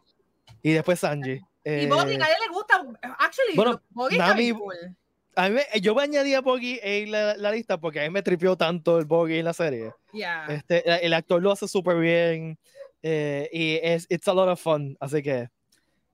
Y 0.62 0.72
después 0.72 0.98
Sanji. 0.98 1.32
y 1.32 1.40
Eh, 1.64 1.86
Boggy, 1.90 2.14
a 2.14 2.18
nadie 2.18 2.34
le 2.46 2.52
gusta. 2.54 2.76
Actually, 3.18 3.54
bueno, 3.54 3.82
Boggy 3.90 4.16
Nami- 4.16 4.52
cool. 4.58 4.96
A 5.36 5.48
mí 5.48 5.56
me- 5.56 5.80
yo 5.80 5.94
me 5.94 6.02
añadí 6.02 6.34
a 6.34 6.40
Boggy 6.40 6.78
en 6.82 7.10
la, 7.10 7.36
la 7.36 7.50
lista 7.50 7.78
porque 7.78 8.00
a 8.00 8.02
mí 8.04 8.10
me 8.10 8.22
tripió 8.22 8.56
tanto 8.56 8.98
el 8.98 9.04
Boggy 9.06 9.38
en 9.38 9.44
la 9.44 9.52
serie. 9.52 9.92
Yeah. 10.12 10.46
Este, 10.48 10.88
el- 10.88 11.00
el 11.04 11.14
actor 11.14 11.40
lo 11.42 11.52
hace 11.52 11.68
súper 11.68 11.98
bien 11.98 12.58
eh, 13.02 13.48
y 13.52 13.78
es 13.82 14.06
it's 14.10 14.28
a 14.28 14.34
lot 14.34 14.48
of 14.48 14.60
fun, 14.60 14.96
así 15.00 15.22
que 15.22 15.48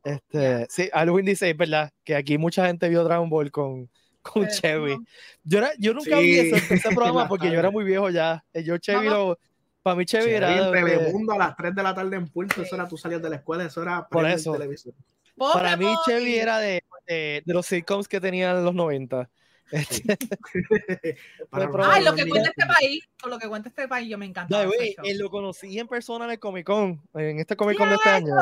este, 0.05 0.39
Yeah. 0.39 0.67
sí, 0.71 0.89
Alwin 0.93 1.27
dice, 1.27 1.51
es 1.51 1.57
verdad, 1.57 1.91
que 2.05 2.15
aquí 2.17 2.39
mucha 2.39 2.67
gente 2.67 2.89
vio 2.89 3.05
Dragon 3.05 3.29
Ball 3.29 3.51
con, 3.51 3.91
con 4.23 4.43
Pero 4.45 4.55
Chevy. 4.55 4.97
no. 4.97 5.05
Yo, 5.45 5.59
era- 5.59 5.73
yo 5.79 5.93
nunca 5.95 6.17
Sí, 6.19 6.23
vi 6.23 6.39
ese, 6.39 6.75
ese 6.75 6.89
programa 6.95 7.29
porque 7.29 7.51
yo 7.51 7.59
era 7.59 7.71
muy 7.71 7.85
viejo 7.85 8.09
ya. 8.11 8.45
Eh, 8.53 8.63
Yo 8.63 8.79
Chevy 8.79 9.07
lo, 9.09 9.39
para 9.83 9.97
mí 9.97 10.05
Chevy 10.05 10.25
Chevy 10.25 10.35
era 10.37 10.57
en 10.69 10.73
Telemundo 10.73 11.33
a 11.33 11.39
las 11.39 11.57
3 11.57 11.75
de 11.75 11.83
la 11.83 11.95
tarde 11.95 12.17
en 12.17 12.29
Pulso, 12.29 12.55
Sí. 12.57 12.63
eso 12.67 12.75
era 12.77 12.87
tú 12.89 12.97
salías 12.97 13.21
de 13.23 13.31
la 13.31 13.37
escuela, 13.37 13.65
eso 13.65 13.83
era 13.83 14.07
Por 14.09 14.27
eso. 14.29 14.53
televisión. 14.53 14.95
Para 15.38 15.77
mí 15.77 15.87
Boggy. 15.87 16.37
era 16.37 16.59
de, 16.59 16.83
de, 17.07 17.42
de 17.44 17.55
los 17.55 17.66
sitcoms 17.66 18.09
que 18.09 18.20
tenían 18.20 18.57
en 18.57 18.64
los 18.64 18.74
90. 18.74 19.31
Este, 19.70 20.16
Ay, 21.53 22.03
lo 22.03 22.14
que 22.14 22.27
cuenta 22.27 22.48
este 22.48 22.66
país, 22.66 23.05
con 23.20 23.31
lo 23.31 23.38
que 23.38 23.48
cuenta 23.48 23.68
este 23.68 23.87
país, 23.87 24.09
yo 24.09 24.16
me 24.16 24.24
encanta. 24.24 24.62
show. 24.64 24.72
él 25.05 25.18
lo 25.18 25.29
conocí 25.29 25.79
en 25.79 25.87
persona 25.87 26.24
en 26.24 26.31
el 26.33 26.38
Comic 26.38 26.64
Con, 26.66 27.03
en 27.14 27.38
este 27.38 27.55
Comic 27.55 27.77
Con 27.77 27.90
de 27.90 27.96
este 27.96 28.09
año. 28.09 28.35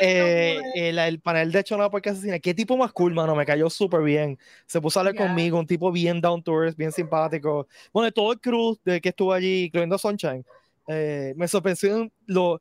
Eh, 0.00 0.56
no 0.58 0.62
pude. 0.62 0.88
el, 0.90 0.98
el 0.98 1.20
panel 1.20 1.50
de 1.50 1.64
Chonado 1.64 1.90
porque 1.90 2.10
asesina. 2.10 2.38
Qué 2.38 2.54
tipo 2.54 2.76
más 2.76 2.92
cool, 2.92 3.14
mano. 3.14 3.34
Me 3.34 3.44
cayó 3.44 3.68
súper 3.68 4.02
bien. 4.02 4.38
Se 4.66 4.80
puso 4.80 4.98
a 4.98 5.02
hablar 5.02 5.14
Ya. 5.14 5.26
conmigo, 5.26 5.58
un 5.58 5.66
tipo 5.66 5.90
bien 5.90 6.20
down 6.20 6.40
to 6.42 6.62
earth, 6.62 6.76
bien 6.76 6.92
simpático. 6.92 7.66
Bueno, 7.92 8.04
de 8.06 8.12
todo 8.12 8.32
el 8.32 8.40
crew 8.40 8.76
de 8.84 9.00
que 9.00 9.08
estuvo 9.08 9.32
allí, 9.32 9.64
incluyendo 9.64 9.98
Sunshine. 9.98 10.44
eh, 10.88 11.32
me 11.36 11.48
sorprendió 11.48 12.08
lo. 12.26 12.60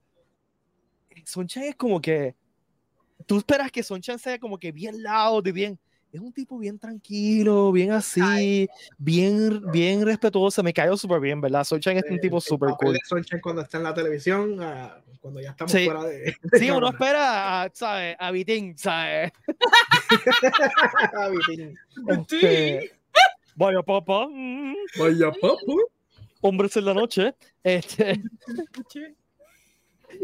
Sunshine 1.25 1.65
es 1.69 1.75
como 1.75 2.01
que. 2.01 2.35
Tú 3.25 3.37
esperas 3.37 3.71
que 3.71 3.81
Sunshine 3.83 4.19
sea 4.19 4.37
como 4.39 4.57
que 4.57 4.71
bien 4.71 5.01
loud 5.01 5.45
y 5.47 5.51
bien. 5.51 5.79
Es 6.11 6.21
un 6.21 6.31
tipo 6.31 6.57
bien 6.57 6.79
tranquilo, 6.79 7.73
bien 7.73 7.91
así, 7.91 8.69
bien, 8.97 9.61
bien 9.73 10.05
respetuoso. 10.05 10.63
Me 10.63 10.71
cayó 10.71 10.95
súper 10.95 11.19
bien, 11.19 11.41
¿verdad? 11.41 11.65
Sunshine 11.65 11.97
es 11.97 12.05
un 12.09 12.19
tipo 12.21 12.39
súper 12.39 12.69
cool. 12.79 12.93
de 12.93 12.99
Sunshine 13.03 13.41
cuando 13.41 13.61
está 13.63 13.77
en 13.79 13.83
la 13.83 13.93
televisión, 13.93 14.61
a- 14.61 15.01
cuando 15.19 15.41
ya 15.41 15.49
estamos 15.49 15.71
Sí. 15.73 15.83
fuera 15.85 16.03
de. 16.05 16.35
Sí, 16.53 16.71
uno 16.71 16.89
espera, 16.89 17.63
a, 17.63 17.71
¿sabes? 17.73 18.15
A 18.17 18.31
Vitín, 18.31 18.77
¿sabes? 18.77 19.31
Ah, 21.17 21.29
Vitín. 21.29 21.75
Este, 22.07 22.91
Vaya 23.55 23.81
papá, 23.81 24.27
Vaya 24.97 25.31
papu. 25.31 25.81
hombres 26.41 26.75
en 26.77 26.85
la 26.85 26.93
noche. 26.93 27.33
Este, 27.63 28.21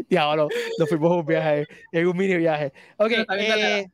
diablo, 0.08 0.48
nos 0.78 0.88
fuimos 0.88 1.10
a 1.12 1.14
un 1.16 1.26
viaje, 1.26 1.66
en 1.92 2.06
un 2.06 2.16
mini 2.16 2.36
viaje. 2.36 2.72
Ok, 2.96 3.12
eh, 3.38 3.86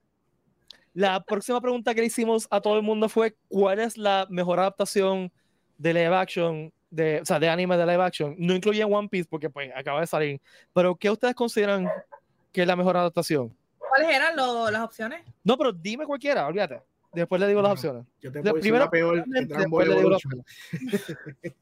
la 0.94 1.22
próxima 1.22 1.60
pregunta 1.60 1.94
que 1.94 2.00
le 2.00 2.06
hicimos 2.08 2.46
a 2.50 2.60
todo 2.60 2.76
el 2.76 2.82
mundo 2.82 3.08
fue: 3.08 3.36
¿Cuál 3.48 3.78
es 3.78 3.96
la 3.96 4.26
mejor 4.30 4.58
adaptación 4.58 5.30
de 5.76 5.94
live 5.94 6.14
action, 6.16 6.72
de, 6.90 7.20
o 7.20 7.24
sea, 7.24 7.38
de 7.38 7.48
anime 7.48 7.76
de 7.76 7.86
live 7.86 8.02
action? 8.02 8.34
No 8.38 8.54
incluye 8.54 8.82
One 8.84 9.08
Piece 9.08 9.28
porque 9.30 9.48
pues 9.50 9.70
acaba 9.74 10.00
de 10.00 10.06
salir, 10.06 10.40
pero 10.72 10.96
¿qué 10.96 11.10
ustedes 11.10 11.34
consideran 11.34 11.88
que 12.52 12.62
es 12.62 12.66
la 12.66 12.76
mejor 12.76 12.96
adaptación? 12.96 13.54
¿Cuáles 13.78 14.14
eran 14.14 14.36
lo- 14.36 14.70
las 14.70 14.82
opciones? 14.82 15.22
No, 15.44 15.56
pero 15.56 15.72
dime 15.72 16.04
cualquiera, 16.04 16.46
olvídate. 16.46 16.82
Después 17.12 17.40
le 17.40 17.48
digo 17.48 17.62
las 17.62 17.72
opciones. 17.72 18.04
Yo 18.20 18.30
te 18.30 18.40
puedo 18.42 18.60
primero- 18.60 18.84
la 18.84 18.90
peor 18.90 19.24
que 19.24 19.46
Dragon 19.46 19.70
Ball 19.70 19.92
Evolution. 19.92 20.44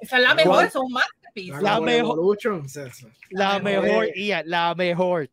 Esa 0.01 0.17
es 0.17 0.23
la 0.23 0.35
mejor, 0.35 0.65
es 0.65 0.77
un 0.77 0.93
masterpiece. 0.93 1.63
La 1.63 1.81
mejor-. 1.81 2.17
La 3.31 3.59
mejor. 3.61 4.09
Ian, 4.17 4.43
la 4.49 4.75
mejor. 4.75 5.31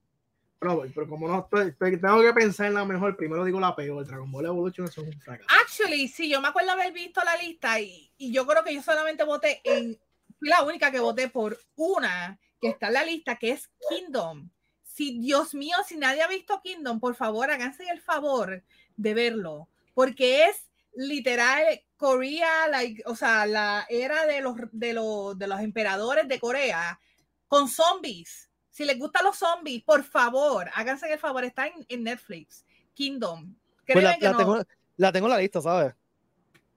Pero, 0.60 0.84
pero 0.95 1.08
como 1.10 1.28
no 1.28 1.39
estoy, 1.39 1.69
estoy- 1.69 1.99
tengo 1.99 2.21
que 2.21 2.32
pensar 2.34 2.67
en 2.67 2.76
la 2.76 2.86
mejor, 2.86 3.17
primero 3.17 3.43
digo 3.43 3.60
la 3.60 3.76
peor. 3.76 4.06
Dragon 4.06 4.32
Ball 4.32 4.45
Evolution 4.45 4.88
eso 4.88 5.02
es 5.02 5.08
un 5.08 5.19
fracaso. 5.21 5.49
Actually, 5.62 6.08
sí, 6.08 6.30
yo 6.30 6.39
me 6.41 6.47
acuerdo 6.49 6.71
haber 6.71 6.93
visto 6.93 7.19
la 7.26 7.36
lista 7.38 7.80
y, 7.82 8.10
y 8.17 8.32
yo 8.32 8.45
creo 8.47 8.63
que 8.63 8.73
yo 8.73 8.82
solamente 8.82 9.23
voté 9.23 9.62
en. 9.63 9.97
Fui 10.39 10.47
la 10.49 10.63
única 10.63 10.91
que 10.91 10.99
voté 10.99 11.28
por 11.30 11.58
una 11.76 12.39
que 12.62 12.69
está 12.69 12.88
en 12.88 12.93
la 12.93 13.04
lista, 13.04 13.36
que 13.38 13.52
es 13.52 13.69
Kingdom. 13.89 14.49
Si, 14.84 15.19
Dios 15.19 15.54
mío, 15.56 15.76
si 15.88 15.97
nadie 15.97 16.21
ha 16.21 16.28
visto 16.28 16.62
Kingdom, 16.63 16.99
por 16.99 17.15
favor, 17.15 17.49
háganse 17.49 17.84
el 17.91 17.99
favor 17.99 18.63
de 18.95 19.13
verlo, 19.13 19.67
porque 19.93 20.45
es 20.45 20.69
literal 20.95 21.82
Corea, 21.97 22.67
like, 22.67 23.03
o 23.06 23.15
sea, 23.15 23.45
la 23.45 23.86
era 23.89 24.25
de 24.25 24.41
los, 24.41 24.56
de, 24.71 24.93
los, 24.93 25.38
de 25.38 25.47
los 25.47 25.60
emperadores 25.62 26.27
de 26.27 26.39
Corea 26.39 26.99
con 27.47 27.69
zombies. 27.69 28.49
Si 28.69 28.86
les 28.86 28.97
gustan 28.97 29.25
los 29.25 29.38
zombies, 29.38 29.84
por 29.84 30.03
favor, 30.03 30.69
háganse 30.73 31.12
el 31.12 31.19
favor, 31.19 31.43
está 31.43 31.67
en, 31.67 31.86
en 31.88 32.03
Netflix. 32.03 32.65
Kingdom. 32.93 33.56
Pues 33.86 34.03
la, 34.03 34.15
Créeme 34.15 34.19
que 34.19 34.25
la 34.25 34.32
no. 34.32 34.38
tengo, 34.38 34.63
la 34.97 35.12
tengo 35.12 35.27
la 35.27 35.38
lista, 35.38 35.62
¿sabes? 35.62 35.93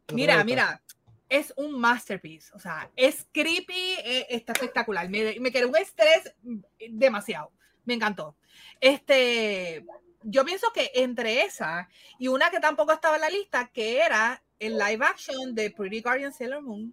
La 0.08 0.14
Mira, 0.14 0.44
mira, 0.44 0.82
es 1.28 1.52
un 1.56 1.78
masterpiece. 1.78 2.52
O 2.54 2.58
sea, 2.58 2.90
es 2.96 3.26
creepy, 3.32 3.96
eh, 4.04 4.26
está 4.30 4.52
espectacular. 4.52 5.08
Me, 5.08 5.38
me 5.40 5.50
quedó 5.50 5.68
un 5.68 5.76
estrés 5.76 6.34
mm, 6.42 6.58
demasiado. 6.90 7.52
Me 7.84 7.94
encantó. 7.94 8.36
Este, 8.80 9.84
yo 10.28 10.44
pienso 10.44 10.72
que 10.72 10.90
entre 10.94 11.42
esa 11.42 11.88
y 12.18 12.28
una 12.28 12.50
que 12.50 12.60
tampoco 12.60 12.92
estaba 12.92 13.16
en 13.16 13.22
la 13.22 13.30
lista, 13.30 13.70
que 13.72 14.00
era 14.00 14.42
el 14.58 14.76
live 14.76 15.04
action 15.04 15.54
de 15.54 15.70
Pretty 15.70 16.00
Guardian 16.00 16.32
Sailor 16.32 16.62
Moon. 16.62 16.92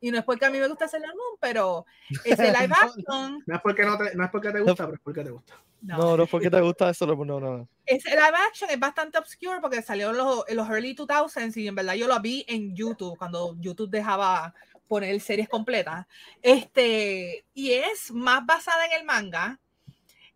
Y 0.00 0.12
no 0.12 0.18
es 0.18 0.24
porque 0.24 0.44
a 0.44 0.50
mí 0.50 0.58
me 0.58 0.68
gusta 0.68 0.86
Sailor 0.86 1.14
Moon, 1.14 1.38
pero 1.40 1.86
ese 2.24 2.52
live 2.52 2.74
action. 2.80 3.42
no, 3.46 3.56
es 3.56 3.62
porque 3.62 3.84
no, 3.84 3.96
te, 3.98 4.14
no 4.14 4.24
es 4.24 4.30
porque 4.30 4.52
te 4.52 4.60
gusta, 4.60 4.84
pero 4.84 4.94
es 4.94 5.00
porque 5.02 5.24
te 5.24 5.30
gusta. 5.30 5.54
No, 5.80 6.16
no, 6.16 6.24
es 6.24 6.30
porque 6.30 6.50
te 6.50 6.60
gusta 6.60 6.90
eso, 6.90 7.06
no, 7.06 7.40
no. 7.40 7.68
Ese 7.86 8.10
live 8.10 8.36
action 8.48 8.70
es 8.70 8.78
bastante 8.78 9.18
obscure 9.18 9.60
porque 9.60 9.80
salió 9.80 10.10
en 10.10 10.18
los, 10.18 10.44
en 10.48 10.56
los 10.56 10.68
early 10.68 10.94
2000s 10.94 11.56
y 11.56 11.68
en 11.68 11.74
verdad 11.74 11.94
yo 11.94 12.06
lo 12.06 12.20
vi 12.20 12.44
en 12.48 12.74
YouTube, 12.74 13.16
cuando 13.16 13.56
YouTube 13.58 13.90
dejaba 13.90 14.54
poner 14.88 15.20
series 15.20 15.48
completas. 15.48 16.06
Este, 16.42 17.44
y 17.54 17.72
es 17.72 18.10
más 18.10 18.44
basada 18.44 18.86
en 18.86 18.92
el 18.92 19.04
manga. 19.04 19.60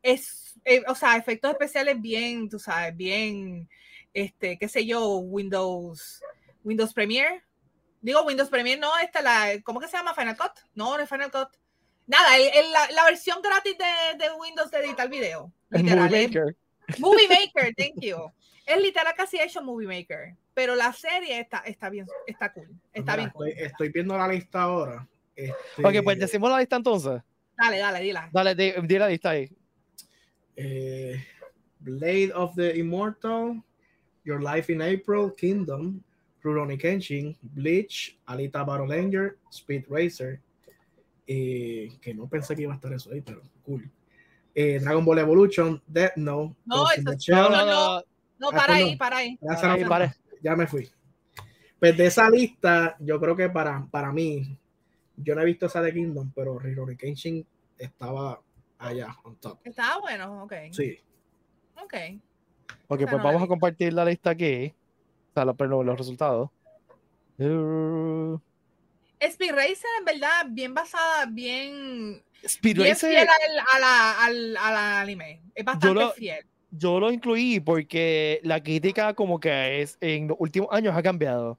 Es, 0.03 0.52
eh, 0.65 0.83
o 0.87 0.95
sea, 0.95 1.17
efectos 1.17 1.53
especiales 1.53 2.01
bien, 2.01 2.49
tú 2.49 2.59
sabes, 2.59 2.97
bien, 2.97 3.69
este, 4.15 4.59
qué 4.59 4.69
sé 4.69 4.87
yo, 4.87 5.17
Windows, 5.17 6.23
Windows 6.65 6.93
Premiere. 6.93 7.43
Digo 8.01 8.23
Windows 8.23 8.49
Premiere, 8.49 8.81
no, 8.81 8.91
esta 8.99 9.23
la, 9.23 9.61
¿cómo 9.63 9.81
que 9.81 9.89
se 9.89 9.97
llama? 9.97 10.15
Final 10.15 10.37
Cut. 10.37 10.53
No, 10.75 10.97
no 10.97 11.03
es 11.03 11.09
Final 11.09 11.31
Cut. 11.31 11.49
Nada, 12.07 12.31
la, 12.37 12.91
la, 12.91 13.05
versión 13.05 13.41
gratis 13.41 13.77
de, 13.79 14.19
de, 14.19 14.33
Windows 14.33 14.71
de 14.71 14.79
editar 14.79 15.09
video. 15.09 15.53
Literal, 15.71 16.11
Movie 16.11 16.27
Maker. 16.27 16.57
Movie 16.99 17.29
Maker, 17.29 17.75
thank 17.77 18.01
you. 18.01 18.17
Es 18.67 18.81
literal 18.81 19.15
casi 19.17 19.41
hecho 19.41 19.63
Movie 19.63 19.87
Maker. 19.87 20.35
Pero 20.53 20.75
la 20.75 20.93
serie 20.93 21.41
está, 21.41 21.59
está 21.59 21.89
bien, 21.91 22.07
está 22.27 22.53
cool. 22.53 22.69
Está 22.93 23.17
bien 23.17 23.29
estoy, 23.29 23.55
estoy, 23.57 23.89
viendo 23.89 24.19
la 24.19 24.29
lista 24.29 24.63
ahora. 24.63 25.09
Este... 25.35 25.55
Ok, 25.83 26.05
pues 26.05 26.19
decimos 26.19 26.51
la 26.51 26.59
lista 26.59 26.77
entonces. 26.77 27.23
Dale, 27.57 27.79
dale, 27.79 28.01
dila. 28.01 28.29
Dale, 28.33 28.55
di, 28.55 28.73
di 28.83 28.99
la 28.99 29.09
lista 29.09 29.31
ahí. 29.31 29.49
Eh, 30.57 31.17
Blade 31.81 32.33
of 32.33 32.55
the 32.55 32.79
Immortal, 32.79 33.63
Your 34.25 34.41
Life 34.41 34.73
in 34.73 34.83
April, 34.83 35.31
Kingdom, 35.33 36.03
Rurouni 36.43 36.79
Kenshin, 36.79 37.37
Bleach, 37.43 38.19
Alita 38.29 38.65
Battle 38.65 38.93
Angel, 38.93 39.37
Speed 39.51 39.85
Racer, 39.89 40.41
eh, 41.27 41.93
que 42.01 42.15
no 42.15 42.29
pensé 42.29 42.55
que 42.55 42.63
iba 42.63 42.73
a 42.73 42.77
estar 42.77 42.93
eso 42.93 43.11
ahí, 43.13 43.21
pero 43.21 43.43
cool. 43.65 43.89
Eh, 44.55 44.79
Dragon 44.81 45.05
Ball 45.05 45.19
Evolution, 45.21 45.81
Death 45.87 46.17
Note, 46.17 46.55
no, 46.67 46.85
no, 47.29 47.51
no, 47.51 47.67
no, 47.67 48.03
no, 48.39 48.51
para 48.51 48.75
ahí, 48.75 48.97
para 48.97 49.17
ahí. 49.19 49.39
Ya, 49.41 49.73
ahí, 49.73 49.85
para. 49.85 50.17
ya 50.43 50.57
me 50.57 50.67
fui. 50.67 50.91
Pues 51.79 51.97
de 51.97 52.07
esa 52.07 52.29
lista, 52.29 52.97
yo 53.01 53.19
creo 53.19 53.35
que 53.35 53.49
para, 53.49 53.87
para 53.91 54.13
mí, 54.13 54.57
yo 55.17 55.35
no 55.35 55.43
he 55.43 55.47
visto 55.47 55.67
esa 55.67 55.81
de 55.81 55.93
Kingdom, 55.93 56.31
pero 56.35 56.59
Rurouni 56.59 56.97
Kenshin 56.97 57.45
estaba 57.79 58.41
allá, 58.83 59.17
on 59.25 59.37
top. 59.37 59.59
Estaba 59.65 60.01
bueno, 60.01 60.45
ok. 60.45 60.53
Sí. 60.73 60.99
Ok. 61.83 61.95
Ok, 62.89 63.01
pues 63.09 63.23
vamos 63.23 63.43
a 63.43 63.47
compartir 63.47 63.93
la 63.93 64.05
lista 64.05 64.31
aquí. 64.31 64.75
O 65.31 65.35
sea, 65.35 65.45
los, 65.45 65.57
los 65.59 65.99
resultados. 65.99 66.51
Uh... 67.39 68.39
Speed 69.19 69.53
Racer, 69.53 69.91
en 69.99 70.05
verdad, 70.05 70.47
bien 70.49 70.75
basada, 70.75 71.27
bien. 71.27 72.23
Speed 72.43 72.77
bien 72.77 72.89
Racer. 72.91 73.11
fiel 73.11 73.29
al, 73.75 73.85
al, 73.85 74.57
al, 74.57 74.77
anime. 74.77 75.41
Es 75.55 75.65
bastante 75.65 75.95
lo, 75.95 76.11
fiel. 76.13 76.45
Yo 76.71 76.99
lo 76.99 77.13
incluí 77.13 77.61
porque 77.61 78.41
la 78.43 78.63
crítica, 78.63 79.15
como 79.15 79.39
que 79.39 79.83
es, 79.83 79.97
en 80.01 80.29
los 80.29 80.37
últimos 80.41 80.69
años 80.73 80.97
ha 80.97 81.03
cambiado. 81.03 81.57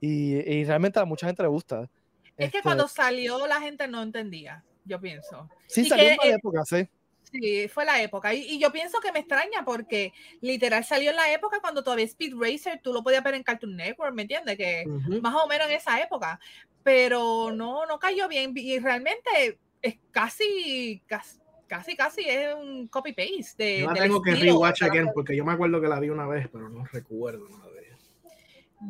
Y, 0.00 0.36
y 0.36 0.64
realmente 0.64 1.00
a 1.00 1.04
mucha 1.04 1.26
gente 1.26 1.42
le 1.42 1.48
gusta. 1.48 1.88
Es 2.36 2.46
este... 2.46 2.58
que 2.58 2.62
cuando 2.62 2.86
salió 2.86 3.46
la 3.46 3.60
gente 3.60 3.88
no 3.88 4.02
entendía, 4.02 4.62
yo 4.86 5.00
pienso. 5.00 5.48
Sí, 5.66 5.82
y 5.82 5.86
salió 5.86 6.04
que, 6.04 6.12
en 6.12 6.30
la 6.30 6.36
época, 6.36 6.64
sí. 6.64 6.88
Sí, 7.30 7.68
fue 7.68 7.84
la 7.84 8.00
época. 8.00 8.32
Y, 8.34 8.42
y, 8.42 8.58
yo 8.58 8.70
pienso 8.72 9.00
que 9.00 9.12
me 9.12 9.18
extraña 9.18 9.64
porque 9.64 10.12
literal 10.40 10.84
salió 10.84 11.10
en 11.10 11.16
la 11.16 11.32
época 11.32 11.60
cuando 11.60 11.82
todavía 11.82 12.04
Speed 12.04 12.34
Racer 12.38 12.80
tú 12.82 12.92
lo 12.92 13.02
podías 13.02 13.24
ver 13.24 13.34
en 13.34 13.42
Cartoon 13.42 13.76
Network, 13.76 14.14
¿me 14.14 14.22
entiendes? 14.22 14.56
Que 14.56 14.84
uh 14.86 14.90
-huh. 14.90 15.20
más 15.20 15.34
o 15.34 15.46
menos 15.48 15.66
en 15.68 15.74
esa 15.74 16.00
época. 16.00 16.38
Pero 16.82 17.50
no, 17.52 17.84
no 17.86 17.98
cayó 17.98 18.28
bien. 18.28 18.52
Y 18.54 18.78
realmente 18.78 19.58
es 19.82 19.98
casi, 20.12 21.02
casi, 21.06 21.38
casi, 21.66 21.96
casi 21.96 22.22
es 22.28 22.54
un 22.54 22.86
copy-paste. 22.86 23.62
De, 23.62 23.80
yo 23.80 23.86
la 23.92 23.94
tengo 23.94 24.22
que 24.22 24.34
rewatch 24.34 24.82
again 24.82 25.10
porque 25.12 25.34
yo 25.36 25.44
me 25.44 25.52
acuerdo 25.52 25.80
que 25.80 25.88
la 25.88 25.98
vi 25.98 26.10
una 26.10 26.26
vez, 26.26 26.48
pero 26.50 26.68
no 26.68 26.84
recuerdo 26.84 27.48
nada 27.48 27.70
de 27.72 27.80
ella. 27.80 27.96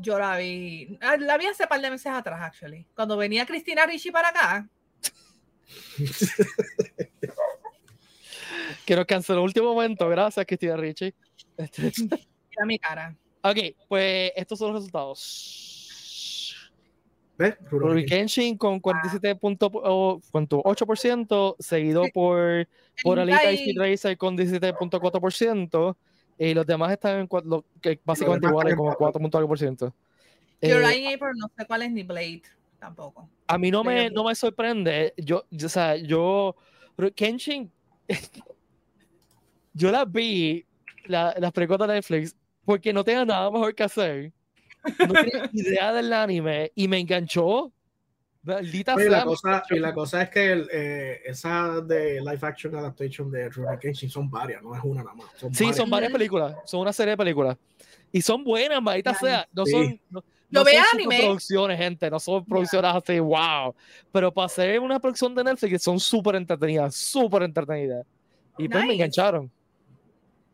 Yo 0.00 0.18
la 0.18 0.36
vi, 0.36 0.98
la 1.00 1.38
vi 1.38 1.46
hace 1.46 1.66
par 1.66 1.80
de 1.80 1.90
meses 1.90 2.12
atrás, 2.12 2.40
actually. 2.42 2.86
Cuando 2.94 3.16
venía 3.16 3.46
Cristina 3.46 3.86
Ricci 3.86 4.10
para 4.10 4.28
acá. 4.28 4.68
Que 8.84 8.96
nos 8.96 9.06
canceló 9.06 9.38
el 9.40 9.44
último 9.44 9.74
momento. 9.74 10.08
Gracias, 10.08 10.46
Cristina 10.46 10.76
Ricci. 10.76 11.12
Este... 11.56 11.92
Mira 12.00 12.66
mi 12.66 12.78
cara. 12.78 13.16
Ok, 13.42 13.58
pues 13.88 14.32
estos 14.36 14.58
son 14.58 14.72
los 14.72 14.82
resultados. 14.82 15.72
¿Ves? 17.38 17.54
Rurouni 17.70 18.06
Kenshin 18.06 18.56
con 18.56 18.80
47.8%, 18.80 21.56
seguido 21.58 22.04
por, 22.14 22.66
por 23.02 23.20
Alita 23.20 23.52
y 23.52 23.56
Speed 23.56 23.78
Racer 23.78 24.16
con 24.16 24.38
17.4%, 24.38 25.96
y 26.38 26.54
los 26.54 26.66
demás 26.66 26.92
están 26.92 27.20
en 27.20 27.26
cuatro, 27.26 27.66
que 27.82 28.00
básicamente 28.04 28.46
iguales, 28.46 28.74
como 28.74 28.94
4.4%. 28.94 29.92
Your 30.62 30.82
eh, 30.82 31.14
April 31.14 31.32
no 31.36 31.50
sé 31.56 31.66
cuál 31.66 31.82
es 31.82 31.92
ni 31.92 32.02
Blade 32.02 32.42
tampoco. 32.78 33.28
A 33.46 33.58
mí 33.58 33.70
no 33.70 33.84
me, 33.84 34.10
no 34.10 34.24
me 34.24 34.34
sorprende. 34.34 35.14
Yo, 35.16 35.44
yo, 35.50 35.66
o 35.66 35.70
sea, 35.70 35.96
yo. 35.96 36.56
Kenshin. 37.14 37.70
yo 39.74 39.90
las 39.90 40.10
vi, 40.10 40.64
la, 41.04 41.34
las 41.38 41.52
preguntas 41.52 41.86
de 41.88 41.94
Netflix, 41.94 42.34
porque 42.64 42.92
no 42.92 43.04
tenía 43.04 43.24
nada 43.24 43.50
mejor 43.50 43.74
que 43.74 43.82
hacer. 43.82 44.32
No 44.98 45.12
tenía 45.12 45.50
idea 45.52 45.92
del 45.92 46.12
anime 46.12 46.72
y 46.74 46.88
me 46.88 46.98
enganchó. 46.98 47.72
Maldita 48.42 48.94
y, 48.96 49.08
la 49.08 49.24
cosa, 49.24 49.64
y 49.70 49.78
la 49.80 49.92
cosa 49.92 50.22
es 50.22 50.30
que 50.30 50.52
el, 50.52 50.68
eh, 50.72 51.20
esa 51.24 51.80
de 51.80 52.20
live 52.20 52.38
action 52.42 52.76
adaptation 52.76 53.28
de 53.28 53.48
Rurouni 53.48 53.76
Kenshin 53.76 54.08
son 54.08 54.30
varias, 54.30 54.62
no 54.62 54.72
es 54.72 54.80
una 54.84 55.02
nada 55.02 55.16
más. 55.16 55.26
Son 55.36 55.52
sí, 55.52 55.64
varias. 55.64 55.76
son 55.76 55.90
varias 55.90 56.12
películas, 56.12 56.56
son 56.64 56.80
una 56.80 56.92
serie 56.92 57.10
de 57.10 57.16
películas. 57.16 57.56
Y 58.12 58.22
son 58.22 58.44
buenas, 58.44 58.80
maldita 58.80 59.14
sea. 59.14 59.48
No 59.52 59.66
sí. 59.66 59.72
son. 59.72 60.00
No, 60.10 60.24
no, 60.50 60.62
no 60.62 60.70
son 60.70 60.84
anime. 60.94 61.18
producciones, 61.18 61.78
gente, 61.78 62.10
no 62.10 62.20
son 62.20 62.44
producciones 62.44 62.90
yeah. 62.90 62.98
así, 62.98 63.18
wow. 63.18 63.74
Pero 64.12 64.32
para 64.32 64.46
hacer 64.46 64.80
una 64.80 65.00
producción 65.00 65.34
de 65.34 65.44
Netflix 65.44 65.82
son 65.82 65.98
súper 65.98 66.36
entretenidas, 66.36 66.94
súper 66.94 67.42
entretenidas. 67.42 68.06
Y 68.58 68.68
pues 68.68 68.82
nice. 68.82 68.86
me 68.86 68.94
engancharon. 68.94 69.50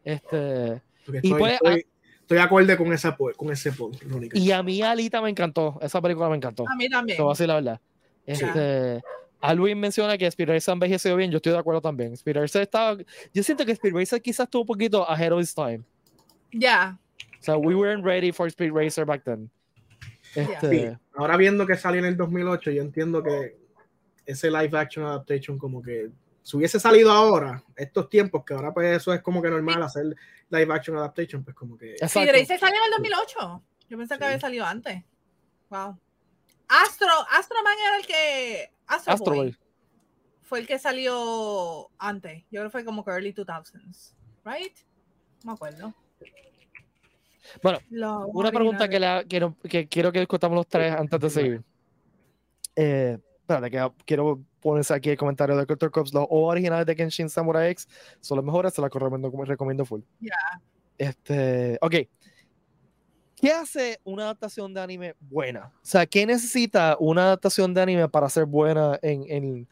Este. 0.05 0.83
Estoy, 1.01 1.21
y 1.23 1.31
pues, 1.35 1.55
estoy, 1.55 1.87
estoy 2.21 2.37
de 2.37 2.43
acuerdo 2.43 2.77
con, 2.77 2.93
esa, 2.93 3.17
con 3.17 3.53
ese 3.53 3.73
poll. 3.73 3.93
Y 4.33 4.51
a 4.51 4.63
mí 4.63 4.83
Alita 4.83 5.21
me 5.21 5.31
encantó, 5.31 5.79
esa 5.83 6.01
película 6.01 6.29
me 6.29 6.37
encantó. 6.37 6.65
A 6.69 6.75
mí 6.75 6.89
también. 6.89 7.17
Eso 7.17 7.27
va 7.27 7.33
a 7.33 7.37
ser 7.37 7.49
la 7.49 7.55
verdad. 7.57 7.81
Este, 8.25 8.97
sí. 8.97 9.03
Alwin 9.41 9.79
menciona 9.79 10.17
que 10.17 10.27
Speed 10.27 10.49
Racer 10.49 10.73
envejeció 10.73 11.17
bien, 11.17 11.31
yo 11.31 11.39
estoy 11.39 11.53
de 11.53 11.59
acuerdo 11.59 11.81
también. 11.81 12.13
Speed 12.13 12.37
Racer 12.37 12.63
estaba, 12.63 12.97
yo 13.35 13.43
siento 13.43 13.67
que 13.67 13.73
Speed 13.73 13.93
Racer 13.93 14.23
quizás 14.23 14.45
estuvo 14.45 14.63
un 14.63 14.69
poquito 14.69 15.09
ahead 15.11 15.33
of 15.33 15.41
its 15.41 15.53
time. 15.53 15.81
Ya. 16.53 16.61
Yeah. 16.61 16.99
O 17.41 17.45
sea, 17.45 17.57
we 17.57 17.75
weren't 17.75 18.05
ready 18.05 18.31
for 18.31 18.49
Speed 18.49 18.71
Racer 18.73 19.05
back 19.05 19.25
then. 19.25 19.51
Este... 20.35 20.71
Sí. 20.71 20.97
Ahora 21.15 21.37
viendo 21.37 21.67
que 21.67 21.77
salió 21.77 22.01
en 22.01 22.07
el 22.07 22.17
2008, 22.17 22.71
yo 22.71 22.83
entiendo 22.83 23.23
que 23.23 23.57
ese 24.25 24.51
live 24.51 24.79
action 24.79 25.05
adaptation 25.05 25.59
como 25.59 25.83
que 25.83 26.11
si 26.43 26.57
hubiese 26.57 26.81
salido 26.81 27.13
ahora, 27.13 27.63
estos 27.77 28.09
tiempos, 28.09 28.45
que 28.45 28.55
ahora 28.55 28.75
pues 28.75 28.97
eso 28.97 29.13
es 29.13 29.23
como 29.23 29.41
que 29.41 29.51
normal 29.51 29.83
hacer 29.83 30.17
live 30.51 30.75
action 30.75 30.97
adaptation, 30.97 31.45
pues 31.45 31.55
como 31.57 31.79
que... 31.79 31.97
Sí, 31.99 32.27
Racer 32.27 32.59
salió 32.59 32.79
en 32.79 32.85
el 32.85 32.91
2008. 32.91 33.63
Yo 33.89 33.99
pensé 33.99 34.15
sí. 34.15 34.19
que 34.19 34.25
había 34.25 34.41
salido 34.41 34.65
antes. 34.65 35.05
Wow. 35.71 35.99
Astro, 36.69 37.13
Astro 37.31 37.63
Man 37.63 37.77
era 37.87 37.97
el 37.97 38.07
que... 38.07 38.73
Astro, 38.87 39.13
Astro 39.13 39.35
Boy. 39.35 39.57
Fue 40.43 40.59
el 40.59 40.67
que 40.67 40.79
salió 40.79 41.91
antes. 41.99 42.43
Yo 42.51 42.61
creo 42.61 42.65
que 42.65 42.71
fue 42.71 42.85
como 42.85 43.05
que 43.05 43.11
early 43.13 43.33
2000s. 43.33 44.15
Right? 44.45 44.77
No 45.45 45.53
me 45.53 45.55
acuerdo. 45.55 45.95
Bueno, 47.63 47.79
Lo 47.91 48.27
una 48.29 48.53
pregunta 48.53 48.89
que, 48.89 49.01
la, 49.01 49.25
que, 49.25 49.41
no, 49.41 49.57
que, 49.69 49.89
quiero 49.89 50.13
que 50.13 50.21
discutamos 50.21 50.57
los 50.57 50.67
tres 50.67 50.93
antes 50.93 51.19
de 51.19 51.31
seguir. 51.31 51.63
Eh, 52.77 53.19
espérate, 53.41 53.71
que 53.71 53.91
quiero 54.05 54.41
ponerse 54.61 54.95
aquí 54.95 55.11
el 55.11 55.17
comentario 55.17 55.57
de 55.57 55.67
Culture 55.67 55.91
Cops. 55.91 56.15
Los 56.15 56.27
originales 56.31 56.87
de 56.87 56.95
Kenshin 56.95 57.29
Samurai 57.29 57.71
X 57.73 57.89
son 58.21 58.37
los 58.37 58.45
mejores, 58.45 58.73
se 58.73 58.81
los 58.81 58.91
recomiendo, 58.93 59.31
recomiendo 59.45 59.85
full. 59.85 60.01
Yeah. 60.21 60.35
Este, 60.97 61.79
ok. 61.81 61.95
¿Qué 63.37 63.51
hace 63.51 63.99
una 64.05 64.23
adaptación 64.25 64.73
de 64.73 64.81
anime 64.81 65.15
buena? 65.19 65.73
O 65.75 65.81
sea, 65.85 66.07
¿qué 66.07 66.25
necesita 66.25 66.97
una 67.01 67.25
adaptación 67.25 67.75
de 67.75 67.83
anime 67.83 68.09
para 68.09 68.31
ser 68.31 68.45
buena 68.45 68.99
en, 69.03 69.25
en, 69.29 69.69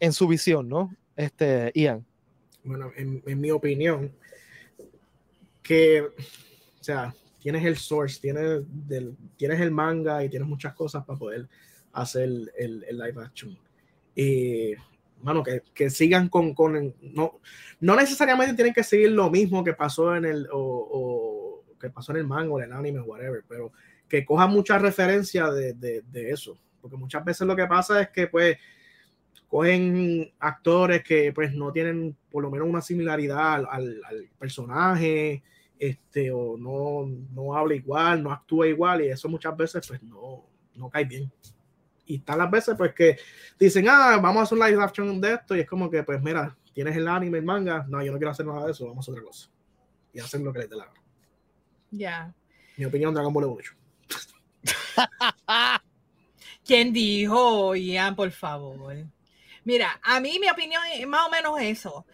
en 0.00 0.12
su 0.14 0.26
visión, 0.26 0.66
no? 0.66 0.90
Este, 1.16 1.70
Ian. 1.74 2.06
Bueno, 2.64 2.90
en, 2.96 3.22
en 3.26 3.40
mi 3.40 3.50
opinión, 3.50 4.10
que, 5.62 6.08
sea, 6.86 7.14
tienes 7.40 7.64
el 7.64 7.76
source, 7.76 8.20
tienes, 8.20 8.62
del, 8.68 9.16
tienes 9.36 9.60
el 9.60 9.70
manga 9.70 10.24
y 10.24 10.28
tienes 10.28 10.48
muchas 10.48 10.74
cosas 10.74 11.04
para 11.04 11.18
poder 11.18 11.48
hacer 11.92 12.24
el, 12.24 12.50
el, 12.56 12.84
el 12.88 12.98
live 12.98 13.22
action. 13.22 13.58
Y, 14.14 14.74
bueno, 15.20 15.42
que, 15.42 15.62
que 15.74 15.90
sigan 15.90 16.28
con, 16.28 16.54
con 16.54 16.94
no, 17.00 17.40
no 17.80 17.96
necesariamente 17.96 18.54
tienen 18.54 18.74
que 18.74 18.84
seguir 18.84 19.10
lo 19.10 19.30
mismo 19.30 19.64
que 19.64 19.72
pasó 19.72 20.14
en 20.14 20.24
el, 20.24 20.48
o, 20.52 20.58
o 20.58 21.76
que 21.78 21.90
pasó 21.90 22.12
en 22.12 22.18
el 22.18 22.26
manga 22.26 22.52
o 22.52 22.58
en 22.60 22.66
el 22.66 22.72
anime, 22.72 23.00
whatever, 23.00 23.44
pero 23.48 23.72
que 24.08 24.24
cojan 24.24 24.50
mucha 24.50 24.78
referencia 24.78 25.50
de, 25.50 25.74
de, 25.74 26.02
de 26.02 26.30
eso, 26.30 26.58
porque 26.80 26.96
muchas 26.96 27.24
veces 27.24 27.46
lo 27.46 27.56
que 27.56 27.66
pasa 27.66 28.00
es 28.00 28.10
que 28.10 28.28
pues 28.28 28.56
cogen 29.48 30.32
actores 30.38 31.02
que 31.02 31.32
pues 31.32 31.52
no 31.54 31.72
tienen 31.72 32.16
por 32.30 32.42
lo 32.42 32.50
menos 32.50 32.68
una 32.68 32.80
similaridad 32.80 33.54
al, 33.54 33.66
al, 34.04 34.28
personaje, 34.38 35.42
este, 35.78 36.30
o 36.30 36.56
no, 36.56 37.06
no 37.32 37.54
habla 37.54 37.74
igual, 37.74 38.22
no 38.22 38.32
actúa 38.32 38.66
igual, 38.66 39.02
y 39.02 39.08
eso 39.08 39.28
muchas 39.28 39.56
veces 39.56 39.86
pues 39.86 40.02
no, 40.02 40.44
no 40.74 40.90
cae 40.90 41.04
bien. 41.04 41.30
Y 42.06 42.16
están 42.16 42.38
las 42.38 42.50
veces 42.50 42.74
pues 42.76 42.94
que 42.94 43.18
dicen, 43.58 43.86
ah, 43.88 44.18
vamos 44.22 44.40
a 44.40 44.42
hacer 44.44 44.58
un 44.58 44.66
live 44.66 44.82
action 44.82 45.20
de 45.20 45.34
esto, 45.34 45.56
y 45.56 45.60
es 45.60 45.66
como 45.68 45.90
que 45.90 46.02
pues 46.02 46.22
mira, 46.22 46.56
tienes 46.72 46.96
el 46.96 47.08
anime, 47.08 47.38
el 47.38 47.44
manga, 47.44 47.84
no, 47.88 48.02
yo 48.02 48.12
no 48.12 48.18
quiero 48.18 48.30
hacer 48.30 48.46
nada 48.46 48.66
de 48.66 48.72
eso, 48.72 48.86
vamos 48.86 48.98
a 48.98 49.10
hacer 49.10 49.14
otra 49.14 49.24
cosa. 49.24 49.50
Y 50.12 50.20
hacen 50.20 50.44
lo 50.44 50.52
que 50.52 50.60
les 50.60 50.70
dé 50.70 50.76
la 50.76 50.84
gana. 50.86 51.02
Ya. 51.90 52.34
Mi 52.76 52.84
opinión, 52.84 53.14
Dragon 53.14 53.32
Ball 53.32 53.44
Evolution. 53.44 53.76
¿Quién 56.64 56.92
dijo, 56.92 57.74
Ian, 57.74 58.16
por 58.16 58.30
favor? 58.30 58.96
Mira, 59.64 60.00
a 60.02 60.20
mí 60.20 60.38
mi 60.40 60.48
opinión 60.48 60.82
es 60.94 61.06
más 61.06 61.26
o 61.26 61.30
menos 61.30 61.60
eso. 61.60 62.06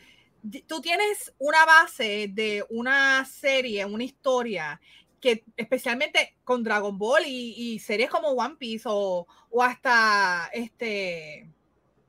Tú 0.67 0.81
tienes 0.81 1.33
una 1.39 1.65
base 1.65 2.29
de 2.31 2.65
una 2.69 3.25
serie, 3.25 3.85
una 3.85 4.05
historia 4.05 4.81
que 5.21 5.45
especialmente 5.57 6.37
con 6.43 6.65
Dragon 6.65 6.99
Ball 6.99 7.23
y, 7.25 7.79
series 7.79 8.11
como 8.11 8.29
One 8.31 8.57
Piece 8.57 8.83
o, 8.87 9.27
o, 9.51 9.63
hasta 9.63 10.51
este, 10.53 11.49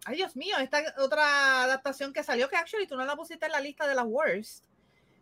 ay 0.05 0.15
Dios 0.15 0.35
mío, 0.35 0.57
esta 0.57 0.81
otra 0.97 1.63
adaptación 1.63 2.11
que 2.11 2.23
salió 2.23 2.49
que 2.49 2.55
actually 2.55 2.87
tú 2.87 2.97
no 2.97 3.05
la 3.05 3.15
pusiste 3.15 3.45
en 3.45 3.51
la 3.51 3.61
lista 3.61 3.87
de 3.87 3.93
las 3.93 4.05
worst. 4.05 4.65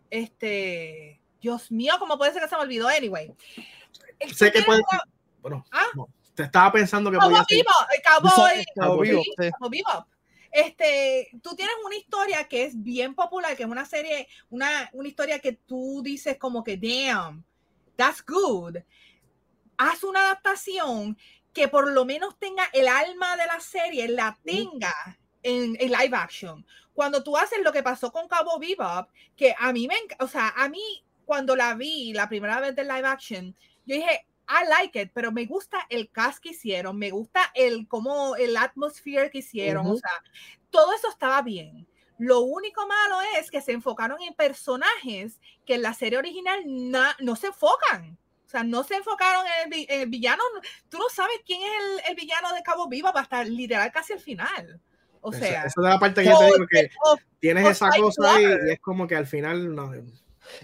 Este, 0.09 1.19
Dios 1.41 1.69
mío, 1.69 1.95
¿cómo 1.99 2.17
puede 2.17 2.31
ser 2.31 2.41
que 2.41 2.47
se 2.47 2.55
me 2.55 2.61
olvidó? 2.61 2.87
Anyway. 2.87 3.33
Sé 4.33 4.51
que 4.51 4.61
puede. 4.61 4.81
Bueno, 5.41 5.65
¿Ah? 5.71 5.87
te 6.33 6.43
estaba 6.43 6.71
pensando 6.71 7.11
que 7.11 7.17
Cowboy 7.17 7.43
Vivo, 7.49 7.71
Cowboy, 8.05 8.65
Cowboy, 8.75 9.69
Vivo. 9.69 10.07
Este, 10.51 11.29
tú 11.41 11.55
tienes 11.55 11.73
una 11.85 11.95
historia 11.95 12.47
que 12.47 12.65
es 12.65 12.81
bien 12.81 13.15
popular, 13.15 13.55
que 13.55 13.63
es 13.63 13.69
una 13.69 13.85
serie, 13.85 14.27
una, 14.49 14.89
una 14.93 15.07
historia 15.07 15.39
que 15.39 15.53
tú 15.53 16.01
dices 16.03 16.37
como 16.37 16.63
que, 16.63 16.77
damn, 16.77 17.43
that's 17.95 18.23
good. 18.25 18.77
Haz 19.77 20.03
una 20.03 20.21
adaptación 20.21 21.17
que 21.53 21.67
por 21.67 21.91
lo 21.91 22.05
menos 22.05 22.37
tenga 22.37 22.63
el 22.73 22.87
alma 22.87 23.35
de 23.37 23.45
la 23.45 23.59
serie, 23.59 24.07
la 24.07 24.37
tenga 24.43 24.93
en, 25.43 25.75
en 25.79 25.91
live 25.91 26.15
action. 26.15 26.65
Cuando 26.93 27.23
tú 27.23 27.37
haces 27.37 27.59
lo 27.63 27.71
que 27.71 27.83
pasó 27.83 28.11
con 28.11 28.27
Cabo 28.27 28.59
Bebop, 28.59 29.09
que 29.35 29.55
a 29.57 29.71
mí 29.71 29.87
me, 29.87 29.95
o 30.19 30.27
sea, 30.27 30.53
a 30.55 30.69
mí 30.69 31.03
cuando 31.25 31.55
la 31.55 31.73
vi 31.75 32.13
la 32.13 32.27
primera 32.27 32.59
vez 32.59 32.75
de 32.75 32.83
live 32.83 33.07
action, 33.07 33.55
yo 33.85 33.95
dije, 33.95 34.25
I 34.47 34.67
like 34.67 35.01
it, 35.01 35.11
pero 35.13 35.31
me 35.31 35.45
gusta 35.45 35.85
el 35.89 36.09
cast 36.09 36.39
que 36.39 36.49
hicieron, 36.49 36.97
me 36.97 37.11
gusta 37.11 37.51
el 37.55 37.87
como 37.87 38.35
el 38.35 38.57
atmosphere 38.57 39.29
que 39.29 39.39
hicieron, 39.39 39.87
o 39.87 39.95
sea, 39.95 40.11
todo 40.69 40.93
eso 40.93 41.09
estaba 41.09 41.41
bien. 41.41 41.87
Lo 42.17 42.41
único 42.41 42.85
malo 42.85 43.17
es 43.39 43.49
que 43.49 43.61
se 43.61 43.71
enfocaron 43.71 44.21
en 44.21 44.33
personajes 44.35 45.39
que 45.65 45.75
en 45.75 45.81
la 45.81 45.93
serie 45.93 46.19
original 46.19 46.61
no 46.65 47.35
se 47.35 47.47
enfocan. 47.47 48.17
O 48.45 48.49
sea, 48.51 48.63
no 48.63 48.83
se 48.83 48.95
enfocaron 48.95 49.45
en 49.65 49.85
el, 49.87 50.09
villano. 50.09 50.43
Tú 50.89 50.97
no 50.97 51.07
sabes 51.09 51.37
quién 51.45 51.61
es 51.61 52.09
el, 52.09 52.15
villano 52.15 52.53
de 52.53 52.61
Cabo 52.63 52.89
Viva 52.89 53.09
hasta 53.09 53.45
literal 53.45 53.89
casi 53.93 54.11
al 54.11 54.19
final. 54.19 54.79
O 55.21 55.31
sea, 55.31 55.65
esa, 55.65 55.67
es 55.67 55.73
la 55.77 55.97
parte 55.97 56.21
que 56.21 56.29
yo 56.29 56.37
te 56.37 56.45
digo 56.45 56.67
que 56.69 56.89
tienes 57.39 57.65
esa 57.65 57.89
cosa 57.91 58.41
y 58.41 58.71
es 58.71 58.79
como 58.81 59.07
que 59.07 59.15
al 59.15 59.25
final 59.25 59.73
no, 59.73 59.91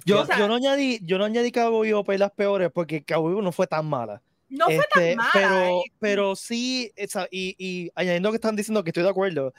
yo, 0.05 0.25
yo, 0.37 0.47
no 0.47 0.55
añadí, 0.55 0.99
yo 1.03 1.17
no 1.17 1.25
añadí 1.25 1.51
Cabo 1.51 1.81
Vivo 1.81 2.03
para 2.03 2.17
las 2.17 2.31
peores 2.31 2.71
porque 2.71 3.03
Cabo 3.03 3.29
Vivo 3.29 3.41
no 3.41 3.51
fue 3.51 3.67
tan 3.67 3.85
mala. 3.85 4.21
No 4.49 4.65
fue 4.65 4.79
tan 4.93 5.03
este, 5.03 5.15
mala. 5.15 5.29
Pero, 5.33 5.81
pero 5.99 6.35
sí, 6.35 6.91
esa, 6.95 7.27
y, 7.31 7.55
y, 7.57 7.91
añadiendo 7.95 8.31
que 8.31 8.35
están 8.35 8.55
diciendo 8.55 8.83
que 8.83 8.91
estoy 8.91 9.03
de 9.03 9.09
acuerdo, 9.09 9.53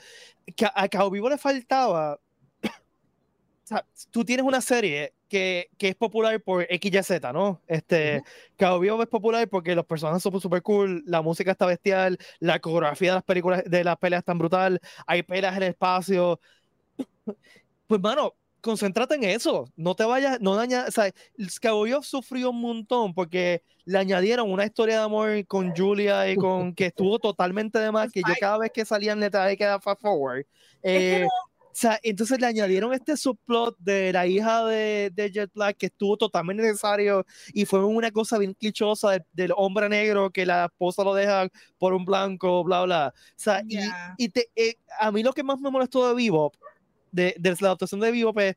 que 0.55 0.67
a 0.73 0.87
Cabo 0.87 1.11
Vivo 1.11 1.29
le 1.29 1.37
faltaba. 1.37 2.15
o 2.63 2.69
sea, 3.63 3.85
tú 4.11 4.25
tienes 4.25 4.45
una 4.45 4.61
serie 4.61 5.13
que, 5.29 5.69
que, 5.77 5.89
es 5.89 5.95
popular 5.95 6.41
por 6.41 6.65
X, 6.69 6.91
Y, 6.93 7.03
Z, 7.03 7.31
¿no? 7.31 7.61
Este, 7.67 8.23
Cabo 8.57 8.79
Vivo 8.79 9.01
es 9.01 9.07
popular 9.07 9.47
porque 9.47 9.75
los 9.75 9.85
personajes 9.85 10.23
son 10.23 10.41
super 10.41 10.61
cool, 10.63 11.03
la 11.05 11.21
música 11.21 11.51
está 11.51 11.65
bestial, 11.65 12.17
la 12.39 12.59
coreografía 12.59 13.11
de 13.11 13.15
las 13.15 13.23
películas, 13.23 13.63
de 13.65 13.83
las 13.83 13.97
peleas 13.97 14.23
tan 14.25 14.39
brutal, 14.39 14.81
hay 15.05 15.23
peleas 15.23 15.55
en 15.55 15.63
el 15.63 15.69
espacio. 15.69 16.39
Pues, 17.87 17.99
mano, 18.01 18.35
concéntrate 18.61 19.15
en 19.15 19.23
eso, 19.23 19.69
no 19.75 19.95
te 19.95 20.03
vayas, 20.03 20.39
no 20.41 20.55
daña, 20.55 20.85
o 20.87 20.91
sea, 20.91 21.11
Cowboy 21.61 21.93
sufrió 22.01 22.49
un 22.51 22.61
montón 22.61 23.13
porque 23.13 23.63
le 23.85 23.97
añadieron 23.97 24.51
una 24.51 24.65
historia 24.65 24.97
de 24.97 25.03
amor 25.03 25.45
con 25.47 25.75
Julia 25.75 26.29
y 26.29 26.35
con 26.35 26.73
que 26.73 26.87
estuvo 26.87 27.19
totalmente 27.19 27.79
de 27.79 27.91
más, 27.91 28.11
que 28.11 28.21
yo 28.21 28.33
cada 28.39 28.57
vez 28.57 28.71
que 28.71 28.85
salían 28.85 29.19
le 29.19 29.29
traía 29.29 29.55
que 29.55 29.65
dar 29.65 29.81
fast 29.81 30.01
forward. 30.01 30.45
Eh, 30.83 31.25
o 31.25 31.81
sea, 31.81 31.99
entonces 32.03 32.39
le 32.39 32.47
añadieron 32.47 32.93
este 32.93 33.15
subplot 33.15 33.77
de 33.79 34.11
la 34.11 34.27
hija 34.27 34.65
de, 34.65 35.11
de, 35.13 35.31
Jet 35.31 35.51
Black 35.53 35.77
que 35.77 35.85
estuvo 35.85 36.17
totalmente 36.17 36.63
necesario 36.63 37.25
y 37.53 37.65
fue 37.65 37.85
una 37.85 38.11
cosa 38.11 38.37
bien 38.37 38.53
clichosa 38.53 39.23
del 39.31 39.53
hombre 39.55 39.87
negro 39.87 40.29
que 40.29 40.45
la 40.45 40.65
esposa 40.65 41.03
lo 41.03 41.13
deja 41.13 41.47
por 41.77 41.93
un 41.93 42.05
blanco, 42.05 42.63
bla, 42.63 42.83
bla. 42.83 43.13
O 43.15 43.33
sea, 43.35 43.61
y, 43.67 43.77
y 44.17 44.29
te, 44.29 44.49
eh, 44.55 44.75
a 44.99 45.11
mí 45.11 45.23
lo 45.23 45.31
que 45.31 45.43
más 45.43 45.59
me 45.59 45.69
molestó 45.69 46.07
de 46.07 46.15
Bebop 46.15 46.55
de, 47.11 47.35
de 47.37 47.49
la 47.59 47.67
adaptación 47.67 48.01
de 48.01 48.11
Vivo, 48.11 48.33
pues, 48.33 48.55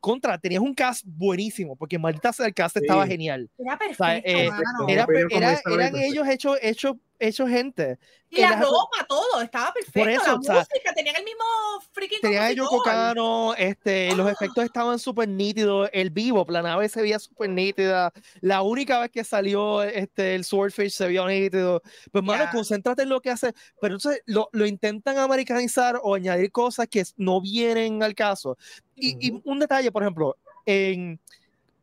contra, 0.00 0.36
tenías 0.36 0.60
un 0.60 0.74
cast 0.74 1.02
buenísimo, 1.06 1.76
porque 1.76 1.98
maldita 1.98 2.30
sea 2.32 2.46
el 2.46 2.52
cast 2.52 2.76
estaba 2.76 3.06
genial. 3.06 3.48
Era 3.56 3.78
perfecto, 3.78 4.28
eh, 4.28 4.50
era, 4.86 5.06
era, 5.30 5.60
eran 5.64 5.96
ellos 5.96 6.28
hechos, 6.28 6.58
hechos 6.60 6.96
hecho 7.18 7.46
gente. 7.46 7.98
Y 8.30 8.40
la 8.40 8.56
ropa, 8.56 9.06
todo, 9.08 9.40
estaba 9.42 9.72
perfecto. 9.72 10.00
Por 10.00 10.08
eso, 10.08 10.26
la 10.26 10.36
música, 10.36 10.92
tenían 10.94 11.16
el 11.16 11.24
mismo 11.24 11.44
freaking 11.92 12.20
Tenían 12.20 12.50
ellos 12.50 12.68
Cocano, 12.68 13.54
este, 13.54 14.14
los 14.16 14.28
efectos 14.28 14.64
estaban 14.64 14.98
súper 14.98 15.28
nítidos, 15.28 15.88
el 15.92 16.10
vivo, 16.10 16.44
la 16.48 16.62
nave 16.62 16.88
se 16.88 17.00
veía 17.00 17.20
súper 17.20 17.50
nítida, 17.50 18.12
la 18.40 18.62
única 18.62 18.98
vez 18.98 19.10
que 19.10 19.22
salió 19.22 19.82
este, 19.84 20.34
el 20.34 20.44
Swordfish 20.44 20.92
se 20.92 21.06
vio 21.06 21.26
nítido. 21.28 21.80
Pues, 22.10 22.24
mano, 22.24 22.46
concéntrate 22.50 23.02
en 23.02 23.10
lo 23.10 23.20
que 23.20 23.30
hace, 23.30 23.52
pero 23.80 23.94
entonces 23.94 24.22
lo, 24.26 24.48
lo, 24.52 24.66
intentan 24.66 25.18
americanizar 25.18 26.00
o 26.02 26.16
añadir 26.16 26.50
cosas 26.50 26.88
que 26.88 27.04
no 27.16 27.40
vienen 27.40 28.02
al 28.02 28.14
caso. 28.14 28.58
Y, 28.96 29.28
y 29.28 29.40
un 29.44 29.60
detalle, 29.60 29.92
por 29.92 30.02
ejemplo, 30.02 30.36
en 30.66 31.20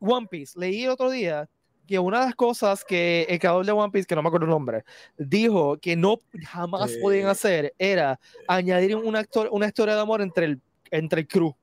One 0.01 0.27
Piece, 0.29 0.59
leí 0.59 0.87
otro 0.87 1.09
día 1.09 1.47
que 1.91 1.99
una 1.99 2.21
de 2.21 2.25
las 2.27 2.35
cosas 2.35 2.85
que 2.85 3.27
el 3.27 3.37
creador 3.37 3.65
de 3.65 3.73
One 3.73 3.91
Piece, 3.91 4.07
que 4.07 4.15
no 4.15 4.21
me 4.21 4.29
acuerdo 4.29 4.45
el 4.45 4.51
nombre, 4.51 4.85
dijo 5.17 5.77
que 5.77 5.97
no 5.97 6.19
jamás 6.47 6.93
podían 7.01 7.27
hacer 7.27 7.73
era 7.77 8.17
añadir 8.47 8.95
una, 8.95 9.19
actor, 9.19 9.49
una 9.51 9.67
historia 9.67 9.95
de 9.95 9.99
amor 9.99 10.21
entre 10.21 10.45
el, 10.45 10.61
entre 10.89 11.21
el 11.21 11.27
crew. 11.27 11.53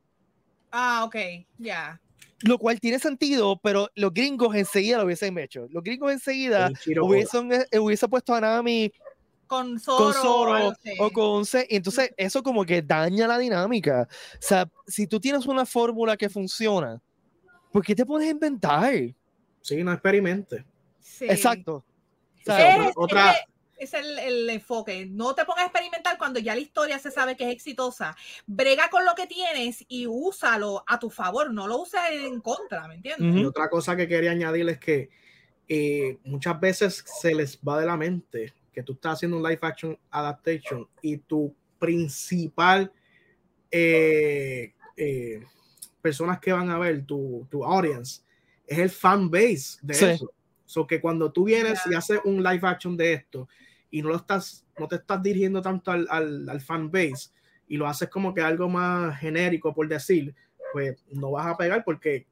Ah, 0.70 1.04
ok, 1.06 1.16
ya. 1.56 1.98
Lo 2.42 2.58
cual 2.58 2.78
tiene 2.78 2.98
sentido, 2.98 3.58
pero 3.62 3.88
los 3.94 4.12
gringos 4.12 4.54
enseguida 4.54 4.98
lo 4.98 5.06
hubiesen 5.06 5.38
hecho. 5.38 5.66
Los 5.70 5.82
gringos 5.82 6.12
enseguida 6.12 6.70
hubiesen, 7.00 7.50
eh, 7.52 7.78
hubiese 7.78 8.06
puesto 8.06 8.34
a 8.34 8.42
Nami 8.42 8.92
con 9.46 9.80
Zoro, 9.80 10.74
o 10.98 11.10
con 11.10 11.46
C. 11.46 11.66
Y 11.70 11.76
entonces 11.76 12.12
eso 12.18 12.42
como 12.42 12.66
que 12.66 12.82
daña 12.82 13.26
la 13.26 13.38
dinámica. 13.38 14.06
O 14.34 14.42
sea, 14.42 14.68
si 14.86 15.06
tú 15.06 15.18
tienes 15.18 15.46
una 15.46 15.64
fórmula 15.64 16.18
que 16.18 16.28
funciona, 16.28 17.00
¿por 17.72 17.82
qué 17.82 17.94
te 17.94 18.04
puedes 18.04 18.30
inventar? 18.30 18.92
Sí, 19.60 19.82
no 19.82 19.92
experimente. 19.92 20.64
Exacto. 21.20 21.84
es, 23.78 23.94
el, 23.94 24.50
enfoque. 24.50 25.06
No 25.06 25.34
te 25.34 25.44
pongas 25.44 25.64
a 25.64 25.66
experimentar 25.66 26.18
cuando 26.18 26.40
ya 26.40 26.54
la 26.54 26.60
historia 26.60 26.98
se 26.98 27.10
sabe 27.10 27.36
que 27.36 27.44
es 27.44 27.50
exitosa. 27.50 28.16
Brega 28.46 28.88
con 28.90 29.04
lo 29.04 29.14
que 29.14 29.26
tienes 29.26 29.84
y 29.88 30.06
úsalo 30.06 30.84
a 30.86 30.98
tu 30.98 31.10
favor, 31.10 31.52
no 31.52 31.66
lo 31.66 31.82
uses 31.82 32.00
en 32.10 32.40
contra, 32.40 32.88
¿me 32.88 32.94
entiendes? 32.94 33.36
Y 33.36 33.44
otra 33.44 33.68
cosa 33.68 33.96
que 33.96 34.08
quería 34.08 34.32
añadir 34.32 34.68
es 34.68 34.78
que 34.78 35.10
eh, 35.68 36.18
muchas 36.24 36.58
veces 36.58 37.04
se 37.20 37.34
les 37.34 37.58
va 37.58 37.78
de 37.78 37.86
la 37.86 37.96
mente 37.96 38.54
que 38.72 38.82
tú 38.82 38.92
estás 38.94 39.14
haciendo 39.14 39.36
un 39.36 39.42
live 39.42 39.58
action 39.60 39.98
adaptation 40.10 40.88
y 41.02 41.18
tu 41.18 41.54
principal 41.78 42.92
eh, 43.70 44.72
eh, 44.96 45.42
personas 46.00 46.40
que 46.40 46.52
van 46.52 46.70
a 46.70 46.78
ver, 46.78 47.04
tu, 47.04 47.46
tu 47.50 47.64
audience, 47.64 48.22
es 48.68 48.78
el 48.78 48.90
fan 48.90 49.30
base 49.30 49.78
de 49.82 50.12
eso. 50.12 50.32
So 50.66 50.86
que 50.86 51.00
cuando 51.00 51.32
tú 51.32 51.44
vienes 51.44 51.80
y 51.90 51.94
haces 51.94 52.20
un 52.24 52.42
live 52.42 52.60
action 52.62 52.96
de 52.96 53.14
esto 53.14 53.48
y 53.90 54.02
no 54.02 54.10
lo 54.10 54.16
estás, 54.16 54.66
no 54.78 54.86
te 54.86 54.96
estás 54.96 55.22
dirigiendo 55.22 55.62
tanto 55.62 55.90
al, 55.90 56.06
al, 56.10 56.60
fan 56.60 56.90
base 56.90 57.30
y 57.66 57.78
lo 57.78 57.88
haces 57.88 58.10
como 58.10 58.34
que 58.34 58.42
algo 58.42 58.68
más 58.68 59.18
genérico 59.18 59.74
por 59.74 59.88
decir, 59.88 60.34
pues 60.74 61.02
no 61.10 61.30
vas 61.30 61.46
a 61.46 61.56
pegar 61.56 61.82
porque 61.84 62.26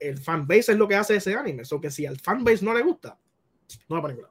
el 0.00 0.18
fan 0.18 0.48
base 0.48 0.72
es 0.72 0.78
lo 0.78 0.88
que 0.88 0.96
hace 0.96 1.14
ese 1.14 1.34
anime. 1.34 1.64
So 1.64 1.80
que 1.80 1.92
si 1.92 2.04
al 2.04 2.18
fan 2.18 2.42
base 2.42 2.64
no 2.64 2.74
le 2.74 2.82
gusta, 2.82 3.16
no 3.88 4.02
va 4.02 4.08
a 4.08 4.12
ningún 4.12 4.26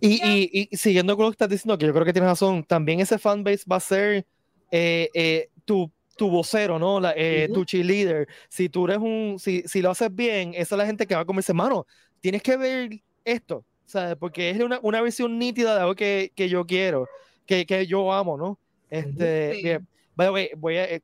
Y, 0.00 0.14
y, 0.26 0.68
y, 0.70 0.76
siguiendo 0.76 1.14
con 1.14 1.26
lo 1.26 1.30
que 1.30 1.34
estás 1.34 1.50
diciendo, 1.50 1.76
que 1.76 1.84
yo 1.84 1.92
creo 1.92 2.06
que 2.06 2.14
tienes 2.14 2.30
razón, 2.30 2.64
también 2.64 3.00
ese 3.00 3.18
fan 3.18 3.44
base 3.44 3.64
va 3.70 3.76
a 3.76 3.80
ser 3.80 4.26
eh, 4.70 5.10
eh, 5.12 5.50
tu 5.66 5.92
tu 6.18 6.28
vocero, 6.28 6.78
¿no? 6.78 7.00
La, 7.00 7.14
eh, 7.16 7.48
Tu 7.54 7.64
cheerleader. 7.64 8.28
Si 8.50 8.68
tú 8.68 8.84
eres 8.86 8.98
un, 8.98 9.36
si, 9.38 9.62
si, 9.66 9.80
lo 9.80 9.90
haces 9.90 10.14
bien, 10.14 10.52
esa 10.54 10.74
es 10.74 10.78
la 10.78 10.84
gente 10.86 11.06
que 11.06 11.14
va 11.14 11.22
a 11.22 11.24
comerse, 11.24 11.54
mano, 11.54 11.86
tienes 12.20 12.42
que 12.42 12.56
ver 12.58 12.90
esto. 13.24 13.64
¿sabes? 13.86 14.16
Porque 14.20 14.50
es 14.50 14.60
una, 14.60 14.78
una 14.82 15.00
visión 15.00 15.38
nítida 15.38 15.74
de 15.74 15.80
algo 15.80 15.94
que, 15.94 16.30
que 16.36 16.50
yo 16.50 16.66
quiero, 16.66 17.08
que, 17.46 17.64
que, 17.64 17.86
yo 17.86 18.12
amo, 18.12 18.36
¿no? 18.36 18.58
Este, 18.90 19.54
Sí. 19.54 19.62
que, 19.62 19.78
by 20.14 20.26
the 20.26 20.30
way, 20.30 20.50
voy 20.58 20.76
a, 20.76 20.84
eh, 20.84 21.00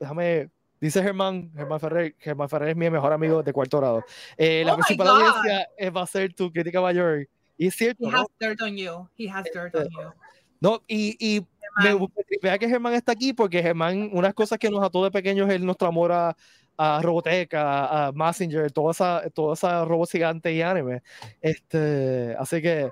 déjame, 0.00 0.48
dice 0.80 1.02
Germán, 1.02 1.52
Germán 1.54 1.78
Ferrer, 1.78 2.14
Germán 2.18 2.48
Ferrer 2.48 2.70
es 2.70 2.76
mi 2.76 2.88
mejor 2.88 3.12
amigo 3.12 3.42
de 3.42 3.52
cuarto 3.52 3.78
grado. 3.80 4.02
Eh, 4.38 4.62
la 4.64 4.72
Oh 4.72 4.76
my 4.78 4.82
principal 4.82 5.08
God. 5.08 5.16
audiencia 5.26 5.68
eh, 5.76 5.90
va 5.90 6.02
a 6.02 6.06
ser 6.06 6.32
tu 6.32 6.50
crítica 6.50 6.80
mayor. 6.80 7.28
Y 7.58 7.66
es 7.66 7.74
cierto, 7.74 8.08
He 8.08 8.10
¿no? 8.10 8.20
has 8.22 8.26
dirt 8.40 8.62
on 8.62 8.76
you. 8.78 9.08
He 9.18 9.28
has 9.28 9.44
dirt 9.52 9.74
on 9.74 9.84
you. 9.90 10.12
No, 10.58 10.80
y, 10.88 11.16
y 11.20 11.46
me 11.76 12.08
vea 12.42 12.58
que 12.58 12.68
Germán 12.68 12.94
está 12.94 13.12
aquí 13.12 13.32
porque 13.32 13.62
Germán, 13.62 14.10
unas 14.12 14.34
cosas 14.34 14.58
que 14.58 14.70
nos 14.70 14.82
ató 14.82 15.04
de 15.04 15.10
pequeños 15.10 15.50
es 15.50 15.60
nuestro 15.60 15.88
amor 15.88 16.12
a, 16.12 16.36
a 16.76 17.00
Roboteca, 17.02 18.06
a 18.06 18.12
Messenger, 18.12 18.70
toda 18.70 18.90
esa, 18.92 19.30
toda 19.30 19.54
esa 19.54 19.84
robot 19.84 20.10
gigante 20.10 20.52
y 20.52 20.62
anime. 20.62 21.02
Este, 21.40 22.34
así 22.38 22.60
que, 22.60 22.90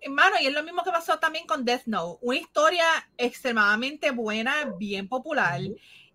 Hermano, 0.00 0.36
y 0.40 0.46
es 0.46 0.52
lo 0.52 0.62
mismo 0.62 0.84
que 0.84 0.90
pasó 0.90 1.18
también 1.18 1.46
con 1.46 1.64
Death 1.64 1.86
Note. 1.86 2.18
Una 2.22 2.38
historia 2.38 2.84
extremadamente 3.16 4.10
buena, 4.10 4.72
bien 4.78 5.08
popular. 5.08 5.60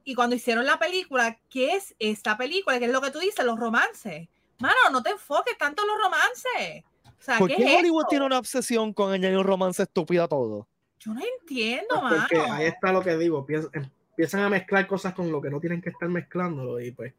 Y 0.04 0.16
cuando 0.16 0.36
hicieron 0.36 0.66
la 0.66 0.80
película, 0.80 1.38
¿qué 1.50 1.76
es 1.76 1.96
esta 2.00 2.38
película? 2.38 2.80
¿Qué 2.80 2.86
es 2.86 2.92
lo 2.92 3.02
que 3.02 3.12
tú 3.12 3.20
dices? 3.20 3.44
Los 3.44 3.60
romances. 3.60 4.30
Mano, 4.60 4.76
no 4.92 5.04
te 5.04 5.10
enfoques 5.10 5.58
tanto 5.58 5.82
en 5.82 5.88
los 5.90 5.98
romances. 5.98 6.84
O 7.06 7.24
sea, 7.24 7.38
¿por 7.38 7.50
¿qué, 7.50 7.56
qué 7.56 7.66
es 7.66 7.80
Hollywood 7.80 8.02
esto? 8.02 8.10
tiene 8.10 8.26
una 8.26 8.40
obsesión 8.40 8.94
con 8.94 9.12
añadir 9.12 9.38
un 9.38 9.44
romance 9.44 9.84
estúpido 9.84 10.24
a 10.24 10.28
todo? 10.28 10.68
Yo 11.04 11.14
no 11.14 11.22
entiendo, 11.40 11.88
Pues 12.00 12.14
Porque 12.22 12.38
mano. 12.38 12.54
ahí 12.54 12.66
está 12.68 12.92
lo 12.94 13.02
que 13.02 13.18
digo, 13.18 13.46
empiezan 13.74 14.42
a 14.42 14.50
mezclar 14.50 14.86
cosas 14.88 15.14
con 15.14 15.32
lo 15.32 15.42
que 15.42 15.50
no 15.50 15.60
tienen 15.60 15.82
que 15.82 15.90
estar 15.90 16.08
mezclándolo 16.10 16.80
y 16.80 16.92
pues 16.92 17.14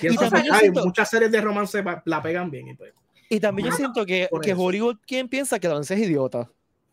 también 0.00 0.42
que 0.44 0.48
yo 0.48 0.54
siento- 0.54 0.84
muchas 0.84 1.10
series 1.10 1.30
de 1.32 1.40
romance 1.40 1.82
la 2.04 2.22
pegan 2.22 2.50
bien 2.50 2.68
y 2.68 2.74
pues 2.74 2.92
Y 3.28 3.40
también 3.40 3.68
yo 3.70 3.74
siento 3.74 4.06
que, 4.06 4.28
que. 4.42 4.54
Hollywood, 4.54 4.96
¿quién 5.06 5.28
piensa 5.28 5.58
que 5.58 5.68
Dance 5.68 5.92
es 5.94 6.00
idiota? 6.00 6.48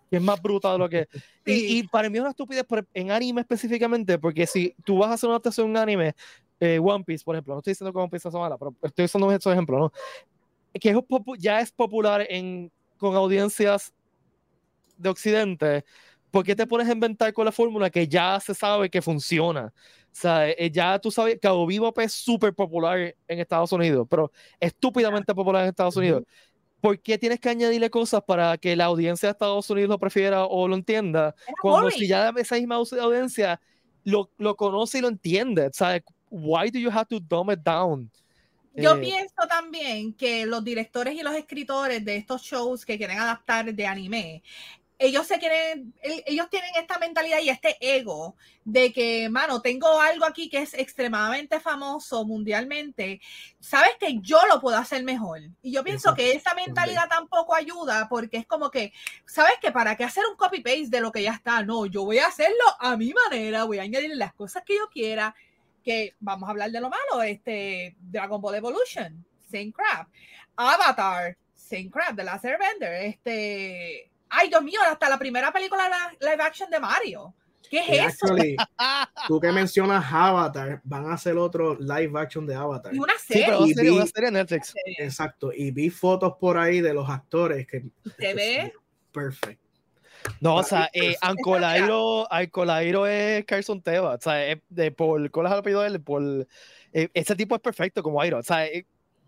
Que 0.09 0.17
es 0.17 0.21
más 0.21 0.41
bruta 0.41 0.71
de 0.73 0.77
lo 0.79 0.89
que... 0.89 1.07
Sí. 1.45 1.51
Y, 1.51 1.77
y 1.79 1.87
para 1.87 2.09
mí 2.09 2.17
es 2.17 2.21
una 2.21 2.31
estupidez 2.31 2.63
por- 2.63 2.87
en 2.93 3.11
anime 3.11 3.41
específicamente, 3.41 4.17
porque 4.17 4.47
si 4.47 4.73
tú 4.83 4.97
vas 4.97 5.11
a 5.11 5.13
hacer 5.13 5.27
una 5.27 5.35
adaptación 5.35 5.67
de 5.67 5.71
un 5.71 5.77
anime, 5.77 6.15
eh, 6.59 6.79
One 6.81 7.03
Piece, 7.03 7.23
por 7.23 7.35
ejemplo, 7.35 7.53
no 7.53 7.59
estoy 7.59 7.71
diciendo 7.71 7.93
que 7.93 7.99
One 7.99 8.09
Piece 8.09 8.27
es 8.27 8.33
mala, 8.33 8.57
pero 8.57 8.73
estoy 8.81 9.05
usando 9.05 9.31
estos 9.31 9.53
ejemplos, 9.53 9.79
¿no? 9.79 9.91
Que 10.73 10.89
es 10.89 10.97
ya 11.37 11.59
es 11.59 11.71
popular 11.71 12.25
en, 12.29 12.71
con 12.97 13.15
audiencias 13.15 13.93
de 14.97 15.09
Occidente, 15.09 15.85
¿por 16.35 16.43
qué 16.43 16.53
te 16.53 16.67
pones 16.67 16.89
a 16.89 16.91
inventar 16.91 17.31
con 17.31 17.45
la 17.45 17.51
fórmula 17.53 17.89
que 17.89 18.09
ya 18.09 18.37
se 18.41 18.53
sabe 18.53 18.89
que 18.89 19.01
funciona? 19.01 19.67
O 19.67 20.09
sea, 20.11 20.49
eh, 20.49 20.69
ya 20.69 20.99
tú 20.99 21.09
sabes, 21.09 21.39
Cabo 21.41 21.65
Vivo 21.65 21.93
es 21.95 22.11
súper 22.11 22.53
popular 22.53 23.15
en 23.25 23.39
Estados 23.39 23.71
Unidos, 23.71 24.05
pero 24.09 24.33
estúpidamente 24.59 25.33
popular 25.33 25.63
en 25.63 25.69
Estados 25.69 25.95
Unidos. 25.95 26.23
¿Por 26.81 26.99
qué 26.99 27.17
tienes 27.17 27.39
que 27.39 27.47
añadirle 27.47 27.89
cosas 27.89 28.21
para 28.27 28.57
que 28.57 28.75
la 28.75 28.83
audiencia 28.83 29.27
de 29.27 29.31
Estados 29.31 29.69
Unidos 29.69 29.91
lo 29.91 29.97
prefiera 29.97 30.43
o 30.43 30.67
lo 30.67 30.75
entienda? 30.75 31.33
Era 31.47 31.55
Cuando 31.61 31.83
boring. 31.83 31.99
si 31.99 32.07
ya 32.09 32.33
esa 32.35 32.55
misma 32.55 32.75
audiencia 32.75 33.61
lo, 34.03 34.29
lo 34.37 34.57
conoce 34.57 34.97
y 34.97 35.01
lo 35.01 35.07
entiende, 35.07 35.69
¿sabes? 35.71 36.03
Why 36.29 36.69
do 36.69 36.79
you 36.79 36.89
have 36.91 37.05
to 37.05 37.21
dumb 37.21 37.49
it 37.49 37.59
down? 37.59 38.11
Yo 38.75 38.95
Eh, 38.95 38.99
pienso 38.99 39.47
también 39.47 40.13
que 40.13 40.45
los 40.45 40.65
directores 40.65 41.15
y 41.15 41.23
los 41.23 41.33
escritores 41.33 42.03
de 42.03 42.17
estos 42.17 42.41
shows 42.41 42.85
que 42.85 42.97
quieren 42.97 43.19
adaptar 43.19 43.73
de 43.73 43.87
anime, 43.87 44.43
ellos 44.97 45.27
se 45.27 45.39
quieren, 45.39 45.93
el- 46.01 46.23
ellos 46.25 46.49
tienen 46.49 46.71
esta 46.75 46.97
mentalidad 46.97 47.39
y 47.39 47.49
este 47.49 47.77
ego 47.79 48.35
de 48.63 48.93
que, 48.93 49.29
mano, 49.29 49.61
tengo 49.61 49.99
algo 49.99 50.25
aquí 50.25 50.49
que 50.49 50.59
es 50.59 50.73
extremadamente 50.73 51.59
famoso 51.59 52.25
mundialmente, 52.25 53.21
sabes 53.59 53.91
que 53.99 54.19
yo 54.21 54.39
lo 54.47 54.59
puedo 54.61 54.77
hacer 54.77 55.03
mejor. 55.03 55.41
Y 55.61 55.71
yo 55.71 55.83
pienso 55.83 56.09
Exacto, 56.09 56.17
que 56.17 56.31
esa 56.31 56.53
mentalidad 56.53 57.07
tampoco 57.09 57.53
ayuda 57.53 58.07
porque 58.09 58.37
es 58.37 58.47
como 58.47 58.71
que, 58.71 58.93
sabes 59.25 59.53
que 59.61 59.71
para 59.71 59.95
qué 59.95 60.03
hacer 60.03 60.23
un 60.29 60.37
copy 60.37 60.61
paste 60.61 60.87
de 60.89 61.01
lo 61.01 61.11
que 61.11 61.23
ya 61.23 61.33
está, 61.33 61.61
no, 61.63 61.85
yo 61.85 62.05
voy 62.05 62.19
a 62.19 62.27
hacerlo 62.27 62.63
a 62.79 62.95
mi 62.95 63.13
manera, 63.13 63.65
voy 63.65 63.79
a 63.79 63.83
añadir 63.83 64.15
las 64.15 64.33
cosas 64.33 64.63
que 64.65 64.75
yo 64.75 64.87
quiera 64.89 65.35
que 65.83 66.15
vamos 66.19 66.47
a 66.47 66.51
hablar 66.51 66.71
de 66.71 66.81
lo 66.81 66.89
malo, 66.89 67.21
este 67.21 67.95
Dragon 67.99 68.41
Ball 68.41 68.55
Evolution, 68.55 69.23
same 69.51 69.71
crap. 69.71 70.07
Avatar, 70.55 71.37
same 71.53 71.91
crap, 71.91 72.15
The 72.15 72.23
Last 72.23 72.45
Airbender, 72.45 72.93
este, 73.05 74.09
ay 74.29 74.49
Dios 74.49 74.63
mío, 74.63 74.79
hasta 74.89 75.09
la 75.09 75.17
primera 75.17 75.51
película 75.51 75.87
la- 75.89 76.31
live 76.31 76.43
action 76.43 76.69
de 76.69 76.79
Mario. 76.79 77.33
¿Qué 77.69 77.79
es 77.79 77.89
eso? 77.89 78.27
actually, 78.27 78.55
tú 79.27 79.39
que 79.39 79.51
mencionas 79.51 80.05
Avatar, 80.11 80.81
van 80.83 81.07
a 81.09 81.13
hacer 81.15 81.35
otro 81.37 81.75
live 81.79 82.11
action 82.19 82.45
de 82.45 82.53
Avatar. 82.55 82.93
Y 82.93 82.99
una 82.99 83.13
Sí, 83.17 83.33
serie 83.33 83.45
pero 83.47 83.57
va 83.59 83.65
a 83.65 83.67
Y 83.67 83.73
ser 83.73 83.91
una 83.91 84.03
vi- 84.03 84.09
serie 84.11 84.25
de 84.29 84.37
Netflix. 84.37 84.73
Exacto, 84.97 85.51
y 85.51 85.71
vi 85.71 85.89
fotos 85.89 86.33
por 86.39 86.57
ahí 86.59 86.79
de 86.81 86.93
los 86.93 87.09
actores 87.09 87.65
que 87.65 87.83
se 88.19 88.33
ve. 88.35 88.73
perfecto. 89.11 89.63
No, 90.39 90.55
o 90.55 90.63
sea, 90.63 90.89
eh, 90.93 91.15
Ancolairo, 91.21 92.31
Ancolairo 92.31 93.05
es 93.07 93.45
Carson 93.45 93.81
Teva, 93.81 94.15
o 94.15 94.21
sea, 94.21 94.45
es 94.47 94.59
de, 94.69 94.91
por, 94.91 95.29
¿cuál 95.31 95.47
es 95.47 95.51
el 95.53 95.59
apellido 95.59 95.81
de 95.81 95.87
él? 95.87 96.01
Por, 96.01 96.47
eh, 96.93 97.09
ese 97.13 97.35
tipo 97.35 97.55
es 97.55 97.61
perfecto 97.61 98.01
como 98.03 98.21
Airo, 98.21 98.39
o 98.39 98.43
sea, 98.43 98.65
eh, 98.65 98.85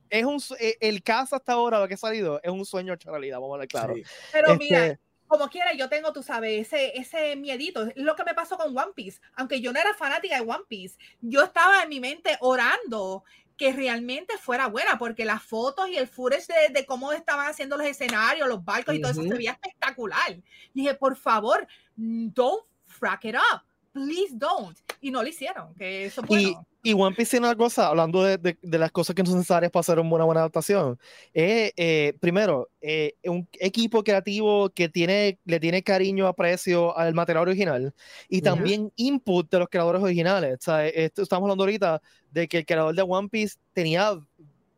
es 0.10 0.26
un, 0.26 0.41
eh, 0.60 0.78
el 0.82 1.03
caso 1.03 1.36
hasta 1.36 1.53
ahora, 1.53 1.80
lo 1.80 1.88
que 1.88 1.95
ha 1.95 1.97
salido, 1.97 2.39
es 2.43 2.51
un 2.51 2.66
sueño 2.66 2.93
hecho 2.93 3.12
realidad, 3.12 3.38
vamos 3.38 3.51
a 3.51 3.53
hablar 3.55 3.68
claro. 3.68 3.95
Sí. 3.95 4.03
Pero 4.32 4.53
Este, 4.53 4.64
mira, 4.64 4.99
como 5.28 5.49
quiera, 5.49 5.74
yo 5.74 5.89
tengo, 5.89 6.14
tú 6.14 6.24
sabes, 6.24 6.68
ese, 6.68 6.97
ese 6.97 7.36
miedito. 7.36 7.84
Es 7.84 7.97
lo 7.97 8.16
que 8.16 8.24
me 8.24 8.34
pasó 8.34 8.58
con 8.58 8.78
One 8.78 8.93
Piece. 8.95 9.20
Aunque 9.36 9.62
yo 9.62 9.74
no 9.74 9.80
era 9.80 9.93
fanática 9.93 10.36
de 10.36 10.41
One 10.41 10.64
Piece, 10.68 10.97
yo 11.22 11.43
estaba 11.43 11.84
en 11.84 11.89
mi 11.89 11.99
mente 11.99 12.38
orando 12.39 13.24
que 13.58 13.74
realmente 13.74 14.38
fuera 14.38 14.68
buena, 14.68 14.97
porque 14.97 15.26
las 15.26 15.43
fotos 15.43 15.89
y 15.89 15.97
el 15.97 16.08
footage 16.08 16.45
de, 16.47 16.74
de 16.74 16.86
cómo 16.86 17.12
estaban 17.12 17.47
haciendo 17.47 17.76
los 17.76 17.88
escenarios, 17.88 18.47
los 18.47 18.64
barcos 18.64 18.95
y 18.95 19.01
todo 19.01 19.12
eso 19.12 19.24
se 19.24 19.34
veía 19.34 19.51
espectacular. 19.51 20.38
Dije, 20.74 20.93
por 20.93 21.18
favor, 21.18 21.68
don't 21.95 22.64
frack 22.86 23.26
it 23.26 23.36
up. 23.36 23.66
Please 24.05 24.33
don't. 24.33 24.77
Y 25.01 25.11
no 25.11 25.21
lo 25.21 25.27
hicieron, 25.29 25.73
que 25.75 26.05
eso 26.05 26.21
es 26.21 26.29
Y, 26.41 26.55
y 26.83 26.93
One 26.93 27.15
Piece 27.15 27.31
tiene 27.31 27.47
una 27.47 27.55
cosa, 27.55 27.87
hablando 27.87 28.23
de, 28.23 28.37
de- 28.37 28.57
de 28.61 28.77
las 28.77 28.91
cosas 28.91 29.15
que 29.15 29.25
son 29.25 29.35
necesarias 29.35 29.71
para 29.71 29.81
hacer 29.81 29.99
una 29.99 30.09
buena, 30.09 30.25
buena 30.25 30.41
adaptación. 30.41 30.97
es, 31.33 31.71
eh, 31.75 32.13
primero, 32.19 32.69
eh, 32.81 33.13
un 33.25 33.47
equipo 33.53 34.03
creativo 34.03 34.69
que 34.69 34.89
tiene, 34.89 35.37
le 35.45 35.59
tiene 35.59 35.83
cariño, 35.83 36.27
aprecio 36.27 36.97
al 36.97 37.13
material 37.13 37.47
original 37.47 37.93
y 38.29 38.41
también 38.41 38.91
input 38.95 39.49
de 39.51 39.59
los 39.59 39.67
creadores 39.69 40.01
originales. 40.01 40.55
O 40.59 40.61
sea, 40.61 40.87
esto- 40.87 41.21
estamos 41.21 41.45
hablando 41.45 41.63
ahorita 41.63 42.01
de 42.31 42.47
que 42.47 42.59
el 42.59 42.65
creador 42.65 42.95
de 42.95 43.01
One 43.01 43.29
Piece 43.29 43.57
tenía 43.73 44.19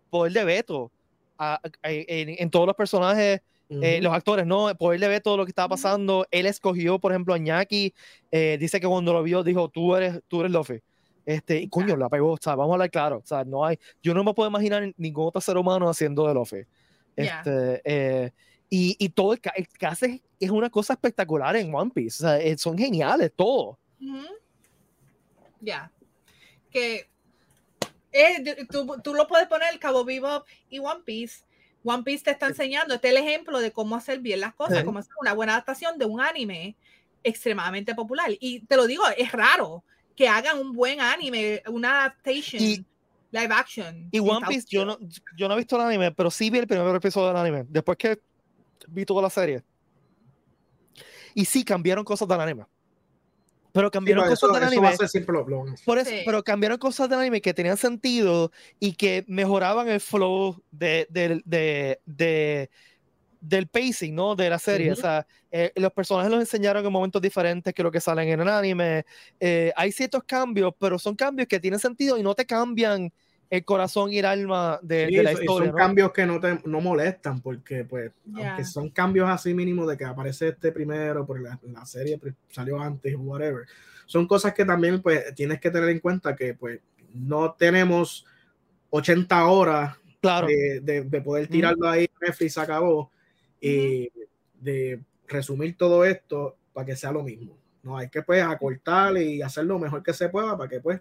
poder 0.10 0.34
de 0.34 0.44
veto 0.44 0.92
a- 1.38 1.60
a- 1.84 1.90
en, 1.92 2.36
en 2.38 2.50
todos 2.50 2.66
los 2.68 2.76
personajes 2.76 3.42
eh, 3.70 4.00
los 4.02 4.12
actores, 4.14 4.46
¿no? 4.46 4.74
Poder 4.76 5.00
ver 5.00 5.22
todo 5.22 5.38
lo 5.38 5.46
que 5.46 5.52
estaba 5.52 5.70
pasando. 5.70 6.26
Él 6.32 6.46
escogió, 6.46 6.98
por 7.00 7.12
ejemplo, 7.12 7.34
a 7.34 7.38
Ñaki. 7.38 7.94
eh, 8.32 8.58
dice 8.60 8.80
que 8.80 8.88
cuando 8.88 9.14
lo 9.14 9.22
vio, 9.24 9.44
dijo, 9.44 9.70
tú 9.70 9.96
eres, 9.96 10.22
tú 10.28 10.40
eres 10.40 10.52
Luffy. 10.52 10.82
Este, 11.26 11.62
y 11.62 11.70
coño, 11.70 11.96
la 11.96 12.10
pegó. 12.10 12.32
O 12.34 12.38
sea, 12.42 12.56
vamos 12.56 12.72
a 12.72 12.76
hablar 12.76 12.90
claro. 12.90 13.18
O 13.18 13.26
sea, 13.26 13.44
no 13.44 13.64
hay, 13.64 13.78
yo 14.02 14.14
no 14.14 14.24
me 14.24 14.34
puedo 14.34 14.50
imaginar 14.50 14.92
ningún 14.98 15.28
otro 15.28 15.40
ser 15.40 15.58
humano 15.58 15.88
haciendo 15.88 16.28
de 16.28 16.34
Luffy. 16.34 16.62
Este, 17.16 17.82
eh, 17.84 18.32
y, 18.70 18.96
y 18.98 19.10
todo 19.10 19.34
el, 19.34 19.42
el 19.56 19.68
cast 19.68 20.04
es, 20.04 20.22
es 20.40 20.50
una 20.50 20.70
cosa 20.70 20.94
espectacular 20.94 21.56
en 21.56 21.74
One 21.74 21.92
Piece. 21.94 22.24
O 22.24 22.28
sea, 22.28 22.40
eh, 22.40 22.58
son 22.58 22.78
geniales 22.78 23.32
todos. 23.36 23.78
Ujú. 24.02 24.26
Ya. 25.60 25.92
Que 26.72 27.08
eh, 28.12 28.66
tú, 28.72 28.88
tú 29.04 29.14
lo 29.14 29.28
puedes 29.28 29.48
poner 29.48 29.78
Cabo 29.80 30.04
Vivo 30.06 30.44
y 30.70 30.80
One 30.80 31.02
Piece. 31.06 31.44
One 31.84 32.04
Piece 32.04 32.24
te 32.26 32.32
está 32.32 32.48
enseñando, 32.48 32.94
este 32.94 33.08
es 33.10 33.16
el 33.16 33.24
ejemplo 33.24 33.60
de 33.60 33.72
cómo 33.72 33.96
hacer 33.96 34.20
bien 34.20 34.42
las 34.42 34.54
cosas, 34.54 34.80
Sí. 34.80 34.84
cómo 34.86 35.00
hacer 35.00 35.14
una 35.22 35.34
buena 35.34 35.54
adaptación 35.54 35.98
de 35.98 36.06
un 36.06 36.20
anime 36.22 36.76
extremadamente 37.24 37.96
popular. 37.96 38.30
Y 38.40 38.62
te 38.62 38.76
lo 38.76 38.86
digo, 38.88 39.04
es 39.18 39.32
raro 39.32 39.84
que 40.16 40.28
hagan 40.28 40.60
un 40.60 40.74
buen 40.74 41.00
anime, 41.00 41.64
una 41.68 42.02
adaptation 42.02 42.62
Y- 42.62 42.86
live 43.32 43.54
action. 43.54 44.10
Y 44.12 44.20
One 44.20 44.46
Piece, 44.48 44.68
yo 44.70 44.84
no, 44.86 44.98
yo 45.38 45.48
no 45.48 45.54
he 45.54 45.58
visto 45.58 45.76
el 45.78 45.84
anime, 45.84 46.12
pero 46.12 46.30
sí 46.32 46.50
vi 46.50 46.58
el 46.60 46.68
primer 46.68 46.96
episodio 46.96 47.28
del 47.30 47.38
anime. 47.38 47.66
Después 47.70 47.98
que 47.98 48.20
vi 48.88 49.06
toda 49.06 49.22
la 49.22 49.30
serie. 49.30 49.64
Y 51.34 51.46
sí 51.46 51.64
cambiaron 51.64 52.04
cosas 52.04 52.28
del 52.28 52.42
anime. 52.42 52.66
Pero 53.80 53.88
Sí, 53.88 53.92
cambiaron 53.94 54.24
pero 54.26 54.32
cosas 54.36 54.50
eso, 54.50 54.54
del 54.60 54.64
anime. 54.68 54.82
va 54.84 54.90
a 54.90 54.98
ser 54.98 55.08
siempre. 55.08 55.38
Por 55.86 55.98
eso, 55.98 56.10
Sí. 56.10 56.18
pero 56.26 56.44
cambiaron 56.44 56.78
cosas 56.78 57.08
del 57.10 57.20
anime 57.20 57.40
que 57.40 57.54
tenían 57.54 57.78
sentido 57.78 58.52
y 58.80 58.94
que 58.94 59.24
mejoraban 59.28 59.88
el 59.88 60.02
flow 60.02 60.62
de, 60.70 61.08
del- 61.10 61.42
de- 61.46 62.00
de- 62.06 62.70
del 63.40 63.68
pacing, 63.68 64.14
¿no? 64.14 64.36
De 64.36 64.50
la 64.50 64.60
serie. 64.60 64.92
Ujú. 64.92 65.00
O 65.00 65.02
sea, 65.02 65.26
eh, 65.50 65.72
los 65.76 65.94
personajes 65.94 66.30
los 66.30 66.42
enseñaron 66.42 66.86
en 66.86 66.92
momentos 66.92 67.22
diferentes 67.22 67.74
que 67.74 67.82
lo 67.84 67.90
que 67.90 68.02
salen 68.02 68.28
en 68.28 68.42
el 68.42 68.50
anime. 68.50 69.06
Eh, 69.40 69.72
hay 69.78 69.94
ciertos 69.94 70.24
cambios, 70.26 70.74
pero 70.78 71.00
son 71.00 71.16
cambios 71.16 71.48
que 71.48 71.60
tienen 71.60 71.80
sentido 71.80 72.18
y 72.18 72.24
no 72.24 72.36
te 72.36 72.46
cambian 72.46 73.14
el 73.50 73.66
corazón 73.66 74.14
y 74.14 74.20
el 74.20 74.26
alma 74.26 74.80
de, 74.84 75.08
Sí, 75.08 75.16
de 75.16 75.24
la 75.24 75.32
historia. 75.34 75.68
son 75.68 75.68
¿no? 75.68 75.74
cambios 75.76 76.12
que 76.12 76.26
no 76.26 76.40
te 76.40 76.60
no 76.66 76.82
molestan 76.82 77.42
porque 77.42 77.84
pues 77.84 78.12
aunque 78.36 78.64
son 78.64 78.90
cambios 78.92 79.28
así 79.30 79.54
mínimos 79.56 79.88
de 79.88 79.98
que 79.98 80.06
aparece 80.06 80.50
este 80.50 80.72
primero 80.72 81.26
porque 81.26 81.44
la, 81.44 81.60
la 81.64 81.86
serie 81.86 82.18
pri- 82.20 82.36
salió 82.50 82.80
antes 82.80 83.16
whatever 83.18 83.66
son 84.06 84.28
cosas 84.28 84.54
que 84.54 84.66
también 84.66 85.02
pues 85.02 85.34
tienes 85.34 85.60
que 85.60 85.72
tener 85.72 85.90
en 85.90 86.00
cuenta 86.00 86.36
que 86.36 86.54
pues 86.54 86.80
no 87.14 87.54
tenemos 87.54 88.26
80 88.92 89.46
horas 89.48 89.96
Claro. 90.22 90.48
de, 90.48 90.82
de- 90.82 91.04
de 91.04 91.22
poder 91.22 91.48
tirarlo 91.48 91.88
ahí 91.90 92.04
en 92.04 92.28
Netflix 92.28 92.54
se 92.54 92.60
acabó 92.62 93.10
y 93.62 94.10
de 94.60 95.02
resumir 95.28 95.76
todo 95.78 96.04
esto 96.06 96.58
para 96.74 96.86
que 96.86 96.96
sea 96.96 97.12
lo 97.12 97.24
mismo. 97.24 97.58
No 97.84 97.98
hay 97.98 98.10
que 98.10 98.22
pues 98.22 98.44
acortar 98.44 99.16
y 99.18 99.42
hacer 99.42 99.64
lo 99.66 99.80
mejor 99.80 100.04
que 100.04 100.14
se 100.14 100.28
pueda 100.30 100.58
para 100.58 100.70
que 100.70 100.82
pues 100.82 101.00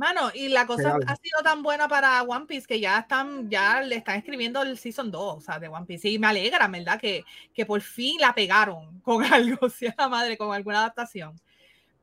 Mano, 0.00 0.30
y 0.32 0.48
la 0.48 0.66
cosa 0.66 0.96
Real. 0.96 1.04
ha 1.08 1.16
sido 1.16 1.42
tan 1.42 1.62
buena 1.62 1.86
para 1.86 2.22
One 2.22 2.46
Piece 2.46 2.66
que 2.66 2.80
ya 2.80 3.00
están, 3.00 3.50
ya 3.50 3.82
le 3.82 3.96
están 3.96 4.16
escribiendo 4.16 4.62
el 4.62 4.78
Season 4.78 5.10
2, 5.10 5.36
o 5.36 5.40
sea, 5.42 5.58
de 5.58 5.68
One 5.68 5.84
Piece. 5.84 6.08
Y 6.08 6.18
me 6.18 6.28
alegra, 6.28 6.66
¿verdad? 6.68 6.98
Que, 6.98 7.22
que 7.52 7.66
por 7.66 7.82
fin 7.82 8.18
la 8.18 8.34
pegaron 8.34 8.98
con 9.02 9.22
algo, 9.22 9.68
sea 9.68 9.94
la 9.98 10.08
madre, 10.08 10.38
con 10.38 10.54
alguna 10.54 10.78
adaptación. 10.78 11.38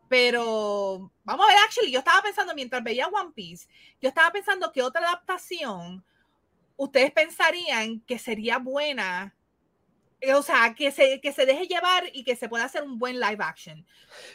Pero 0.08 1.12
vamos 1.24 1.46
a 1.48 1.50
ver, 1.50 1.58
actually, 1.66 1.92
yo 1.92 1.98
estaba 1.98 2.22
pensando 2.22 2.54
mientras 2.54 2.84
veía 2.84 3.08
One 3.08 3.32
Piece, 3.34 3.68
yo 4.00 4.10
estaba 4.10 4.30
pensando 4.30 4.72
que 4.72 4.84
otra 4.84 5.02
adaptación 5.02 6.06
ustedes 6.76 7.12
pensarían 7.12 8.02
que 8.02 8.20
sería 8.20 8.60
buena, 8.60 9.36
eh, 10.22 10.36
o 10.36 10.44
sea, 10.44 10.76
que 10.76 10.92
se, 10.92 11.20
que 11.20 11.34
se 11.34 11.48
deje 11.48 11.66
llevar 11.66 12.04
y 12.14 12.24
que 12.24 12.36
se 12.36 12.48
pueda 12.48 12.66
hacer 12.66 12.84
un 12.84 13.00
buen 13.00 13.20
live 13.20 13.44
action. 13.44 13.84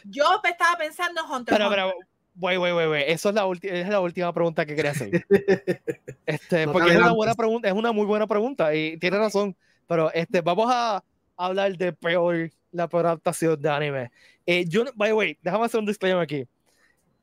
Yo 0.03 0.41
estaba 0.43 0.77
pensando 0.77 1.23
en 1.23 1.31
Hunter 1.31 1.55
Pero, 1.57 1.69
Hunter. 1.69 1.85
pero, 1.85 2.12
Wait, 2.35 2.57
wait, 2.57 2.73
wait, 2.75 2.89
wait. 2.89 3.05
Eso 3.07 3.29
es 3.29 3.35
la, 3.35 3.47
es 3.61 3.87
la 3.87 3.99
última 3.99 4.33
pregunta 4.33 4.65
que 4.65 4.75
quería 4.75 4.91
hacer. 4.91 5.25
Este, 6.25 6.65
No 6.65 6.71
porque 6.73 6.91
es 6.91 6.97
una 6.97 7.11
buena 7.11 7.35
pregunta, 7.35 7.67
es 7.67 7.73
una 7.73 7.91
muy 7.91 8.05
buena 8.05 8.25
pregunta 8.27 8.73
y 8.73 8.97
tiene 8.97 9.17
razón. 9.17 9.55
Pero 9.87 10.11
este, 10.13 10.41
vamos 10.41 10.67
a 10.71 11.03
hablar 11.35 11.77
de 11.77 11.91
peor, 11.93 12.49
la 12.71 12.87
peor 12.87 13.05
adaptación 13.07 13.61
de 13.61 13.69
anime. 13.69 14.11
Eh, 14.45 14.65
yo, 14.67 14.85
by 14.95 15.09
the 15.09 15.13
way, 15.13 15.37
déjame 15.41 15.65
hacer 15.65 15.79
un 15.79 15.85
disclaimer 15.85 16.21
aquí. 16.23 16.47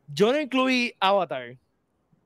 Yo 0.07 0.33
no 0.33 0.41
incluí 0.41 0.95
Avatar 1.01 1.57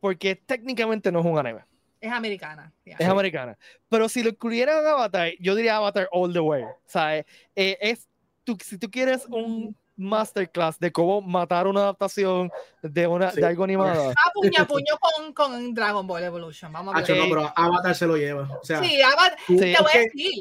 porque 0.01 0.35
técnicamente 0.37 1.11
no 1.13 1.21
es 1.21 1.25
un 1.27 1.39
anime, 1.39 1.61
Es 2.01 2.13
americana. 2.13 2.73
ya. 2.85 2.97
es 2.99 3.09
americana. 3.09 3.57
Pero 3.89 4.09
si 4.09 4.23
lo 4.23 4.31
incluyera 4.31 4.81
en 4.81 4.87
Avatar, 4.87 5.33
yo 5.41 5.55
diría 5.55 5.77
Avatar 5.77 6.09
all 6.13 6.33
the 6.33 6.41
way. 6.41 6.63
O 6.65 6.77
sea, 6.87 7.19
eh, 7.19 7.25
eh, 7.57 7.79
es, 7.81 8.09
tú, 8.43 8.59
si 8.63 8.77
tú 8.79 8.91
quieres 8.91 9.25
un 9.31 9.75
masterclass 9.97 10.79
de 10.79 10.91
cómo 10.93 11.21
matar 11.23 11.67
una 11.67 11.81
adaptación 11.81 12.51
de, 12.83 13.07
una, 13.07 13.31
Sí. 13.31 13.41
de 13.41 13.47
algo 13.47 13.65
animado. 13.65 14.11
Ah, 14.11 14.31
puño 14.35 14.63
a 14.63 14.65
puño 14.67 14.99
con, 15.01 15.33
con 15.33 15.75
Dragon 15.75 16.07
Ball 16.07 16.25
Evolution. 16.25 16.73
Vamos 16.73 16.95
a 16.95 16.97
ver. 16.99 17.05
Hacho, 17.05 17.15
no, 17.17 17.25
pero 17.29 17.53
Avatar 17.55 17.95
se 17.95 18.07
lo 18.07 18.17
lleva. 18.17 18.49
O 18.61 18.65
sea, 18.65 18.83
Sí, 18.83 19.01
Avatar- 19.01 19.37
Sí. 19.47 19.57
te 19.59 19.77
voy 19.81 19.91
a 19.95 19.99
decir. 19.99 20.33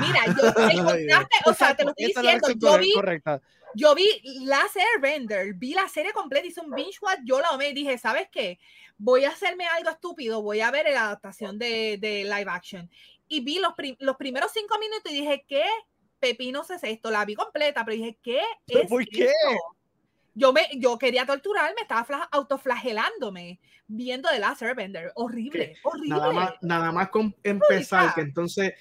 Mira, 0.00 0.20
yo, 0.26 0.32
el 0.70 0.84
contraste, 0.84 1.36
o 1.46 1.54
sea, 1.54 1.76
te 1.76 1.84
lo 1.84 1.92
estoy 1.96 2.24
la 2.24 2.32
diciendo. 2.34 2.48
Yo 2.70 2.78
vi, 2.78 2.92
correcta. 2.94 3.40
yo 3.74 3.94
vi 3.94 4.06
Last 4.46 4.76
Airbender, 4.76 5.54
vi 5.54 5.74
la 5.74 5.88
serie 5.88 6.12
completa, 6.12 6.46
hice 6.46 6.60
un 6.60 6.70
binge 6.70 6.98
watch, 7.02 7.20
yo 7.24 7.40
la 7.40 7.48
amé 7.48 7.68
y 7.70 7.74
dije, 7.74 7.98
¿sabes 7.98 8.28
qué? 8.32 8.58
Voy 8.96 9.24
a 9.24 9.30
hacerme 9.30 9.66
algo 9.66 9.90
estúpido, 9.90 10.40
voy 10.42 10.60
a 10.60 10.70
ver 10.70 10.86
la 10.92 11.06
adaptación 11.06 11.58
de, 11.58 11.98
de 12.00 12.24
live 12.24 12.46
action. 12.48 12.88
Y 13.28 13.40
vi 13.40 13.58
los, 13.58 13.72
prim- 13.74 13.96
los 13.98 14.16
primeros 14.16 14.52
cinco 14.52 14.78
minutos 14.78 15.10
y 15.12 15.16
dije, 15.20 15.44
¿qué 15.48 15.64
pepinos 16.28 16.70
es 16.70 16.82
esto? 16.84 17.10
La 17.10 17.24
vi 17.24 17.34
completa, 17.34 17.84
pero 17.84 17.96
dije, 17.96 18.18
¿qué 18.22 18.40
¿Pero 18.66 18.80
es 18.80 18.88
por 18.88 19.04
qué? 19.06 19.24
esto? 19.24 19.58
Yo, 20.34 20.52
me, 20.52 20.62
yo 20.76 20.98
quería 20.98 21.24
torturarme, 21.26 21.80
estaba 21.82 22.04
fla- 22.04 22.28
autoflagelándome 22.32 23.60
viendo 23.86 24.28
The 24.30 24.38
Last 24.38 24.62
Airbender. 24.62 25.12
Horrible, 25.14 25.76
horrible. 25.82 26.08
nada 26.08 26.32
más, 26.32 26.50
nada 26.62 26.92
más 26.92 27.08
con 27.10 27.34
empezar, 27.42 28.14
que 28.14 28.22
entonces 28.22 28.72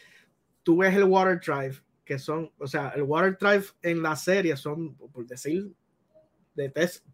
tú 0.63 0.77
ves 0.77 0.95
el 0.95 1.03
Water 1.03 1.39
Drive, 1.39 1.81
que 2.05 2.17
son, 2.17 2.51
o 2.57 2.65
sea, 2.67 2.89
el 2.95 3.03
Water 3.03 3.37
Drive 3.39 3.65
en 3.81 4.01
la 4.01 4.15
serie 4.15 4.55
son, 4.57 4.95
por 4.95 5.25
decir, 5.27 5.71
de 6.55 6.69
test, 6.69 7.05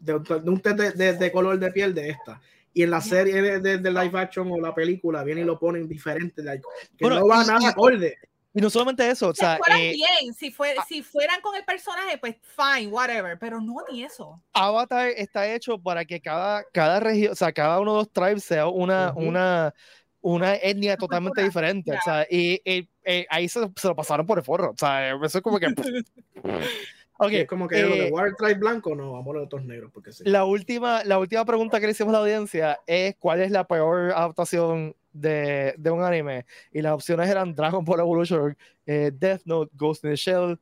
de, 0.00 0.18
de 0.18 0.50
un 0.50 0.60
test 0.60 0.76
de, 0.78 0.90
de- 0.92 1.12
de 1.18 1.32
color 1.32 1.58
de 1.58 1.70
piel 1.72 1.92
de 1.94 2.10
esta. 2.10 2.40
Y 2.74 2.82
en 2.84 2.90
la 2.90 3.00
serie 3.02 3.42
de, 3.42 3.60
de- 3.60 3.78
de 3.78 3.90
live 3.90 4.18
action 4.18 4.50
o 4.50 4.58
la 4.58 4.74
película 4.74 5.22
viene 5.22 5.42
y 5.42 5.44
lo 5.44 5.58
ponen 5.58 5.86
diferente, 5.86 6.42
like, 6.42 6.64
que 6.96 7.04
Bueno, 7.04 7.20
no 7.20 7.26
va 7.28 7.42
y- 7.42 7.46
nada 7.46 7.68
acorde. 7.68 8.16
Y 8.54 8.60
no 8.60 8.68
solamente 8.68 9.08
eso, 9.08 9.28
o 9.28 9.34
Si 9.34 9.40
sea, 9.40 9.56
fueran 9.56 9.80
eh, 9.80 9.92
bien, 9.92 10.34
si, 10.34 10.50
fue, 10.50 10.74
ah. 10.78 10.84
si 10.86 11.02
fueran 11.02 11.40
con 11.40 11.56
el 11.56 11.64
personaje, 11.64 12.18
pues 12.18 12.36
fine, 12.42 12.88
whatever, 12.88 13.38
pero 13.38 13.60
no 13.60 13.76
ni 13.90 14.04
eso. 14.04 14.42
Avatar 14.52 15.08
está 15.16 15.50
hecho 15.52 15.78
para 15.78 16.04
que 16.04 16.20
cada, 16.20 16.62
cada 16.72 17.00
región, 17.00 17.32
o 17.32 17.34
sea, 17.34 17.50
cada 17.52 17.80
uno 17.80 17.92
de 17.92 17.98
los 18.00 18.12
tribes 18.12 18.44
sea 18.44 18.66
una, 18.66 19.12
Ujú. 19.12 19.26
una, 19.26 19.74
una 20.20 20.54
etnia 20.56 20.98
totalmente 20.98 21.42
cultura, 21.42 21.46
diferente. 21.46 21.92
O 21.92 22.00
sea, 22.04 22.26
y, 22.28 22.60
y- 22.64 22.88
eh, 23.04 23.26
ahí 23.30 23.48
se, 23.48 23.60
se 23.74 23.88
lo 23.88 23.96
pasaron 23.96 24.26
por 24.26 24.38
el 24.38 24.44
forro. 24.44 24.70
O 24.70 24.76
sea, 24.78 25.14
eso 25.14 25.38
es 25.38 25.42
como 25.42 25.58
que. 25.58 25.66
ok, 27.18 27.32
Y 27.32 27.36
es 27.36 27.48
como 27.48 27.66
que 27.66 27.82
lo 27.82 27.88
de 27.96 28.08
eh, 28.08 28.10
Water 28.12 28.34
Drive 28.38 28.58
blanco, 28.58 28.94
no, 28.94 29.12
vamos 29.12 29.34
a 29.34 29.38
los 29.38 29.46
otros 29.46 29.64
negros, 29.64 29.90
porque 29.92 30.12
sí. 30.12 30.24
la 30.26 30.44
última, 30.44 31.02
la 31.04 31.18
última 31.18 31.44
pregunta 31.46 31.80
que 31.80 31.86
le 31.86 31.92
hicimos 31.92 32.10
a 32.10 32.18
la 32.18 32.18
audiencia 32.18 32.78
es: 32.86 33.16
¿cuál 33.18 33.40
es 33.40 33.50
la 33.50 33.66
peor 33.66 34.12
adaptación 34.12 34.94
de, 35.12 35.74
de 35.78 35.90
un 35.90 36.02
anime? 36.02 36.46
Y 36.72 36.80
las 36.82 36.92
opciones 36.92 37.28
eran 37.28 37.54
Dragon 37.54 37.84
Ball 37.84 38.00
Evolution, 38.00 38.56
eh, 38.86 39.10
Death 39.14 39.42
Note, 39.44 39.70
Ghost 39.74 40.04
in 40.04 40.10
the 40.10 40.16
Shell, 40.16 40.58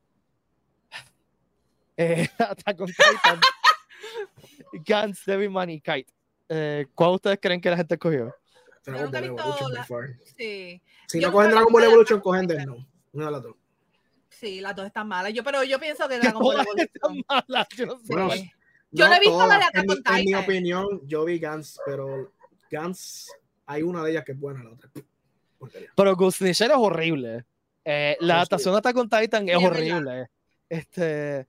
eh, 1.97 2.29
Attack 2.39 2.81
on 2.81 2.87
Titan, 2.89 3.41
Gantz, 4.85 5.25
Devilman 5.25 5.71
y 5.71 5.81
Kite. 5.81 6.13
Eh, 6.49 6.87
¿Cuál 6.95 7.11
ustedes 7.13 7.39
creen 7.41 7.61
que 7.61 7.71
la 7.71 7.77
gente 7.77 7.95
escogió? 7.95 8.35
Dragon 8.85 9.11
Ball 9.11 9.23
visto 9.23 9.41
Evolution, 9.43 9.73
la-. 9.75 9.85
Sí, 10.37 10.83
Si 11.07 11.21
Yo 11.21 11.29
no 11.29 11.33
cogen 11.35 11.51
Dragon 11.51 11.73
Ball 11.73 11.85
Evolution, 11.85 12.19
Attack 12.19 12.27
on 12.27 12.33
cogen 12.33 12.47
Death 12.47 12.59
Titan. 12.61 12.69
Note. 12.77 12.87
Una 13.13 13.25
de 13.27 13.31
las 13.33 13.43
dos. 13.43 13.57
sí, 14.29 14.61
las 14.61 14.75
dos 14.77 14.87
están 14.87 15.07
malas. 15.09 15.33
Yo, 15.35 15.45
pero 15.45 15.63
yo 15.65 15.79
pienso 15.79 16.09
que 16.09 16.19
Dragon 16.21 16.43
Ball 16.43 16.53
Todas 16.57 16.67
Evolution. 16.67 16.91
están 16.95 17.23
malas, 17.49 17.69
yo 17.77 17.87
no 17.87 17.99
sé. 17.99 18.05
Bueno. 18.15 18.31
Yo 18.93 19.07
no 19.09 19.15
he 19.15 19.21
visto 19.21 19.47
la 19.47 19.59
de 19.59 19.61
todas. 19.61 19.69
Attack 19.69 19.85
en, 19.85 19.91
on 19.91 19.97
mi- 19.97 20.03
en 20.07 20.15
mi 20.17 20.25
Titan. 20.27 20.43
opinión, 20.45 21.01
yo 21.07 21.25
vi 21.25 21.39
Gans, 21.39 21.79
pero 21.87 22.33
Gans, 22.71 23.31
hay 23.71 23.83
una 23.83 24.03
de 24.03 24.11
ellas 24.11 24.25
que 24.25 24.33
es 24.33 24.39
buena, 24.41 24.63
la 24.65 24.71
otra. 24.71 24.91
porquería. 25.59 25.91
Pero 25.95 26.17
Ghost 26.17 26.41
in 26.41 26.47
the 26.49 26.53
Shell 26.53 26.71
es 26.71 26.77
horrible. 26.77 27.45
Eh, 27.85 28.17
la 28.21 28.37
adaptación 28.37 28.75
de 28.75 28.79
Attack 28.79 28.97
on 28.97 29.09
Titan 29.09 29.49
es 29.49 29.57
horrible. 29.57 30.29
Este, 30.69 31.47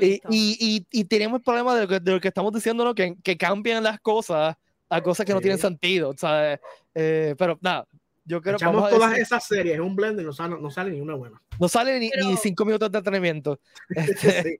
y, 0.00 0.14
y, 0.14 0.20
y, 0.30 0.86
y 0.90 1.04
tenemos 1.04 1.38
el 1.40 1.44
problema 1.44 1.74
de 1.74 1.82
lo 1.82 1.88
que, 1.88 2.00
de 2.00 2.12
lo 2.12 2.20
que 2.20 2.28
estamos 2.28 2.52
diciendo, 2.54 2.84
¿no? 2.84 2.94
que, 2.94 3.16
que 3.22 3.36
cambian 3.36 3.82
las 3.82 4.00
cosas 4.00 4.56
a 4.88 5.00
cosas 5.02 5.26
que 5.26 5.34
no 5.34 5.40
tienen 5.40 5.58
sentido. 5.58 6.14
¿sabes? 6.16 6.58
Eh, 6.94 7.34
pero 7.38 7.58
nada, 7.60 7.86
yo 8.24 8.40
creo 8.40 8.56
que 8.56 8.64
Echamos 8.64 8.88
todas 8.88 9.18
esas 9.18 9.44
series, 9.44 9.74
es 9.74 9.80
un 9.80 9.94
blend 9.94 10.20
y 10.20 10.24
no 10.24 10.32
sale, 10.32 10.56
no 10.58 10.70
sale 10.70 10.90
ni 10.90 11.00
una 11.00 11.14
buena. 11.14 11.40
no 11.58 11.68
sale 11.68 11.98
ni, 12.00 12.08
Pero- 12.10 12.28
ni 12.28 12.36
cinco 12.38 12.64
minutos 12.64 12.90
de 12.90 12.98
entretenimiento. 12.98 13.60
Este, 13.94 14.42
Sí. 14.42 14.58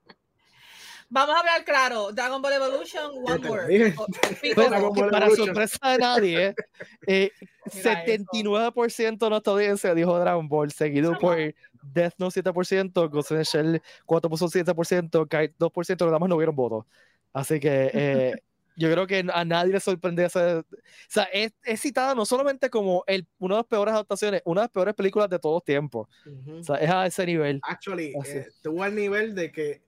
Vamos 1.12 1.36
a 1.36 1.40
hablar 1.40 1.62
claro. 1.64 2.10
Dragon 2.10 2.40
Ball 2.40 2.54
Evolution, 2.54 3.10
one 3.22 3.48
word. 3.48 3.68
dije. 3.68 3.94
O- 3.98 4.06
Pero 4.06 4.40
people, 4.40 4.68
Dragon 4.68 4.94
que 4.94 5.00
Ball 5.02 5.10
para 5.10 5.30
sorpresa 5.30 5.90
de 5.90 5.98
nadie, 5.98 6.54
eh, 7.06 7.30
Mira 7.74 8.04
79% 8.04 9.18
de 9.18 9.30
nuestra 9.30 9.52
audiencia 9.52 9.94
dijo 9.94 10.18
Dragon 10.18 10.48
Ball, 10.48 10.72
seguido 10.72 11.18
por 11.18 11.36
Death 11.82 12.14
Note 12.16 12.42
7%, 12.42 13.10
Ghost 13.10 13.30
in 13.30 13.36
the 13.36 13.44
Shell 13.44 13.82
4.7%, 14.06 15.28
Kite 15.28 15.54
2%, 15.58 16.00
los 16.04 16.12
demás 16.12 16.28
no 16.30 16.36
hubieron 16.36 16.56
votos. 16.56 16.86
Así 17.34 17.60
que 17.60 17.90
eh, 17.92 18.32
yo 18.76 18.90
creo 18.90 19.06
que 19.06 19.24
a 19.32 19.44
nadie 19.44 19.72
le 19.74 19.80
sorprende 19.80 20.24
ese... 20.24 20.56
O 20.56 20.64
sea, 21.08 21.24
es, 21.24 21.52
es 21.62 21.80
citada 21.80 22.14
no 22.14 22.24
solamente 22.24 22.70
como 22.70 23.04
el, 23.06 23.26
una 23.38 23.56
de 23.56 23.58
las 23.60 23.66
peores 23.66 23.92
adaptaciones, 23.92 24.40
una 24.46 24.62
de 24.62 24.64
las 24.64 24.70
peores 24.72 24.94
películas 24.94 25.28
de 25.28 25.38
todos 25.38 25.62
tiempos. 25.62 26.08
Ujú. 26.24 26.56
O 26.56 26.64
sea, 26.64 26.76
es 26.76 26.90
a 26.90 27.06
ese 27.06 27.26
nivel. 27.26 27.60
Actually, 27.64 28.14
eh, 28.24 28.46
tuvo 28.62 28.82
al 28.82 28.94
nivel 28.94 29.34
de 29.34 29.52
que 29.52 29.82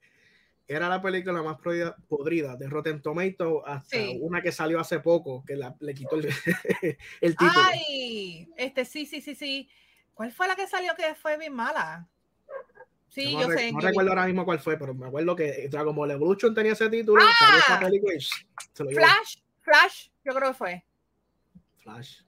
era 0.67 0.89
la 0.89 1.01
película 1.01 1.41
más 1.43 1.57
podrida, 1.59 1.95
podrida 2.07 2.55
de 2.55 2.67
Rotten 2.67 3.01
Tomatoes 3.01 3.63
hasta 3.65 3.97
Sí. 3.97 4.17
una 4.21 4.41
que 4.41 4.51
salió 4.51 4.79
hace 4.79 4.99
poco 4.99 5.43
que 5.45 5.55
la, 5.55 5.75
le 5.79 5.93
quitó 5.93 6.15
el, 6.15 6.25
el 7.21 7.35
título. 7.35 7.51
Ay, 7.63 8.49
este 8.57 8.85
sí, 8.85 9.05
sí, 9.05 9.21
sí, 9.21 9.35
sí. 9.35 9.69
¿Cuál 10.13 10.31
fue 10.31 10.47
la 10.47 10.55
que 10.55 10.65
salió 10.67 10.93
que 10.95 11.13
fue 11.15 11.37
bien 11.37 11.53
mala? 11.53 12.07
Sí, 13.09 13.33
no 13.33 13.41
yo 13.43 13.47
re- 13.49 13.57
sé. 13.57 13.71
no 13.71 13.79
recuerdo 13.79 14.09
ahora 14.11 14.25
mismo 14.25 14.43
cuál 14.43 14.59
fue, 14.59 14.77
pero 14.77 14.93
me 14.93 15.07
acuerdo 15.07 15.35
que 15.35 15.67
Dragon 15.69 15.95
Ball 15.95 16.11
Evolution 16.11 16.53
tenía 16.53 16.73
ese 16.73 16.89
título, 16.89 17.21
salió 17.39 17.59
esa 17.59 17.79
película 17.79 18.13
y 18.13 18.19
sh, 18.19 18.45
se 18.73 18.83
lo 18.83 18.89
llevó. 18.89 19.05
Flash, 19.05 19.37
Flash, 19.61 20.07
yo 20.23 20.33
creo 20.33 20.49
que 20.49 20.57
fue. 20.57 20.85
Flash. 21.77 22.21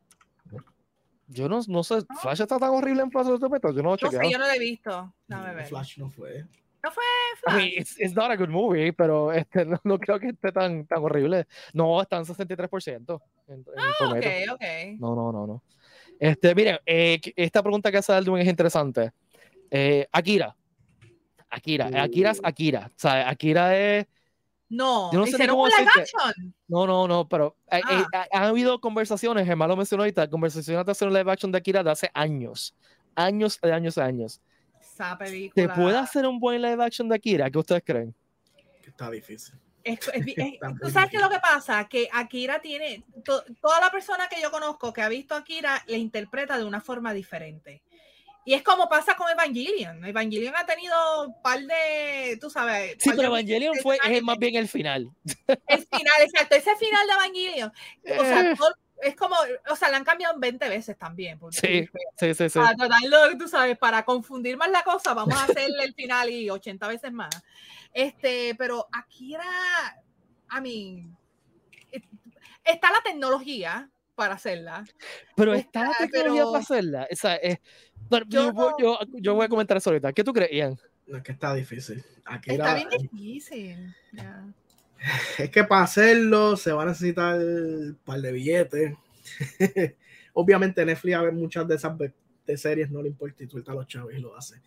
Yo 1.30 1.50
no, 1.50 1.60
no 1.68 1.84
sé, 1.84 1.98
Flash 2.22 2.42
está 2.42 2.58
tan 2.58 2.70
horrible 2.70 3.02
en 3.04 3.10
Plaza 3.10 3.32
de 3.32 3.38
yo 3.40 3.50
no 3.50 3.50
lo 3.50 3.96
he 3.96 4.02
No 4.02 4.12
sé, 4.12 4.32
yo 4.32 4.38
no 4.38 4.48
la 4.48 4.56
he 4.56 4.60
visto. 4.60 5.14
No. 5.28 5.44
Flash 5.68 5.98
no 5.98 6.10
fue. 6.10 6.46
No 6.84 6.92
fue 6.92 7.04
Flash. 7.44 7.56
mean, 7.56 7.72
it's, 7.78 8.00
it's 8.00 8.16
not 8.16 8.32
a 8.32 8.36
good 8.38 8.50
movie, 8.50 8.92
pero 8.92 9.32
este, 9.32 9.66
no, 9.66 9.80
no 9.84 9.98
creo 10.00 10.20
que 10.20 10.28
esté 10.30 10.52
tan, 10.52 10.86
tan 10.86 11.04
horrible. 11.04 11.46
No, 11.74 12.02
está 12.02 12.18
en 12.18 12.26
63% 12.26 13.22
en, 13.48 13.54
en 13.56 13.66
Ah, 13.78 13.94
Tomatoes. 14.00 14.50
ok, 14.50 14.54
ok. 14.56 14.64
No, 15.00 15.16
no, 15.16 15.32
no, 15.32 15.48
no. 15.48 15.64
Este, 16.20 16.56
miren, 16.56 16.80
eh, 16.86 17.20
esta 17.36 17.62
pregunta 17.62 17.92
que 17.92 17.98
hace 18.00 18.12
Aldwin 18.14 18.42
es 18.42 18.48
interesante. 18.48 19.12
Eh, 19.70 20.08
Akira. 20.12 20.56
Akira. 21.50 21.90
Uh. 21.92 21.98
Akira 21.98 22.32
es 22.32 22.42
Akira. 22.44 22.88
O 22.88 23.00
sea, 23.00 23.30
Akira 23.30 23.78
es. 23.78 24.06
No, 24.70 25.14
Yo 25.14 25.20
no 25.20 25.28
sé 25.28 25.48
cómo 25.48 25.66
action. 25.66 26.54
No, 26.68 26.86
no, 26.86 27.08
no, 27.08 27.30
pero 27.30 27.56
eh, 27.72 27.80
Ah. 27.84 28.02
eh, 28.02 28.06
ha- 28.32 28.38
han 28.38 28.44
habido 28.44 28.82
conversaciones, 28.82 29.46
Germán 29.46 29.70
lo 29.70 29.78
mencionó 29.78 30.04
ahorita, 30.04 30.30
conversaciones 30.30 30.86
de 30.86 30.92
hacer 30.92 31.08
un 31.08 31.14
live 31.14 31.32
action 31.32 31.52
de 31.54 31.58
Akira 31.60 31.84
de 31.84 31.92
hace 31.92 32.10
años. 32.14 32.76
Años, 33.16 33.60
de 33.62 33.72
años, 33.72 33.96
de 33.96 34.02
años. 34.02 34.42
Esa 35.06 35.18
película. 35.18 35.68
¿Te 35.68 35.82
puede 35.82 35.98
hacer 35.98 36.26
un 36.26 36.40
buen 36.40 36.62
live 36.62 36.84
action 36.84 37.08
de 37.08 37.16
Akira? 37.16 37.50
¿Qué 37.52 37.58
ustedes 37.60 37.84
creen? 37.86 38.16
Que 38.82 38.90
está 38.90 39.10
difícil. 39.12 39.56
Es 39.84 40.00
es- 40.12 40.26
Está 40.38 40.74
¿Tú 40.82 40.90
sabes 40.90 41.10
qué 41.12 41.18
es 41.18 41.24
lo 41.24 41.30
que 41.30 41.40
pasa? 41.40 41.88
Que 41.88 42.10
Akira 42.12 42.60
tiene. 42.60 43.04
to- 43.24 43.44
toda 43.62 43.80
la 43.80 43.92
persona 43.92 44.28
que 44.28 44.42
yo 44.42 44.50
conozco 44.52 44.92
que 44.92 45.02
ha 45.02 45.08
visto 45.10 45.36
Akira 45.36 45.84
le 45.88 45.98
interpreta 45.98 46.58
de 46.58 46.66
una 46.66 46.82
forma 46.82 47.14
diferente. 47.14 47.84
Y 48.44 48.54
es 48.54 48.64
como 48.64 48.88
pasa 48.88 49.16
con 49.16 49.30
Evangelion. 49.30 50.04
Evangelion 50.06 50.56
ha 50.56 50.66
tenido 50.66 50.96
un 51.28 51.42
par 51.42 51.60
de, 51.60 52.38
tú 52.40 52.50
sabes. 52.50 52.96
Sí, 53.00 53.10
pero 53.16 53.24
Evangelion 53.28 53.74
de- 53.76 53.82
fue 53.82 54.00
es 54.10 54.24
más 54.24 54.38
bien 54.40 54.56
el 54.56 54.68
final. 54.68 55.10
El 55.68 55.86
final, 55.86 56.14
exacto, 56.22 56.56
ese 56.56 56.76
final 56.78 57.06
de 57.08 57.14
Evangelion. 57.14 57.74
O 58.20 58.24
sea, 58.24 58.52
Eh. 58.52 58.56
todo- 58.58 58.74
es 59.02 59.16
como, 59.16 59.36
o 59.70 59.76
sea, 59.76 59.90
la 59.90 59.98
han 59.98 60.04
cambiado 60.04 60.38
20 60.40 60.68
veces 60.70 60.98
también. 60.98 61.38
porque- 61.40 61.58
Sí, 61.58 61.88
sí, 62.18 62.34
sí, 62.34 62.50
sí. 62.50 62.60
Para 62.60 62.76
tratarlo, 62.76 63.38
tú 63.38 63.48
sabes, 63.48 63.78
para 63.78 64.04
confundir 64.04 64.58
más 64.58 64.70
la 64.72 64.84
cosa, 64.84 65.14
vamos 65.14 65.36
a 65.38 65.44
hacerle 65.46 65.84
el 65.84 65.94
final 65.94 66.30
y 66.30 66.50
80 66.50 66.88
veces 66.88 67.12
más. 67.12 67.30
Este, 67.94 68.56
pero 68.58 68.88
Akira, 68.92 69.44
I 70.52 70.62
mean, 70.62 71.18
eh, 71.92 72.02
está 72.64 72.92
la 72.92 73.02
tecnología 73.04 73.90
para 74.16 74.34
hacerla. 74.36 74.84
Pero 75.36 75.54
está, 75.54 75.92
está 75.92 76.04
la 76.04 76.08
tecnología 76.10 76.42
pero- 76.42 76.52
para 76.52 76.64
hacerla. 76.64 77.08
O 77.12 77.16
sea, 77.16 77.36
es- 77.36 77.60
bueno, 78.10 78.26
Yo 78.30 78.46
yo, 78.46 78.54
voy- 78.54 78.74
yo, 78.80 79.00
yo 79.14 79.36
voy 79.36 79.46
a 79.46 79.50
comentar 79.50 79.78
eso 79.78 79.90
ahorita. 79.90 80.14
¿Qué 80.14 80.24
tú 80.24 80.34
crees, 80.34 80.52
Ian? 80.52 80.78
No, 81.06 81.18
es 81.18 81.24
que 81.24 81.32
está 81.32 81.54
difícil. 81.54 82.04
Aquí 82.26 82.52
Está 82.52 82.64
la- 82.66 82.74
bien 82.76 82.90
difícil. 82.90 83.96
ya. 84.14 84.44
Es 85.38 85.50
que 85.50 85.64
para 85.64 85.84
hacerlo 85.84 86.58
se 86.58 86.72
va 86.72 86.84
a 86.84 86.88
necesitar 86.88 87.38
un 87.38 87.98
par 88.04 88.22
de 88.22 88.32
billetes. 88.32 88.96
Obviamente 90.34 90.86
Netflix 90.86 91.16
a 91.16 91.22
ver 91.22 91.34
muchas 91.34 91.68
de 91.68 91.76
esas 91.76 91.94
de 91.98 92.58
series 92.58 92.90
no 92.90 93.02
le 93.02 93.10
importa 93.10 93.44
y 93.44 93.48
suelta 93.48 93.72
a 93.72 93.76
los 93.76 93.88
chavos 93.88 94.14
y 94.14 94.20
lo 94.20 94.36
hace. 94.36 94.62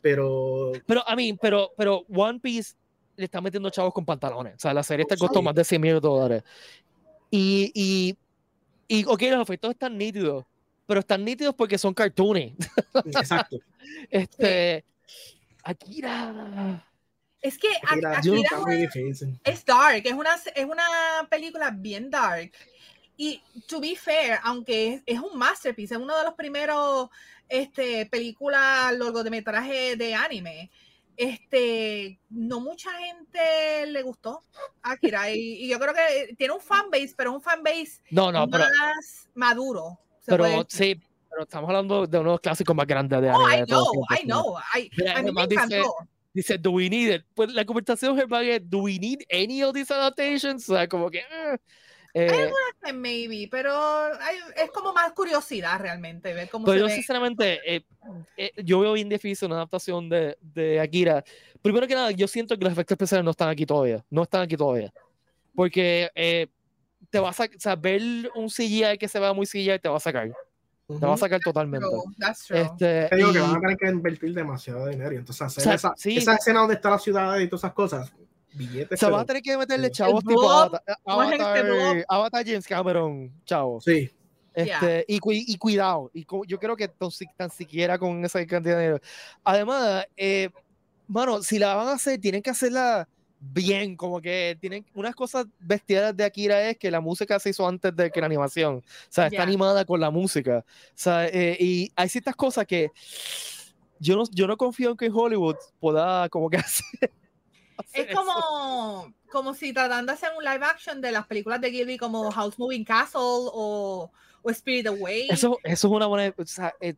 Pero 0.00 0.72
Pero, 0.86 1.08
a 1.08 1.16
mí, 1.16 1.36
pero, 1.40 1.72
pero 1.76 2.04
One 2.08 2.40
Piece 2.40 2.74
le 3.16 3.24
está 3.24 3.40
metiendo 3.40 3.70
chavos 3.70 3.92
con 3.92 4.04
pantalones. 4.04 4.54
O 4.56 4.58
sea, 4.58 4.74
la 4.74 4.82
serie 4.82 5.06
te 5.06 5.16
costó 5.16 5.42
más 5.42 5.54
de 5.54 5.64
100 5.64 5.80
mil 5.80 6.00
dólares. 6.00 6.42
Y, 7.30 7.72
y, 7.74 8.16
y, 8.86 9.04
ok, 9.06 9.22
los 9.22 9.42
efectos 9.42 9.70
están 9.70 9.96
nítidos, 9.96 10.44
pero 10.86 11.00
están 11.00 11.24
nítidos 11.24 11.54
porque 11.54 11.78
son 11.78 11.94
cartoons. 11.94 12.52
exacto. 13.06 13.58
Este. 14.10 14.84
Akira. 15.62 16.84
Es 17.44 17.58
que 17.58 17.68
a- 17.68 18.16
Akira 18.16 18.58
difícil. 18.74 19.38
es 19.44 19.64
dark, 19.66 20.02
es 20.06 20.12
una, 20.14 20.34
es 20.54 20.64
una 20.64 21.28
película 21.28 21.70
bien 21.70 22.10
dark. 22.10 22.50
Y 23.18 23.42
to 23.68 23.80
be 23.80 23.94
fair, 23.96 24.38
aunque 24.42 24.94
es, 24.94 25.02
es 25.06 25.20
un 25.20 25.38
masterpiece, 25.38 25.94
es 25.94 26.00
uno 26.00 26.16
de 26.16 26.24
los 26.24 26.34
primeros 26.34 27.10
este, 27.48 28.06
películas 28.06 28.92
largometraje 28.96 29.94
de 29.96 30.14
anime. 30.14 30.70
Este, 31.16 32.18
no 32.30 32.60
mucha 32.60 32.90
gente 32.92 33.86
le 33.86 34.02
gustó 34.02 34.42
Akira 34.82 35.30
y, 35.30 35.36
y 35.64 35.68
yo 35.68 35.78
creo 35.78 35.94
que 35.94 36.34
tiene 36.36 36.54
un 36.54 36.60
fanbase, 36.60 37.14
pero 37.16 37.30
es 37.30 37.36
un 37.36 37.42
fanbase 37.42 38.00
No, 38.10 38.32
no, 38.32 38.48
pero, 38.48 38.64
más 38.64 39.28
maduro. 39.34 39.98
pero 40.26 40.46
sí, 40.68 41.00
pero 41.30 41.42
estamos 41.42 41.68
hablando 41.68 42.06
de 42.06 42.18
uno 42.18 42.30
de 42.30 42.34
los 42.34 42.40
clásicos 42.40 42.74
más 42.74 42.86
grandes 42.86 43.20
de 43.20 43.30
Oh, 43.30 43.46
anime. 43.46 43.56
I 43.56 43.60
de 43.60 43.66
todos 43.66 43.92
know, 43.92 44.04
I 44.10 44.22
know. 44.24 44.56
I- 44.76 44.90
Mira, 44.96 45.18
a 45.18 45.22
mí 45.22 45.30
me 45.30 45.46
dice- 45.46 45.62
encantó. 45.62 45.94
Dice, 46.34 46.58
do 46.58 46.72
we 46.72 46.90
need 46.90 47.14
it? 47.14 47.24
Pues 47.32 47.52
la 47.52 47.64
conversación 47.64 48.18
es, 48.18 48.68
do 48.68 48.78
we 48.80 48.98
need 48.98 49.20
any 49.30 49.62
of 49.62 49.72
these 49.72 49.92
adaptations? 49.94 50.68
O 50.68 50.74
sea, 50.74 50.88
como 50.88 51.08
que. 51.08 51.18
eh, 51.20 51.56
eh, 52.12 52.50
Eh, 52.86 52.92
Maybe, 52.92 53.48
pero 53.48 53.72
hay- 53.72 54.38
es 54.56 54.70
como 54.72 54.92
más 54.92 55.12
curiosidad 55.12 55.80
realmente 55.80 56.34
ver 56.34 56.48
cómo 56.50 56.66
Pero 56.66 56.74
se 56.74 56.80
yo 56.80 56.86
ve. 56.86 56.94
sinceramente, 56.94 57.60
eh, 57.64 57.84
eh, 58.36 58.50
yo 58.64 58.80
veo 58.80 58.92
bien 58.94 59.08
difícil 59.08 59.46
una 59.46 59.56
adaptación 59.56 60.08
de, 60.08 60.36
de 60.40 60.80
Akira. 60.80 61.24
Primero 61.62 61.86
que 61.86 61.94
nada, 61.94 62.10
yo 62.10 62.26
siento 62.26 62.58
que 62.58 62.64
los 62.64 62.72
efectos 62.72 62.96
especiales 62.96 63.24
no 63.24 63.30
están 63.30 63.48
aquí 63.48 63.64
todavía. 63.64 64.04
No 64.10 64.24
están 64.24 64.42
aquí 64.42 64.56
todavía. 64.56 64.92
Porque 65.54 66.10
eh, 66.16 66.48
te 67.10 67.20
va 67.20 67.28
a 67.28 67.30
o 67.30 67.48
sea, 67.58 67.76
ver 67.76 68.02
un 68.34 68.50
CGI 68.50 68.98
que 68.98 69.06
se 69.08 69.20
vea 69.20 69.32
muy 69.32 69.46
CGI 69.46 69.78
te 69.78 69.88
va 69.88 69.96
a 69.98 70.00
sacar. 70.00 70.32
Te 70.86 71.06
va 71.06 71.14
a 71.14 71.16
sacar 71.16 71.40
totalmente. 71.40 71.86
True, 71.86 72.02
that's 72.18 72.44
true. 72.46 72.60
Este, 72.60 73.08
Te 73.08 73.16
digo 73.16 73.32
que 73.32 73.38
y- 73.38 73.40
van 73.40 73.56
a 73.56 73.60
tener 73.60 73.76
que 73.78 73.88
invertir 73.88 74.34
demasiado 74.34 74.86
dinero. 74.86 75.12
y 75.14 75.16
Entonces, 75.16 75.42
hacer 75.42 75.62
O 75.62 75.64
sea, 75.64 75.74
esa, 75.74 75.92
sí. 75.96 76.16
esa 76.18 76.34
escena 76.34 76.60
donde 76.60 76.74
está 76.74 76.90
la 76.90 76.98
ciudad 76.98 77.38
y 77.38 77.48
todas 77.48 77.60
esas 77.62 77.72
cosas, 77.72 78.12
billetes. 78.52 79.00
se 79.00 79.06
va 79.06 79.12
a 79.12 79.24
pero- 79.24 79.26
tener 79.26 79.42
que 79.42 79.56
meterle 79.56 79.86
sí. 79.88 79.92
chavos 79.94 80.22
El 80.22 80.28
tipo 80.28 80.50
Avatar, 80.50 80.82
¿cómo 81.02 81.22
es 81.22 81.32
este 81.32 82.04
Avatar, 82.08 82.44
James 82.46 82.66
Cameron, 82.66 83.32
chavos. 83.46 83.84
Sí, 83.84 84.10
Este, 84.52 85.04
y, 85.08 85.18
cu- 85.18 85.32
y 85.32 85.56
cuidado, 85.56 86.10
y 86.12 86.24
co- 86.24 86.44
yo 86.44 86.58
creo 86.60 86.76
que 86.76 86.86
tan 86.88 87.50
siquiera 87.50 87.98
con 87.98 88.22
esa 88.24 88.44
cantidad 88.46 88.76
de 88.76 88.82
dinero. 88.82 89.00
Además, 89.42 90.06
eh, 90.16 90.50
mano, 91.08 91.42
si 91.42 91.58
la 91.58 91.74
van 91.74 91.88
a 91.88 91.92
hacer, 91.94 92.20
tienen 92.20 92.42
que 92.42 92.50
hacerla 92.50 93.08
bien, 93.52 93.96
como 93.96 94.20
que 94.20 94.56
tienen 94.60 94.84
unas 94.94 95.14
cosas 95.14 95.46
bestiales 95.58 96.16
de 96.16 96.24
Akira 96.24 96.68
es 96.70 96.78
que 96.78 96.90
la 96.90 97.00
música 97.00 97.38
se 97.38 97.50
hizo 97.50 97.66
antes 97.66 97.94
de 97.94 98.10
que 98.10 98.20
la 98.20 98.26
animación, 98.26 98.76
o 98.76 98.82
sea, 99.10 99.26
está 99.26 99.36
Ya. 99.38 99.42
animada 99.42 99.84
con 99.84 100.00
la 100.00 100.10
música, 100.10 100.64
o 100.66 100.92
sea, 100.94 101.26
eh, 101.26 101.56
y 101.60 101.92
hay 101.96 102.08
ciertas 102.08 102.34
cosas 102.36 102.66
que 102.66 102.90
yo 104.00 104.16
no, 104.16 104.24
yo 104.32 104.46
no 104.46 104.56
confío 104.56 104.90
en 104.90 104.96
que 104.96 105.10
Hollywood 105.12 105.56
pueda 105.80 106.28
como 106.28 106.48
que 106.50 106.56
hacer. 106.66 107.12
hacer 107.78 108.00
Es 108.04 108.08
eso. 108.10 108.18
como, 108.20 109.14
como 109.30 109.54
si 109.54 109.72
tratando 109.72 110.12
de 110.12 110.16
hacer 110.18 110.30
un 110.36 110.44
live 110.44 110.64
action 110.64 111.00
de 111.00 111.12
las 111.12 111.26
películas 111.26 111.60
de 111.60 111.70
Ghibli 111.70 111.98
como 111.98 112.30
House 112.30 112.58
Moving 112.58 112.84
Castle 112.84 113.20
o, 113.22 114.10
o 114.42 114.50
Spirit 114.50 114.86
Away. 114.86 115.28
Eso, 115.30 115.58
eso 115.64 115.88
es 115.88 115.92
una 115.92 116.06
buena. 116.06 116.34
O 116.36 116.46
sea, 116.46 116.74
eh, 116.80 116.94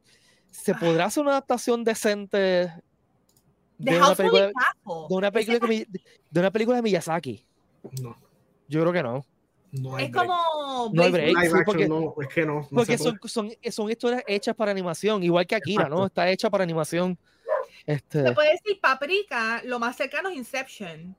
¿se 0.50 0.72
Ah. 0.72 0.78
podrá 0.80 1.04
hacer 1.06 1.22
una 1.22 1.32
adaptación 1.32 1.84
decente 1.84 2.72
de 3.78 3.96
una 3.96 4.14
película, 4.14 4.46
de 4.46 5.14
una 5.14 5.30
película, 5.30 5.60
que 5.60 5.66
Mi- 5.66 5.86
de 6.30 6.40
una 6.40 6.50
película 6.50 6.76
de 6.76 6.82
Miyazaki? 6.82 7.44
no. 8.02 8.16
Yo 8.68 8.80
creo 8.80 8.92
que 8.92 9.02
no. 9.02 9.24
No 9.72 9.94
hay 9.96 10.06
Es 10.06 10.10
break. 10.12 10.26
como 10.26 10.90
No 10.94 11.02
hay 11.02 11.12
sí, 11.12 11.34
action, 11.36 11.62
porque- 11.64 11.88
no, 11.88 12.14
es 12.20 12.28
que 12.28 12.46
no. 12.46 12.54
no 12.62 12.68
Porque 12.70 12.98
son, 12.98 13.18
son, 13.24 13.50
son 13.70 13.90
historias 13.90 14.22
hechas 14.26 14.54
para 14.56 14.70
animación, 14.70 15.22
igual 15.22 15.46
que 15.46 15.54
Akira, 15.54 15.88
¿no? 15.88 16.06
Está 16.06 16.28
hecha 16.30 16.50
para 16.50 16.64
animación. 16.64 17.18
Este, 17.84 18.22
Se 18.24 18.32
puede 18.32 18.52
decir 18.52 18.80
Paprika, 18.80 19.62
lo 19.64 19.78
más 19.78 19.96
cercano 19.96 20.30
es 20.30 20.36
Inception. 20.36 21.14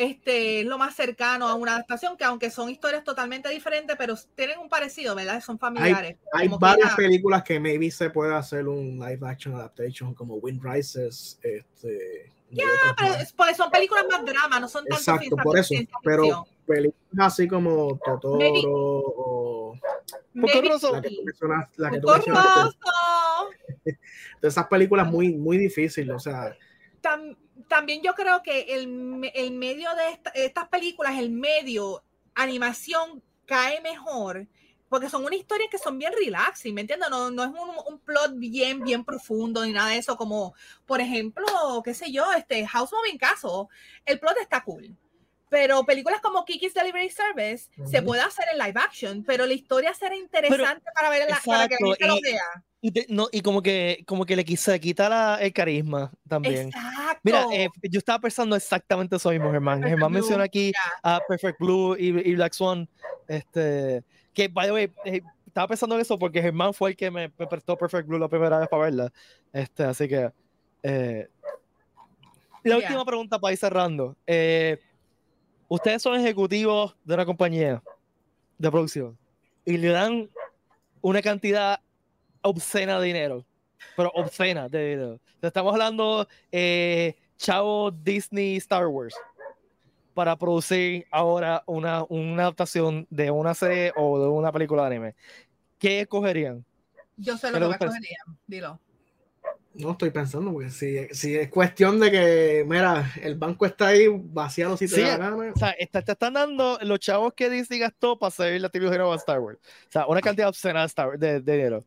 Este 0.00 0.60
es 0.60 0.66
lo 0.66 0.78
más 0.78 0.94
cercano 0.94 1.48
a 1.48 1.54
una 1.56 1.72
adaptación, 1.72 2.16
que 2.16 2.22
aunque 2.22 2.52
son 2.52 2.70
historias 2.70 3.02
totalmente 3.02 3.48
diferentes, 3.48 3.96
pero 3.98 4.14
tienen 4.36 4.60
un 4.60 4.68
parecido, 4.68 5.16
¿verdad? 5.16 5.42
Son 5.42 5.58
familiares. 5.58 6.16
Hay 6.32 6.46
varias 6.60 6.94
películas 6.94 7.42
que 7.42 7.58
maybe 7.58 7.90
se 7.90 8.08
puede 8.08 8.32
hacer 8.32 8.68
un 8.68 8.96
live 9.00 9.18
action 9.28 9.56
adaptation, 9.56 10.14
como 10.14 10.36
Wind 10.36 10.62
Rises. 10.62 11.40
Este, 11.42 12.32
y 12.48 12.62
otras 12.62 12.94
pero 12.96 13.08
más. 13.10 13.22
es- 13.22 13.32
porque 13.32 13.54
son 13.56 13.70
películas 13.72 14.04
más 14.08 14.24
drama, 14.24 14.60
no 14.60 14.68
son 14.68 14.84
tanto 14.86 15.00
Exacto, 15.00 15.36
por 15.42 15.58
eso. 15.58 15.74
Pero 16.04 16.46
películas 16.64 17.32
así 17.32 17.48
como 17.48 17.98
Totoro 18.04 18.38
Maybe- 18.38 18.62
o 18.68 19.74
Maybe 20.34 20.68
Rosso. 20.68 20.92
la 20.92 21.02
que 21.02 21.10
tú 21.10 21.24
la 21.76 21.90
que 21.90 22.00
de 24.42 24.48
esas 24.48 24.66
películas 24.68 25.08
muy, 25.10 25.34
muy 25.34 25.58
difíciles. 25.58 26.14
O 26.14 26.20
sea, 26.20 26.56
también 27.68 28.02
yo 28.02 28.14
creo 28.14 28.42
que 28.42 28.60
el, 28.74 29.30
el 29.34 29.52
medio 29.52 29.94
de 29.94 30.10
esta- 30.10 30.30
estas 30.30 30.68
películas, 30.68 31.18
el 31.18 31.30
medio 31.30 32.02
animación 32.34 33.22
cae 33.46 33.80
mejor 33.80 34.46
porque 34.88 35.10
son 35.10 35.24
una 35.24 35.36
historia 35.36 35.66
que 35.70 35.76
son 35.76 35.98
bien 35.98 36.12
relaxing, 36.18 36.74
¿me 36.74 36.80
entiendes? 36.80 37.10
No, 37.10 37.30
no 37.30 37.42
es 37.44 37.50
un, 37.50 37.70
un 37.92 37.98
plot 38.00 38.38
bien, 38.38 38.80
bien 38.82 39.04
profundo 39.04 39.64
ni 39.64 39.72
nada 39.72 39.90
de 39.90 39.98
eso, 39.98 40.16
como 40.16 40.54
por 40.86 41.00
ejemplo, 41.02 41.44
qué 41.84 41.92
sé 41.92 42.10
yo, 42.10 42.24
este 42.32 42.66
House 42.66 42.90
Moving 42.92 43.18
Castle, 43.18 43.66
el 44.06 44.18
plot 44.18 44.38
está 44.40 44.64
cool. 44.64 44.96
Pero 45.50 45.84
películas 45.84 46.20
como 46.20 46.44
Kiki's 46.44 46.74
Delivery 46.74 47.10
Service 47.10 47.68
se 47.86 47.98
Ujú. 47.98 48.06
puede 48.06 48.22
hacer 48.22 48.44
en 48.52 48.58
live 48.58 48.80
action, 48.80 49.24
pero 49.24 49.46
la 49.46 49.54
historia 49.54 49.94
será 49.94 50.14
interesante 50.16 50.82
para 50.94 51.10
ver 51.10 51.28
la, 51.28 51.40
para 51.44 51.68
que 51.68 51.76
la 51.80 51.86
gente 51.88 52.06
lo 52.06 52.16
y- 52.18 52.22
vea. 52.22 52.42
y, 52.80 52.90
te- 52.92 53.06
no, 53.08 53.28
y 53.32 53.40
como 53.40 53.62
que, 53.62 54.04
como 54.06 54.24
que 54.26 54.36
le 54.36 54.44
quise 54.44 54.78
quita 54.78 55.08
la- 55.08 55.38
el 55.40 55.52
carisma 55.52 56.12
también. 56.28 56.68
Exacto. 56.68 57.20
Mira, 57.22 57.46
eh, 57.52 57.68
yo 57.90 57.98
estaba 57.98 58.18
pensando 58.20 58.54
exactamente 58.56 59.16
eso 59.16 59.30
mismo, 59.30 59.50
Germán. 59.50 59.80
Perfect 59.80 59.90
Germán 59.90 60.10
Blue, 60.12 60.20
menciona 60.20 60.44
aquí 60.44 60.72
a 61.02 61.20
Perfect 61.26 61.58
Blue 61.58 61.96
y, 61.98 62.08
y 62.30 62.34
Black 62.34 62.52
Swan. 62.52 62.88
Este, 63.26 64.02
que, 64.34 64.48
by 64.48 64.66
the 64.66 64.72
way, 64.72 64.92
eh, 65.04 65.22
estaba 65.46 65.66
pensando 65.68 65.94
en 65.94 66.02
eso 66.02 66.18
porque 66.18 66.40
Germán 66.42 66.72
fue 66.74 66.90
el 66.90 66.96
que 66.96 67.10
me, 67.10 67.32
me 67.36 67.46
prestó 67.46 67.76
Perfect 67.76 68.06
Blue 68.06 68.18
la 68.18 68.28
primera 68.28 68.58
vez 68.58 68.68
para 68.68 68.82
verla. 68.84 69.12
Este, 69.52 69.82
así 69.84 70.06
que. 70.08 70.30
eh, 70.82 71.28
la 72.64 72.70
Ya. 72.74 72.76
última 72.78 73.04
pregunta 73.04 73.38
para 73.38 73.52
ir 73.52 73.58
cerrando. 73.58 74.16
Eh, 74.26 74.78
ustedes 75.68 76.02
son 76.02 76.18
ejecutivos 76.18 76.96
de 77.04 77.14
una 77.14 77.24
compañía 77.26 77.82
de 78.58 78.70
producción 78.70 79.16
y 79.64 79.76
le 79.76 79.88
dan 79.88 80.28
una 81.00 81.22
cantidad 81.22 81.80
obscena 82.42 82.98
de 82.98 83.06
dinero, 83.06 83.44
pero 83.96 84.10
obscena 84.14 84.68
de 84.68 84.90
dinero. 84.90 85.20
Estamos 85.40 85.72
hablando 85.72 86.26
eh, 86.50 87.14
Chavo 87.36 87.90
Disney 87.90 88.56
Star 88.56 88.86
Wars 88.88 89.14
para 90.14 90.36
producir 90.36 91.06
ahora 91.10 91.62
una, 91.66 92.04
una 92.08 92.42
adaptación 92.42 93.06
de 93.10 93.30
una 93.30 93.54
serie 93.54 93.92
o 93.96 94.18
de 94.18 94.26
una 94.26 94.50
película 94.50 94.82
de 94.82 94.88
anime. 94.88 95.14
¿Qué 95.78 96.00
escogerían? 96.00 96.64
Yo 97.16 97.36
sé 97.36 97.48
¿Qué 97.48 97.52
lo 97.52 97.58
que 97.60 97.66
gusta? 97.66 97.84
escogería, 97.84 98.18
dilo. 98.46 98.80
No 99.78 99.92
estoy 99.92 100.10
pensando, 100.10 100.52
porque 100.52 100.70
si, 100.70 101.08
si 101.14 101.36
es 101.36 101.48
cuestión 101.48 101.98
de 102.00 102.10
que, 102.10 102.64
mira, 102.68 103.12
el 103.22 103.36
banco 103.36 103.64
está 103.66 103.88
ahí, 103.88 104.06
vacíalo 104.10 104.76
si 104.76 104.86
te 104.88 104.96
Sí, 104.96 105.00
da 105.02 105.16
la 105.18 105.30
gana. 105.30 105.52
O 105.54 105.58
sea, 105.58 105.70
está- 105.70 106.02
te 106.02 106.12
están 106.12 106.34
dando 106.34 106.78
los 106.82 106.98
chavos 106.98 107.32
que 107.34 107.48
Disney 107.48 107.78
gastó 107.78 108.18
para 108.18 108.28
hacer 108.28 108.60
la 108.60 108.68
trilogía 108.68 109.02
de 109.02 109.14
Star 109.16 109.40
Wars. 109.40 109.58
O 109.88 109.90
sea, 109.92 110.06
una 110.06 110.20
cantidad 110.20 110.48
obscena 110.48 110.80
de, 110.80 110.86
Star- 110.86 111.18
de- 111.18 111.40
de 111.40 111.52
dinero. 111.56 111.84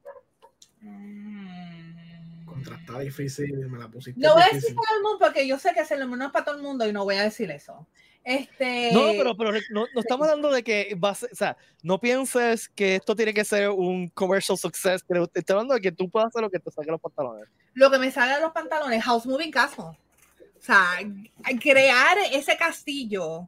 Mm. 0.81 2.45
Contra, 2.45 2.75
está 2.75 2.99
difícil, 2.99 3.53
me 3.69 3.77
la 3.77 3.87
pusiste. 3.87 4.19
No 4.19 4.33
voy 4.33 4.41
a 4.43 4.45
difícil. 4.45 4.69
decir 4.69 4.75
Sailor 4.85 5.03
Moon 5.03 5.17
porque 5.19 5.47
yo 5.47 5.57
sé 5.59 5.71
que 5.73 5.85
Sailor 5.85 6.07
Moon 6.07 6.19
no 6.19 6.25
es 6.27 6.31
para 6.31 6.45
todo 6.45 6.55
el 6.57 6.61
mundo 6.61 6.87
y 6.87 6.93
no 6.93 7.03
voy 7.03 7.15
a 7.15 7.23
decir 7.23 7.49
eso. 7.51 7.87
Este, 8.23 8.91
No, 8.93 9.11
pero, 9.17 9.35
pero 9.35 9.51
no, 9.71 9.85
no 9.93 9.99
estamos 9.99 10.27
hablando 10.27 10.51
de 10.51 10.63
que 10.63 10.95
va 10.95 11.09
a 11.09 11.15
ser- 11.15 11.29
o 11.31 11.35
sea, 11.35 11.57
no 11.81 11.99
pienses 11.99 12.69
que 12.69 12.95
esto 12.95 13.15
tiene 13.15 13.33
que 13.33 13.43
ser 13.43 13.69
un 13.69 14.09
commercial 14.09 14.57
success. 14.57 15.03
pero 15.07 15.23
Estoy 15.33 15.53
hablando 15.53 15.73
de 15.73 15.81
que 15.81 15.91
tú 15.91 16.09
puedas 16.09 16.27
hacer 16.27 16.41
lo 16.41 16.49
que 16.51 16.59
te 16.59 16.69
saque 16.71 16.91
los 16.91 17.01
pantalones. 17.01 17.47
lo 17.73 17.89
que 17.89 17.97
me 17.99 18.11
sale 18.11 18.35
de 18.35 18.41
los 18.41 18.51
pantalones, 18.51 19.03
House 19.03 19.25
Moving 19.25 19.51
Castle. 19.51 19.85
O 19.85 20.63
sea, 20.63 20.85
crear 21.59 22.17
ese 22.31 22.55
castillo 22.57 23.47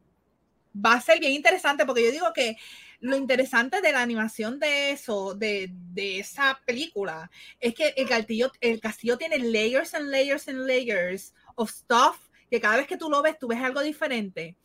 va 0.76 0.94
a 0.94 1.02
ser 1.02 1.20
bien 1.20 1.34
interesante 1.34 1.86
porque 1.86 2.04
yo 2.04 2.12
digo 2.12 2.34
que 2.34 2.58
lo 3.00 3.16
interesante 3.16 3.82
de 3.82 3.92
la 3.92 4.02
animación 4.02 4.60
de 4.60 4.92
eso, 4.92 5.36
de, 5.36 5.70
de 5.72 6.20
esa 6.20 6.60
película, 6.66 7.30
es 7.60 7.76
que 7.76 7.90
el 7.98 8.08
castillo, 8.08 8.52
el 8.62 8.80
castillo 8.80 9.18
tiene 9.18 9.38
layers 9.38 9.94
and 9.94 10.10
layers 10.10 10.48
and 10.48 10.66
layers 10.66 11.34
of 11.56 11.70
stuff 11.70 12.16
que 12.54 12.62
cada 12.62 12.78
vez 12.78 12.86
que 12.86 12.98
tú 12.98 13.10
lo 13.10 13.24
ves, 13.24 13.40
tú 13.40 13.48
ves 13.48 13.58
algo 13.60 13.82
diferente. 13.82 14.56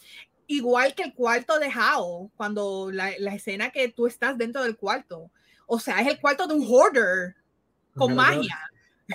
Igual 0.46 0.94
que 0.94 1.04
el 1.04 1.14
cuarto 1.14 1.58
de 1.58 1.68
Howl, 1.68 2.30
cuando 2.36 2.90
la, 2.92 3.12
la 3.18 3.34
escena 3.34 3.70
que 3.70 3.88
tú 3.88 4.06
estás 4.06 4.36
dentro 4.36 4.62
del 4.62 4.76
cuarto. 4.76 5.30
O 5.66 5.80
sea, 5.80 5.98
es 6.02 6.06
el 6.06 6.20
cuarto 6.20 6.46
de 6.46 6.52
un 6.52 6.66
hoarder 6.68 7.34
con 7.94 8.12
Mira, 8.12 8.24
yo- 8.34 8.36
magia. 8.36 8.58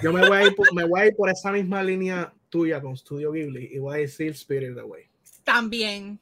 Yo 0.01 0.11
me 0.11 0.27
voy, 0.27 0.37
a 0.37 0.43
ir 0.47 0.55
por, 0.55 0.73
me 0.73 0.85
voy 0.85 1.01
a 1.01 1.05
ir 1.05 1.15
por 1.15 1.29
esa 1.29 1.51
misma 1.51 1.83
línea 1.83 2.33
tuya 2.49 2.81
con 2.81 2.97
Studio 2.97 3.31
Ghibli 3.31 3.69
y 3.73 3.77
voy 3.77 3.93
a 3.95 3.99
decir 3.99 4.31
Spirit 4.31 4.75
Away. 4.75 5.07
También. 5.43 6.19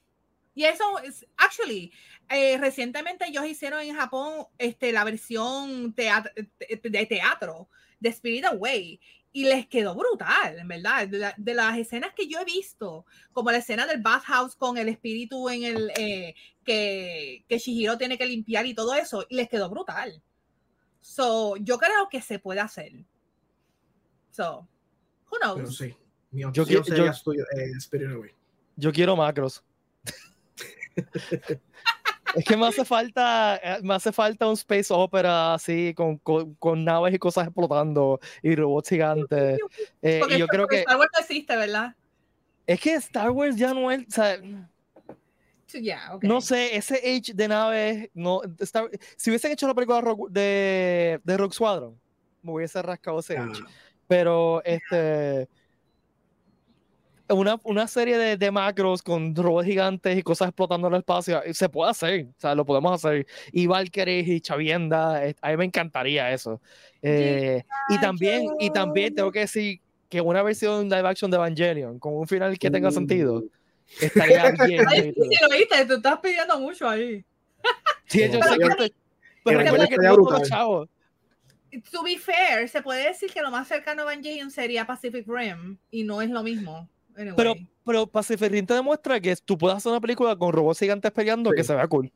Y 0.54 0.66
eso 0.66 1.00
es, 1.00 1.26
actually, 1.38 1.90
eh, 2.30 2.58
recientemente 2.58 3.28
ellos 3.30 3.46
hicieron 3.46 3.80
en 3.80 3.96
Japón 3.96 4.46
este, 4.58 4.92
la 4.92 5.06
versión 5.06 5.96
teat- 5.96 6.34
te- 6.58 6.90
de 6.90 7.06
teatro 7.06 7.70
de 8.02 8.10
Spirit 8.10 8.44
Away 8.44 9.00
y 9.34 9.46
les 9.46 9.68
quedó 9.68 9.96
brutal, 9.96 10.60
en 10.60 10.68
verdad. 10.68 11.08
De, 11.08 11.18
la- 11.18 11.34
de 11.38 11.54
las 11.54 11.78
escenas 11.78 12.14
que 12.14 12.28
yo 12.28 12.40
he 12.40 12.46
visto, 12.46 13.06
como 13.32 13.52
la 13.52 13.58
escena 13.60 13.88
del 13.88 14.02
bathhouse 14.02 14.56
con 14.56 14.78
el 14.78 14.90
espíritu 14.90 15.50
en 15.50 15.64
el 15.64 15.92
eh, 15.98 16.36
que, 16.66 17.46
que 17.48 17.58
Shihiro 17.58 17.98
tiene 17.98 18.18
que 18.18 18.26
limpiar 18.26 18.66
y 18.66 18.74
todo 18.74 18.94
eso, 18.94 19.26
y 19.30 19.36
les 19.36 19.48
quedó 19.50 19.70
brutal. 19.70 20.22
So, 21.00 21.56
yo 21.58 21.78
creo 21.78 22.10
que 22.10 22.22
se 22.22 22.40
puede 22.40 22.60
hacer. 22.60 22.92
So, 24.32 24.68
who 25.32 25.38
knows? 25.40 25.56
Pero 25.58 25.72
sí, 25.72 25.96
mi 26.32 26.42
Yo 26.42 26.50
opción 26.50 26.84
sería 26.86 27.12
yo- 27.12 27.32
eh, 27.34 27.72
Spirit 27.78 28.10
Away. 28.12 28.32
Yo 28.76 28.92
quiero 28.92 29.16
macros. 29.16 29.64
es 32.36 32.46
que 32.46 32.58
me 32.58 32.68
hace 32.68 32.86
falta, 32.86 33.60
eh, 33.64 33.80
me 33.84 33.94
hace 33.94 34.12
falta 34.12 34.48
un 34.48 34.54
space 34.54 34.94
opera 34.94 35.54
así 35.54 35.94
con, 35.96 36.18
con, 36.18 36.56
con 36.56 36.84
naves 36.84 37.14
y 37.14 37.20
cosas 37.20 37.46
explotando 37.48 38.20
y 38.42 38.56
robots 38.56 38.90
gigantes. 38.90 39.60
Eh, 40.02 40.18
Porque 40.20 40.36
y 40.36 40.40
yo 40.40 40.48
creo 40.48 40.68
que 40.68 40.80
Star 40.80 40.98
Wars 40.98 41.10
no 41.14 41.20
existe, 41.22 41.56
¿verdad? 41.56 41.96
es 42.68 42.80
que 42.80 42.94
Star 42.94 43.32
Wars 43.32 43.56
ya 43.56 43.74
no 43.74 43.92
es, 43.92 44.02
o 44.08 44.12
sea, 44.12 44.38
no 46.22 46.42
sé, 46.42 46.76
ese 46.76 46.96
age 46.96 47.34
de 47.34 47.48
naves, 47.48 48.10
no, 48.14 48.42
Star- 48.60 48.90
si 49.16 49.30
hubiesen 49.30 49.52
hecho 49.52 49.68
la 49.68 49.74
película 49.74 50.02
de 50.02 50.42
de, 50.42 51.22
de 51.24 51.38
Rogue 51.38 51.54
Squadron, 51.54 52.00
me 52.42 52.52
hubiese 52.54 52.82
rascado 52.82 53.20
ese 53.20 53.38
Ah, 53.38 53.44
age. 53.50 53.62
Pero 54.08 54.62
este. 54.66 55.48
Una, 57.32 57.60
una 57.64 57.88
serie 57.88 58.18
de, 58.18 58.38
de 58.38 58.52
macros 58.52 59.02
con 59.02 59.36
robots 59.36 59.66
gigantes 59.68 60.18
y 60.18 60.22
cosas 60.24 60.50
explotando 60.50 60.88
en 60.88 60.94
el 60.96 61.00
espacio, 61.00 61.44
eh, 61.44 61.54
se 61.54 61.70
puede 61.70 61.92
hacer, 61.92 62.26
o 62.26 62.40
sea, 62.40 62.56
lo 62.56 62.66
podemos 62.66 62.94
hacer. 62.94 63.26
Y 63.52 63.68
Valkyries 63.68 64.28
y 64.28 64.42
Chavienda, 64.42 65.26
eh, 65.26 65.36
a 65.42 65.50
mí 65.52 65.58
me 65.58 65.66
encantaría 65.66 66.32
eso. 66.32 66.62
Eh, 67.02 67.64
y 67.90 68.00
también, 68.00 68.46
y 68.60 68.70
también 68.70 69.16
tengo 69.16 69.32
que 69.32 69.40
decir 69.40 69.80
que 70.10 70.20
una 70.22 70.44
versión 70.44 70.90
live 70.90 71.08
action 71.08 71.32
de 71.32 71.38
Evangelion, 71.38 71.98
con 72.00 72.14
un 72.16 72.28
final 72.28 72.58
que 72.60 72.70
tenga 72.70 72.90
Uh. 72.90 72.92
sentido, 72.92 73.44
estaría 74.02 74.52
bien. 74.68 74.86
Ay, 74.88 75.14
sí, 75.14 75.36
lo 75.42 75.50
viste, 75.58 75.86
tú 75.86 75.94
estás 75.96 76.20
pidiendo 76.20 76.60
mucho 76.60 76.88
ahí. 76.88 77.24
Sí, 78.08 78.20
yo 78.30 78.42
sé 78.44 78.58
que 78.58 78.66
estoy- 78.66 78.94
Pero 79.46 79.60
recuerda 79.60 79.88
que 79.88 79.96
no 79.96 80.04
todos 80.04 80.18
brutal. 80.18 80.40
los 80.40 80.50
chavos. 80.50 80.90
To 81.94 82.04
be 82.04 82.18
fair, 82.18 82.68
se 82.68 82.82
puede 82.82 83.08
decir 83.08 83.32
que 83.32 83.42
lo 83.42 83.50
más 83.50 83.70
cercano 83.70 84.02
a 84.02 84.12
Evangelion 84.12 84.52
sería 84.52 84.86
Pacific 84.86 85.26
Rim 85.26 85.78
y 85.90 86.04
no 86.04 86.22
es 86.22 86.30
lo 86.30 86.44
mismo. 86.44 86.90
Anyway. 87.18 87.36
Pero, 87.36 87.56
pero 87.86 88.08
Pacific 88.08 88.52
Rim 88.52 88.66
te 88.66 88.74
demuestra 88.74 89.20
que 89.20 89.36
tú 89.38 89.58
puedes 89.58 89.78
hacer 89.78 89.92
una 89.92 90.02
película 90.02 90.36
con 90.36 90.52
robots 90.52 90.80
gigantes 90.80 91.12
peleando 91.12 91.50
Sí. 91.52 91.56
que 91.58 91.64
se 91.64 91.76
vea 91.76 91.88
cool. 91.88 92.12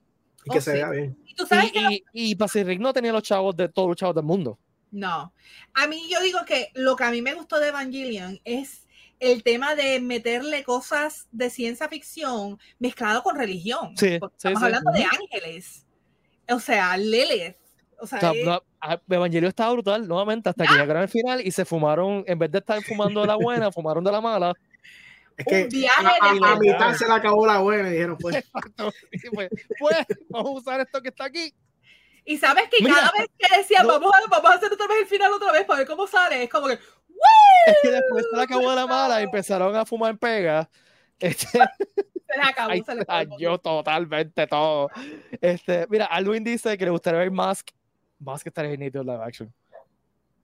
y 0.47 0.51
que 0.51 0.57
Oh, 0.59 0.61
se 0.61 0.71
sí. 0.71 0.77
vea 0.77 0.89
bien. 0.91 1.17
y 1.25 1.33
tú 1.35 1.45
sabes 1.47 1.71
que 1.71 1.79
Y, 1.79 2.03
y, 2.13 2.31
y 2.31 2.35
Pacific 2.35 2.67
Rim 2.67 2.81
no 2.81 2.93
tenía 2.93 3.11
los 3.11 3.23
chavos 3.23 3.55
de 3.55 3.67
todos 3.67 3.87
los 3.89 3.97
chavos 3.97 4.15
del 4.15 4.23
mundo. 4.25 4.57
no. 4.91 5.33
A 5.73 5.87
mí 5.87 6.01
yo 6.09 6.21
digo 6.21 6.39
que 6.45 6.69
lo 6.75 6.95
que 6.95 7.03
a 7.03 7.11
mí 7.11 7.21
me 7.21 7.33
gustó 7.33 7.59
de 7.59 7.69
Evangelion 7.69 8.39
es 8.45 8.85
el 9.19 9.43
tema 9.43 9.75
de 9.75 9.99
meterle 10.01 10.63
cosas 10.63 11.27
de 11.31 11.49
ciencia 11.49 11.87
ficción 11.89 12.59
mezclado 12.79 13.23
con 13.23 13.35
religión. 13.37 13.95
Sí, 13.97 14.17
Porque 14.19 14.35
sí, 14.37 14.47
estamos 14.49 14.59
sí. 14.59 14.65
hablando 14.65 14.91
de 14.91 15.03
ángeles. 15.05 15.85
O 16.49 16.59
sea, 16.59 16.95
Lilith. 16.97 17.55
O 17.99 18.05
sea, 18.07 18.17
O 18.17 18.21
sea, 18.21 18.31
es- 18.33 18.45
no, 18.45 18.61
a- 18.81 19.01
Evangelio 19.09 19.49
estaba 19.49 19.71
brutal 19.71 20.07
nuevamente 20.07 20.49
hasta 20.49 20.65
que 20.67 20.73
llegaron 20.73 21.01
al 21.03 21.09
final 21.09 21.41
y 21.45 21.49
se 21.51 21.63
fumaron, 21.65 22.23
en 22.27 22.37
vez 22.37 22.51
de 22.51 22.59
estar 22.59 22.81
fumando 22.83 23.21
de 23.21 23.27
la 23.27 23.35
buena, 23.35 23.71
fumaron 23.71 24.03
de 24.03 24.11
la 24.11 24.19
mala. 24.21 24.53
Es 25.37 25.45
que 25.45 25.63
un 25.63 25.69
viaje 25.69 26.07
a, 26.21 26.33
de 26.33 26.39
a- 26.45 26.51
a 26.51 26.55
mitad 26.59 26.93
se 26.95 27.05
le 27.07 27.13
acabó 27.13 27.45
la 27.45 27.59
buena 27.59 27.89
y 27.89 27.93
dijeron, 27.93 28.17
pues, 28.17 28.43
pues, 29.33 29.49
pues, 29.79 30.05
vamos 30.29 30.49
a 30.49 30.53
usar 30.59 30.81
esto 30.81 31.01
que 31.01 31.09
está 31.09 31.25
aquí. 31.25 31.53
Y 32.23 32.37
sabes 32.37 32.69
que 32.69 32.83
Mira, 32.83 32.95
cada 32.95 33.11
vez 33.11 33.27
que 33.37 33.57
decía, 33.57 33.83
no. 33.83 33.89
vamos, 33.89 34.11
a, 34.15 34.29
vamos 34.29 34.51
a 34.51 34.53
hacer 34.55 34.71
otra 34.73 34.87
vez 34.87 34.97
el 35.01 35.07
final 35.07 35.31
otra 35.33 35.51
vez 35.51 35.65
para 35.65 35.79
ver 35.79 35.87
cómo 35.87 36.07
sale, 36.07 36.43
es 36.43 36.49
como 36.49 36.67
que, 36.67 36.73
Es 36.73 37.75
que 37.83 37.91
después 37.91 38.25
se 38.31 38.35
le 38.35 38.43
acabó 38.43 38.69
de 38.69 38.75
la 38.75 38.87
mala 38.87 39.21
y 39.21 39.25
empezaron 39.25 39.75
a 39.75 39.85
fumar 39.85 40.17
pega. 40.17 40.69
Este, 41.19 41.45
se 41.49 42.37
les 42.37 42.47
acabó. 42.47 42.71
se 42.73 42.95
les 42.95 43.01
acabó. 43.07 43.37
dañó 43.37 43.57
totalmente 43.59 44.47
todo. 44.47 44.89
Este, 45.39 45.85
mira, 45.89 46.05
Alwin 46.05 46.43
dice 46.43 46.77
que 46.77 46.85
le 46.85 46.91
gustaría 46.91 47.19
ver 47.19 47.31
Mask. 47.31 47.69
Mask 48.19 48.47
estaría 48.47 48.71
en 48.71 48.79
live 48.79 49.23
action. 49.23 49.53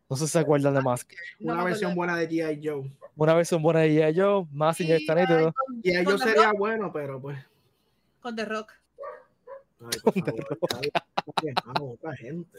No 0.10 0.16
sé 0.18 0.26
si 0.28 0.34
se 0.34 0.40
acuerdan 0.40 0.74
de 0.76 0.82
Mask. 0.82 1.12
Una 1.40 1.56
me 1.56 1.64
versión 1.64 1.96
buena 1.96 2.16
de 2.18 2.30
G.I. 2.30 2.62
Joe. 2.64 2.92
Una 3.22 3.36
versión 3.36 3.62
buena 3.62 3.82
de 3.82 3.90
G.I. 3.90 4.20
Joe, 4.20 4.48
está 4.52 4.74
Sí, 4.74 4.88
nítido. 4.88 5.54
con- 5.54 5.82
G.I. 5.84 6.04
Joe 6.06 6.18
sería 6.18 6.48
Rock, 6.50 6.58
bueno, 6.58 6.92
pero 6.92 7.22
pues. 7.22 7.38
Con 8.20 8.36
The 8.36 8.46
Rock. 8.46 8.72
Ay, 9.80 10.00
por 10.04 10.14
favor, 10.14 10.46
está 10.58 10.80
bien, 11.44 11.56
vamos, 11.66 11.94
otra 12.00 12.16
gente. 12.16 12.58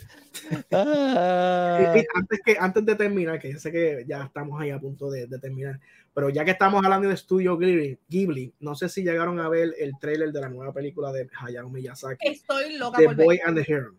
Ah. 0.70 1.94
Y- 1.96 1.98
y 1.98 2.04
antes, 2.14 2.40
que, 2.44 2.56
antes 2.60 2.86
de 2.86 2.94
terminar, 2.94 3.40
que 3.40 3.52
yo 3.52 3.58
sé 3.58 3.72
que 3.72 4.04
ya 4.06 4.22
estamos 4.24 4.60
ahí 4.60 4.70
a 4.70 4.78
punto 4.78 5.10
de, 5.10 5.26
de 5.26 5.38
terminar, 5.40 5.80
pero 6.14 6.28
ya 6.30 6.44
que 6.44 6.52
estamos 6.52 6.84
hablando 6.84 7.08
de 7.08 7.16
Studio 7.16 7.58
Ghibli, 7.58 7.98
Ghibli, 8.08 8.54
no 8.60 8.76
sé 8.76 8.88
si 8.88 9.02
llegaron 9.02 9.40
a 9.40 9.48
ver 9.48 9.74
el 9.80 9.98
trailer 10.00 10.30
de 10.30 10.40
la 10.42 10.48
nueva 10.48 10.72
película 10.72 11.10
de 11.10 11.28
Hayao 11.40 11.68
Miyazaki, 11.70 12.28
Estoy 12.28 12.76
loca 12.78 12.98
The 12.98 13.04
por 13.06 13.16
ver. 13.16 13.26
Boy 13.26 13.40
and 13.44 13.56
the 13.60 13.72
Heron. 13.72 13.96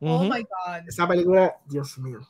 Oh 0.00 0.22
my 0.24 0.40
God. 0.42 0.88
Esa 0.88 1.06
película, 1.06 1.56
Dios 1.66 1.98
mío. 1.98 2.20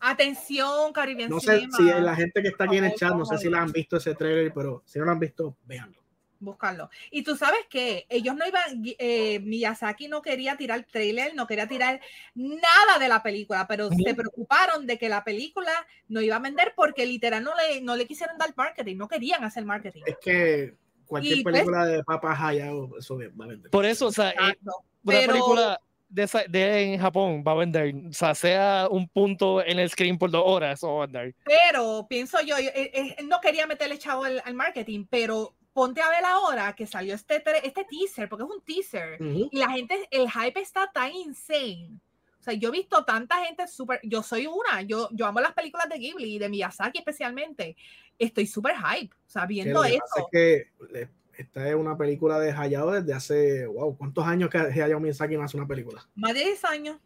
Atención, 0.00 0.92
Caribbean 0.92 1.30
No 1.30 1.40
sé 1.40 1.60
Cinema. 1.60 1.76
si 1.76 1.84
la 2.02 2.16
gente 2.16 2.42
que 2.42 2.48
está 2.48 2.64
aquí 2.64 2.78
en 2.78 2.84
el 2.84 2.94
chat, 2.94 3.14
no 3.14 3.24
sé 3.26 3.38
si 3.38 3.48
la 3.48 3.60
han 3.62 3.70
visto 3.72 3.96
ese 3.98 4.14
trailer, 4.14 4.52
pero 4.52 4.82
si 4.86 4.98
no 4.98 5.04
lo 5.04 5.12
han 5.12 5.20
visto, 5.20 5.56
véanlo. 5.66 6.00
Buscarlo. 6.42 6.88
Y 7.10 7.22
tú 7.22 7.36
sabes 7.36 7.60
que 7.68 8.06
ellos 8.08 8.34
no 8.34 8.46
iban, 8.48 8.62
eh, 8.98 9.40
Miyazaki 9.40 10.08
no 10.08 10.22
quería 10.22 10.56
tirar 10.56 10.86
trailer, 10.90 11.34
no 11.34 11.46
quería 11.46 11.68
tirar 11.68 12.00
nada 12.34 12.98
de 12.98 13.08
la 13.08 13.22
película, 13.22 13.66
pero 13.66 13.90
se 13.90 14.14
preocuparon 14.14 14.86
de 14.86 14.96
que 14.98 15.10
la 15.10 15.22
película 15.22 15.70
no 16.08 16.22
iba 16.22 16.36
a 16.36 16.40
vender 16.40 16.72
porque 16.74 17.04
literal 17.04 17.44
no 17.44 17.52
le, 17.54 17.82
no 17.82 17.94
le 17.94 18.06
quisieron 18.06 18.38
dar 18.38 18.54
marketing, 18.56 18.96
no 18.96 19.06
querían 19.06 19.44
hacer 19.44 19.66
marketing. 19.66 20.00
Es 20.06 20.16
que 20.18 20.76
cualquier 21.04 21.38
Y, 21.38 21.42
pues, 21.42 21.52
película 21.56 21.84
de 21.84 22.02
Papa 22.04 22.34
Hayao, 22.34 22.96
eso 22.98 23.18
va 23.38 23.44
a 23.44 23.48
vender. 23.48 23.70
Por 23.70 23.84
eso, 23.84 24.06
o 24.06 24.12
sea, 24.12 24.30
eh, 24.30 24.34
Exacto. 24.38 24.72
una 25.04 25.16
Pero- 25.18 25.32
película 25.32 25.80
de, 26.10 26.28
de 26.48 26.82
en 26.94 27.00
Japón 27.00 27.42
va 27.46 27.52
a 27.52 27.56
vender. 27.56 27.94
O 28.08 28.12
sea, 28.12 28.34
sea 28.34 28.88
un 28.90 29.08
punto 29.08 29.64
en 29.64 29.78
el 29.78 29.88
screen 29.88 30.18
por 30.18 30.30
dos 30.30 30.42
horas, 30.44 30.82
a 30.84 30.88
vender. 31.00 31.34
Pero 31.44 32.06
pienso 32.08 32.38
yo, 32.42 32.56
eh, 32.58 32.70
eh, 32.74 33.14
él 33.18 33.28
no 33.28 33.40
quería 33.40 33.66
meterle 33.66 33.98
chavo 33.98 34.24
al, 34.24 34.42
al 34.44 34.54
marketing, 34.54 35.06
pero 35.08 35.54
ponte 35.72 36.02
a 36.02 36.10
ver 36.10 36.24
ahora 36.24 36.74
que 36.74 36.86
salió 36.86 37.14
este, 37.14 37.42
este 37.64 37.84
teaser, 37.84 38.28
porque 38.28 38.44
es 38.44 38.50
un 38.50 38.60
teaser, 38.62 39.22
Ujú. 39.22 39.48
y 39.50 39.56
la 39.58 39.70
gente, 39.70 40.08
el 40.10 40.28
hype 40.30 40.60
está 40.60 40.90
tan 40.92 41.12
insane. 41.12 41.90
O 42.38 42.42
sea, 42.42 42.54
yo 42.54 42.70
he 42.70 42.72
visto 42.72 43.04
tanta 43.04 43.44
gente 43.44 43.68
súper, 43.68 44.00
yo 44.02 44.22
soy 44.22 44.46
una, 44.46 44.82
yo, 44.82 45.08
yo 45.12 45.26
amo 45.26 45.40
las 45.40 45.52
películas 45.52 45.88
de 45.90 45.98
Ghibli 45.98 46.34
y 46.36 46.38
de 46.38 46.48
Miyazaki 46.48 46.98
especialmente. 46.98 47.76
Estoy 48.18 48.46
súper 48.46 48.74
hype, 48.76 49.14
o 49.14 49.30
sea, 49.30 49.46
viendo 49.46 49.84
eso. 49.84 50.02
es 50.16 50.24
que 50.32 50.64
le- 50.90 51.08
esta 51.40 51.68
es 51.68 51.74
una 51.74 51.96
película 51.96 52.38
de 52.38 52.52
Hayao 52.52 52.90
desde 52.92 53.14
hace, 53.14 53.66
wow, 53.66 53.96
¿cuántos 53.96 54.26
años 54.26 54.50
que 54.50 54.58
Hayao 54.58 55.00
Miyazaki 55.00 55.36
no 55.36 55.42
hace 55.42 55.56
una 55.56 55.66
película? 55.66 56.06
Más 56.14 56.34
de 56.34 56.44
10 56.44 56.64
años. 56.64 56.98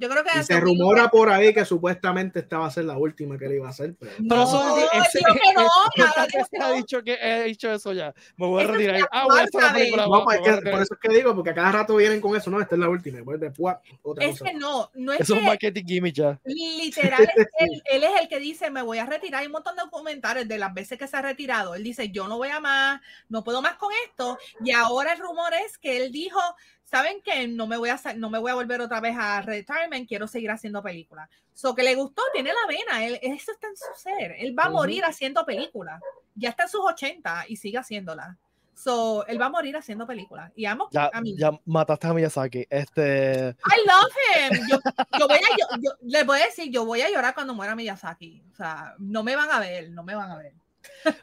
Yo 0.00 0.08
creo 0.08 0.24
que 0.24 0.30
Y 0.40 0.42
se 0.42 0.58
rumora 0.58 1.08
por 1.10 1.28
ahí 1.28 1.52
que 1.54 1.64
supuestamente 1.64 2.40
esta 2.40 2.58
va 2.58 2.66
a 2.66 2.70
ser 2.70 2.86
la 2.86 2.96
última 2.98 3.36
que 3.38 3.46
le 3.48 3.56
iba 3.56 3.66
a 3.66 3.70
hacer. 3.70 3.94
Pero... 3.98 4.12
No, 4.20 4.46
que 5.34 5.52
no, 5.54 5.68
¿Cuántas 5.96 6.14
claro 6.14 6.28
que 6.30 6.38
veces 6.38 6.60
ha 6.60 6.68
no. 6.68 6.74
dicho 6.74 7.02
que 7.04 7.18
he 7.20 7.44
dicho 7.44 7.70
eso 7.72 7.92
ya? 7.92 8.14
Me 8.36 8.46
voy 8.46 8.60
a 8.62 8.64
es 8.64 8.70
retirar. 8.70 9.08
Ah, 9.12 9.26
voy 9.28 9.40
a 9.40 9.42
hacer 9.44 9.60
una 9.60 9.72
cuarta 9.72 9.74
película. 9.74 10.06
No, 10.06 10.24
pues 10.24 10.26
me 10.26 10.34
es 10.34 10.40
voy 10.40 10.40
a 10.40 10.42
que 10.42 10.50
retirar. 10.56 10.72
por 10.72 10.82
eso 10.82 10.94
es 10.94 11.00
que 11.00 11.16
digo, 11.16 11.34
porque 11.34 11.50
a 11.50 11.54
cada 11.54 11.72
rato 11.72 11.96
vienen 11.96 12.20
con 12.20 12.36
eso. 12.36 12.50
No, 12.50 12.60
esta 12.60 12.74
es 12.74 12.78
la 12.80 12.88
última. 12.88 13.16
Después, 13.18 13.40
después 13.40 13.76
otra 14.02 14.24
Es 14.24 14.38
cosa. 14.38 14.44
que 14.50 14.54
no, 14.56 14.90
no 14.94 15.12
es 15.12 15.20
Eso 15.20 15.34
es 15.34 15.40
un 15.40 15.46
marketing 15.46 15.84
gimmick 15.86 16.14
ya. 16.14 16.40
literal, 16.44 17.22
es 17.36 17.46
él, 17.58 17.82
él 17.92 18.04
es 18.04 18.20
el 18.22 18.28
que 18.28 18.38
dice, 18.40 18.70
me 18.70 18.82
voy 18.82 18.98
a 18.98 19.06
retirar. 19.06 19.40
Hay 19.40 19.46
un 19.46 19.52
montón 19.52 19.76
de 19.76 19.82
documentales 19.82 20.48
de 20.48 20.58
las 20.58 20.72
veces 20.74 20.98
que 20.98 21.06
se 21.06 21.16
ha 21.16 21.22
retirado. 21.22 21.74
Él 21.74 21.82
dice, 21.84 22.10
yo 22.10 22.26
no 22.28 22.38
voy 22.38 22.48
a 22.48 22.60
más, 22.60 23.00
no 23.28 23.44
puedo 23.44 23.60
más 23.62 23.74
con 23.76 23.90
esto. 24.06 24.38
Y 24.64 24.72
ahora 24.72 25.12
el 25.12 25.18
rumor 25.20 25.52
es 25.66 25.78
que 25.78 25.96
él 26.02 26.10
dijo, 26.12 26.40
¿saben 26.90 27.20
qué? 27.22 27.46
No 27.46 27.66
me 27.66 27.76
voy 27.76 27.88
a, 27.90 28.00
no 28.16 28.30
me 28.30 28.38
voy 28.38 28.50
a 28.50 28.54
volver 28.54 28.80
otra 28.80 29.00
vez 29.00 29.16
a 29.18 29.40
retirement, 29.42 30.08
quiero 30.08 30.26
seguir 30.26 30.50
haciendo 30.50 30.82
películas. 30.82 31.28
So 31.54 31.74
que 31.74 31.82
le 31.82 31.94
gustó, 31.94 32.22
tiene 32.32 32.50
la 32.50 32.66
vena, 32.68 33.04
él, 33.04 33.18
eso 33.22 33.52
está 33.52 33.68
en 33.68 33.76
su 33.76 33.84
ser. 34.02 34.32
Él 34.38 34.58
va 34.58 34.64
a 34.64 34.70
morir 34.70 35.04
haciendo 35.04 35.44
películas. 35.44 36.00
Ya 36.34 36.50
está 36.50 36.64
en 36.64 36.68
sus 36.68 36.80
80 36.84 37.44
y 37.48 37.56
sigue 37.56 37.78
haciéndolas. 37.78 38.36
So, 38.74 39.26
él 39.26 39.38
va 39.38 39.46
a 39.46 39.50
morir 39.50 39.76
haciendo 39.76 40.06
películas. 40.06 40.50
Y 40.56 40.64
amo, 40.64 40.88
Ya, 40.90 41.10
a 41.12 41.20
mí. 41.20 41.36
ya 41.36 41.50
mataste 41.66 42.06
a 42.06 42.14
Miyazaki. 42.14 42.66
Este. 42.70 43.50
I 43.50 43.86
love 43.86 44.56
him. 44.56 44.68
Yo, 44.70 44.78
yo 45.18 45.28
voy 45.28 45.36
a, 45.36 45.56
yo, 45.58 45.66
yo- 45.82 45.96
les 46.00 46.24
voy 46.24 46.40
a 46.40 46.46
decir, 46.46 46.70
yo 46.72 46.86
voy 46.86 47.02
a 47.02 47.10
llorar 47.10 47.34
cuando 47.34 47.54
muera 47.54 47.74
Miyazaki. 47.74 48.42
O 48.50 48.56
sea, 48.56 48.94
no 48.98 49.22
me 49.22 49.36
van 49.36 49.50
a 49.50 49.60
ver, 49.60 49.90
no 49.90 50.02
me 50.02 50.14
van 50.14 50.30
a 50.30 50.36
ver. 50.38 50.54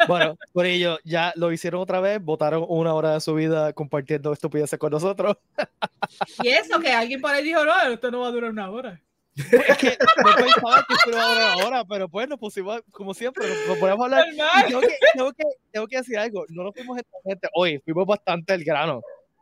Bueno, 0.07 0.37
por 0.53 0.65
ello, 0.65 0.97
ya 1.03 1.33
lo 1.35 1.51
hicieron 1.51 1.81
otra 1.81 1.99
vez, 1.99 2.21
votaron 2.21 2.65
una 2.67 2.93
hora 2.93 3.13
de 3.13 3.21
su 3.21 3.33
vida 3.33 3.73
compartiendo 3.73 4.33
estupideces 4.33 4.79
con 4.79 4.91
nosotros. 4.91 5.37
Y 6.43 6.49
eso 6.49 6.79
que 6.79 6.91
alguien 6.91 7.19
por 7.19 7.31
ahí 7.31 7.43
dijo, 7.43 7.65
no, 7.65 7.81
esto 7.91 8.11
no 8.11 8.21
va 8.21 8.27
a 8.27 8.31
durar 8.31 8.51
una 8.51 8.69
hora. 8.69 9.01
Es 9.35 9.77
que 9.77 9.97
no 10.23 10.35
pensaba 10.35 10.85
que 10.87 10.93
esto 10.93 11.09
iba 11.09 11.23
a 11.23 11.33
durar 11.33 11.51
ahora, 11.51 11.85
pero 11.85 12.07
pues 12.09 12.27
nos 12.27 12.39
pusimos, 12.39 12.81
como 12.91 13.13
siempre, 13.13 13.47
nos, 13.47 13.67
nos 13.67 13.77
podemos 13.77 14.05
hablar. 14.05 14.25
Y 14.33 14.37
tengo, 14.67 14.81
que, 14.81 14.97
tengo, 15.13 15.33
que, 15.33 15.43
tengo 15.71 15.87
que 15.87 15.97
decir 15.97 16.17
algo, 16.17 16.45
no 16.49 16.63
nos 16.63 16.73
fuimos 16.73 16.97
esta 16.97 17.17
gente 17.23 17.47
hoy, 17.53 17.79
fuimos 17.79 18.05
bastante 18.05 18.53
el 18.53 18.63
grano. 18.63 19.01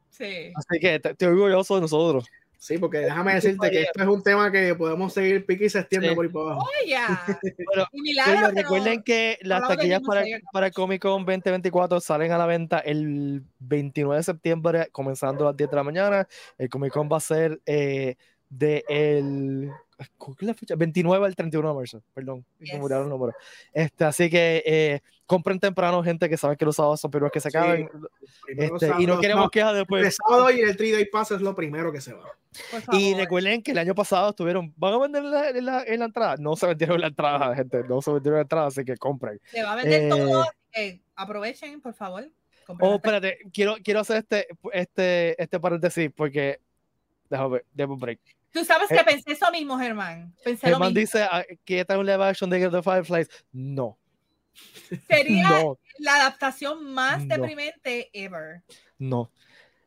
Sí. 0.09 0.51
Así 0.55 0.79
que 0.79 0.95
estoy 0.95 1.27
orgulloso 1.27 1.75
de 1.75 1.81
nosotros. 1.81 2.25
Sí, 2.65 2.79
porque 2.79 2.97
déjame 2.97 3.35
decirte 3.35 3.69
que 3.69 3.81
esto 3.83 4.01
es 4.01 4.07
un 4.07 4.23
tema 4.23 4.51
que 4.51 4.73
podemos 4.73 5.13
seguir 5.13 5.45
pique 5.45 5.65
y 5.65 5.69
se 5.69 5.79
extiende 5.81 6.09
Sí. 6.09 6.15
por 6.15 6.25
ahí 6.25 6.31
para 6.31 6.45
abajo. 6.45 6.67
Oye. 6.83 6.95
Pero, 7.41 7.53
Y 7.53 7.57
Pero 7.73 7.87
milagro 7.91 8.41
no- 8.41 8.61
recuerden 8.61 9.03
que 9.03 9.37
las 9.41 9.67
taquillas 9.67 10.01
para, 10.01 10.23
para 10.51 10.71
Comic 10.71 11.01
Con 11.03 11.25
2024 11.25 11.99
salen 11.99 12.31
a 12.31 12.39
la 12.39 12.47
venta 12.47 12.79
el 12.79 13.43
29 13.59 14.17
de 14.17 14.23
septiembre, 14.23 14.87
comenzando 14.91 15.43
a 15.43 15.49
las 15.51 15.57
10 15.57 15.69
de 15.69 15.75
la 15.75 15.83
mañana. 15.83 16.27
El 16.57 16.69
Comic 16.69 16.91
Con 16.91 17.07
va 17.07 17.17
a 17.17 17.19
ser 17.19 17.61
eh, 17.67 18.15
de 18.49 18.83
el 18.89 19.67
¿cuál 19.67 19.75
es 19.77 19.84
la 20.39 20.53
fecha? 20.53 20.75
29 20.75 21.25
al 21.25 21.35
31 21.35 21.69
de 21.69 21.75
marzo, 21.75 22.03
perdón, 22.13 22.45
Yes. 22.59 22.73
me 22.81 22.89
los 22.89 23.07
números. 23.07 23.35
Este, 23.73 24.03
así 24.03 24.29
que 24.29 24.63
eh, 24.65 25.01
compren 25.25 25.59
temprano, 25.59 26.03
gente 26.03 26.27
que 26.29 26.37
sabe 26.37 26.57
que 26.57 26.65
los 26.65 26.75
sábados 26.75 26.99
son 26.99 27.11
periodos 27.11 27.31
que 27.31 27.39
se 27.39 27.49
Sí, 27.49 27.57
acaban. 27.57 27.89
Primero 28.45 28.75
Este, 28.75 28.91
y 28.99 29.05
no 29.07 29.19
queremos 29.19 29.45
no, 29.45 29.49
quejas 29.49 29.71
el 29.71 29.77
después. 29.79 30.17
sábado 30.27 30.51
y 30.51 30.59
el 30.61 30.75
3 30.75 30.93
Day 30.93 31.05
Pass 31.05 31.31
es 31.31 31.41
lo 31.41 31.55
primero 31.55 31.91
que 31.91 32.01
se 32.01 32.13
va. 32.13 32.25
Y 32.93 33.13
recuerden 33.15 33.61
que 33.61 33.71
el 33.71 33.77
año 33.77 33.93
pasado 33.95 34.29
estuvieron, 34.29 34.73
¿van 34.77 34.93
a 34.93 34.97
vender 34.99 35.23
en 35.23 35.31
la, 35.31 35.49
en 35.49 35.65
la- 35.65 35.83
en 35.83 35.99
la 35.99 36.05
entrada? 36.05 36.35
No 36.37 36.55
se 36.55 36.67
vendieron 36.67 36.95
en 36.95 37.01
la 37.01 37.07
entrada, 37.07 37.55
gente, 37.55 37.83
no 37.87 38.01
se 38.01 38.11
vendieron 38.11 38.35
en 38.37 38.39
la 38.39 38.43
entrada, 38.43 38.67
así 38.67 38.85
que 38.85 38.95
compren. 38.97 39.39
Se 39.51 39.61
va 39.63 39.73
a 39.73 39.75
vender 39.75 40.03
eh, 40.03 40.09
todo. 40.09 40.41
así 40.43 40.51
que 40.73 41.01
aprovechen, 41.15 41.81
por 41.81 41.93
favor. 41.93 42.29
Oh, 42.79 42.95
espérate, 42.95 43.37
quiero, 43.53 43.75
quiero 43.83 43.99
hacer 43.99 44.17
este, 44.17 44.47
este, 44.73 45.41
este 45.41 45.59
paréntesis 45.59 46.09
porque. 46.15 46.59
Déjame 47.29 47.49
ver, 47.49 47.65
déjame 47.73 47.93
un 47.93 47.99
break. 47.99 48.19
Tú 48.55 48.63
sabes 48.63 48.89
eh, 48.89 48.95
que 48.97 49.03
pensé 49.03 49.33
eso 49.33 49.51
mismo, 49.51 49.77
Germán. 49.77 50.33
Pensé 50.43 50.67
lo 50.67 50.77
Germán 50.77 50.93
mismo. 50.93 50.99
dice 51.01 51.23
ah, 51.29 51.43
que 51.65 51.81
está 51.81 51.99
un 51.99 52.05
live 52.05 52.23
action 52.23 52.49
de 52.49 52.69
The 52.69 52.81
Fireflies. 52.81 53.29
No, 53.51 53.97
Sería 55.09 55.49
no, 55.49 55.77
la 55.99 56.15
adaptación 56.15 56.85
más 56.93 57.25
No. 57.25 57.35
deprimente 57.35 58.09
ever. 58.13 58.61
no. 58.97 59.29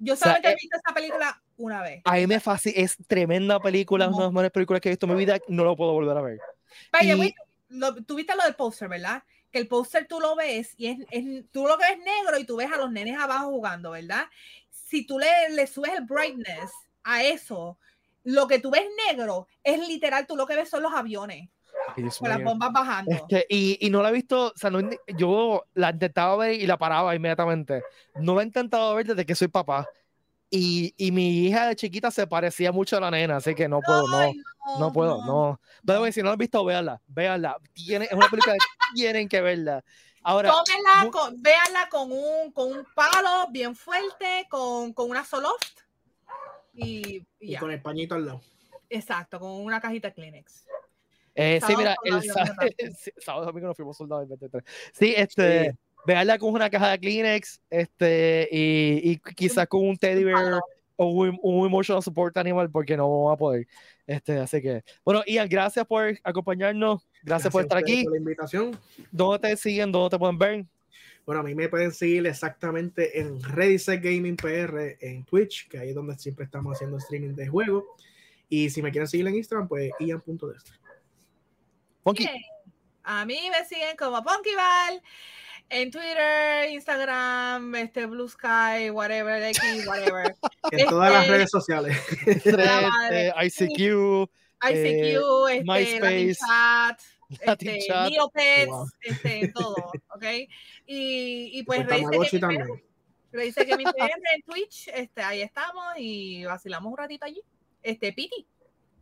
Yo 0.00 0.14
sea, 0.14 0.24
solamente 0.26 0.48
eh, 0.50 0.52
he 0.52 0.54
visto 0.54 0.76
esa 0.76 0.94
película 0.94 1.42
una 1.56 1.82
vez. 1.82 2.02
A 2.04 2.12
mí 2.16 2.26
me 2.28 2.38
fascina, 2.38 2.74
es 2.76 2.96
tremenda 3.08 3.58
película, 3.58 4.04
es 4.04 4.08
una 4.10 4.18
de 4.18 4.24
las 4.24 4.32
mejores 4.32 4.52
películas 4.52 4.80
que 4.80 4.90
he 4.90 4.92
visto 4.92 5.06
en 5.06 5.12
mi 5.14 5.18
vida. 5.18 5.38
No 5.48 5.64
lo 5.64 5.74
puedo 5.74 5.92
volver 5.92 6.16
a 6.16 6.20
ver. 6.20 6.38
Y- 7.00 7.34
lo- 7.70 7.96
tú 8.04 8.14
viste 8.14 8.36
lo 8.36 8.44
del 8.44 8.54
póster, 8.54 8.88
¿verdad? 8.88 9.24
Que 9.50 9.58
el 9.58 9.66
póster 9.66 10.06
tú 10.06 10.20
lo 10.20 10.36
ves 10.36 10.74
y 10.76 10.86
es, 10.86 10.98
es- 11.10 11.50
tú 11.50 11.66
lo 11.66 11.76
ves 11.78 11.98
negro 11.98 12.38
y 12.38 12.44
tú 12.44 12.56
ves 12.56 12.70
a 12.70 12.76
los 12.76 12.92
nenes 12.92 13.18
abajo 13.18 13.48
jugando, 13.48 13.90
¿verdad? 13.90 14.26
Si 14.70 15.04
tú 15.04 15.18
le, 15.18 15.26
le 15.50 15.66
subes 15.66 15.92
el 15.98 16.04
brightness 16.04 16.70
a 17.02 17.24
eso, 17.24 17.76
lo 18.24 18.46
que 18.46 18.58
tú 18.58 18.70
ves 18.70 18.84
negro 19.08 19.46
es 19.62 19.86
literal, 19.86 20.26
tú 20.26 20.36
lo 20.36 20.46
que 20.46 20.56
ves 20.56 20.68
son 20.68 20.82
los 20.82 20.92
aviones 20.92 21.48
Ay, 21.96 22.04
con 22.18 22.28
las 22.28 22.42
bombas 22.42 22.72
bajando. 22.72 23.10
Este, 23.10 23.46
y, 23.48 23.78
y 23.86 23.90
no 23.90 24.02
la 24.02 24.10
he 24.10 24.12
visto, 24.12 24.48
o 24.48 24.52
sea, 24.56 24.70
no, 24.70 24.80
yo 25.16 25.64
la 25.74 25.90
intentaba 25.90 26.36
ver 26.36 26.54
y 26.54 26.66
la 26.66 26.76
paraba 26.76 27.14
inmediatamente. 27.14 27.82
No 28.16 28.34
la 28.34 28.42
he 28.42 28.46
intentado 28.46 28.94
ver 28.94 29.06
desde 29.06 29.24
que 29.24 29.34
soy 29.34 29.48
papá. 29.48 29.86
Y, 30.50 30.94
y 30.96 31.12
mi 31.12 31.46
hija 31.46 31.66
de 31.66 31.76
chiquita 31.76 32.10
se 32.10 32.26
parecía 32.26 32.72
mucho 32.72 32.96
a 32.96 33.00
la 33.00 33.10
nena, 33.10 33.36
así 33.36 33.54
que 33.54 33.68
no 33.68 33.80
puedo, 33.80 34.08
no. 34.08 34.32
No 34.78 34.92
puedo, 34.92 35.22
no. 35.22 35.60
Pero 35.84 36.04
no. 36.04 36.12
si 36.12 36.20
no 36.20 36.26
lo 36.26 36.32
han 36.32 36.38
visto, 36.38 36.64
véanla, 36.64 37.00
véanla. 37.06 37.56
Tiene, 37.72 38.06
es 38.06 38.12
una 38.12 38.28
película 38.28 38.54
que 38.54 38.58
tienen 38.94 39.28
que 39.28 39.40
verla. 39.40 39.84
Ahora, 40.22 40.52
Tómenla, 40.52 41.04
mu- 41.04 41.10
con, 41.10 41.42
véanla 41.42 41.88
con 41.88 42.12
un, 42.12 42.52
con 42.52 42.72
un 42.72 42.86
palo 42.94 43.48
bien 43.50 43.74
fuerte, 43.74 44.46
con, 44.50 44.92
con 44.92 45.10
una 45.10 45.24
soloft 45.24 45.88
y, 46.78 47.16
y 47.16 47.26
Y 47.40 47.50
ya. 47.52 47.60
con 47.60 47.70
el 47.70 47.80
pañito 47.82 48.14
al 48.14 48.26
lado. 48.26 48.40
Exacto, 48.90 49.38
con 49.40 49.50
una 49.50 49.80
cajita 49.80 50.10
Kleenex. 50.10 50.66
eh, 51.34 51.60
sí, 51.66 51.74
mira, 51.76 51.94
el 52.04 52.22
sí, 52.98 53.10
sábado 53.18 53.46
domingo 53.46 53.66
nos 53.68 53.76
fuimos 53.76 53.96
soldados 53.96 54.24
el 54.24 54.28
23. 54.36 54.64
Sí, 54.92 55.14
este, 55.16 55.74
véanla 56.06 56.38
con 56.38 56.52
una 56.52 56.70
caja 56.70 56.90
de 56.90 56.98
Kleenex, 56.98 57.60
este, 57.70 58.48
y, 58.50 59.10
y 59.12 59.16
quizás 59.34 59.66
con 59.68 59.86
un 59.86 59.96
teddy 59.96 60.24
bear 60.24 60.60
o 60.96 61.06
un, 61.06 61.38
un 61.42 61.66
emotional 61.66 62.02
support 62.02 62.36
animal, 62.38 62.70
porque 62.70 62.96
no 62.96 63.08
vamos 63.08 63.34
a 63.34 63.36
poder. 63.36 63.66
Este, 64.06 64.38
así 64.38 64.60
que, 64.62 64.82
bueno, 65.04 65.22
Ian, 65.26 65.48
gracias 65.48 65.86
por 65.86 66.18
acompañarnos, 66.24 67.06
gracias, 67.22 67.52
por 67.52 67.62
estar 67.62 67.78
aquí. 67.78 68.04
Por 68.04 68.12
la 68.14 68.18
invitación. 68.18 68.76
¿Dónde 69.12 69.50
te 69.50 69.56
siguen? 69.56 69.92
¿Dónde 69.92 70.10
te 70.10 70.18
pueden 70.18 70.38
ver? 70.38 70.64
Bueno, 71.28 71.42
a 71.42 71.44
mí 71.44 71.54
me 71.54 71.68
pueden 71.68 71.92
seguir 71.92 72.26
exactamente 72.26 73.20
en 73.20 73.42
Ready 73.42 73.78
Set 73.78 74.02
Gaming 74.02 74.34
PR 74.34 74.96
en 74.98 75.26
Twitch, 75.26 75.68
que 75.68 75.78
ahí 75.78 75.90
es 75.90 75.94
donde 75.94 76.16
siempre 76.16 76.46
estamos 76.46 76.74
haciendo 76.74 76.96
streaming 76.96 77.34
de 77.34 77.46
juegos. 77.46 77.84
Y 78.48 78.70
si 78.70 78.80
me 78.80 78.90
quieren 78.90 79.06
seguir 79.06 79.26
en 79.28 79.34
Instagram, 79.34 79.68
pues 79.68 79.90
ian.dexter. 80.00 80.78
Funky. 82.02 82.24
Bien. 82.24 82.42
A 83.04 83.26
mí 83.26 83.50
me 83.50 83.62
siguen 83.66 83.94
como 83.98 84.24
Punkyval 84.24 85.02
en 85.68 85.90
Twitter, 85.90 86.70
Instagram, 86.70 87.74
este 87.74 88.06
Blue 88.06 88.26
Sky, 88.30 88.88
whatever, 88.90 89.42
X, 89.42 89.86
whatever. 89.86 90.34
En 90.72 90.88
todas 90.88 91.12
las 91.12 91.24
Este- 91.24 91.32
redes 91.34 91.50
sociales. 91.50 91.98
Eh, 92.26 93.32
ICQ, 93.36 94.30
ICQ, 94.62 95.48
este, 95.50 95.62
Latin 95.66 95.66
MySpace, 95.66 96.34
Chat, 96.36 97.00
Latin 97.44 97.68
este, 97.68 97.86
Chat. 97.86 98.10
Neopets, 98.12 98.66
Wow. 98.68 98.88
este, 99.02 99.48
todo, 99.54 99.74
¿ok? 100.14 100.24
Y, 100.91 101.51
y 101.53 101.62
pues 101.64 101.86
también. 101.86 102.66
PR, 102.66 102.82
Ready 103.30 103.53
Set 103.53 103.68
Gaming 103.68 103.89
PR 103.93 104.11
en 104.34 104.43
Twitch, 104.43 104.89
este, 104.95 105.20
ahí 105.22 105.43
estamos 105.43 105.84
y 105.99 106.45
vacilamos 106.47 106.91
un 106.91 106.97
ratito 106.97 107.26
allí. 107.26 107.43
Este, 107.82 108.11
Piti. 108.14 108.47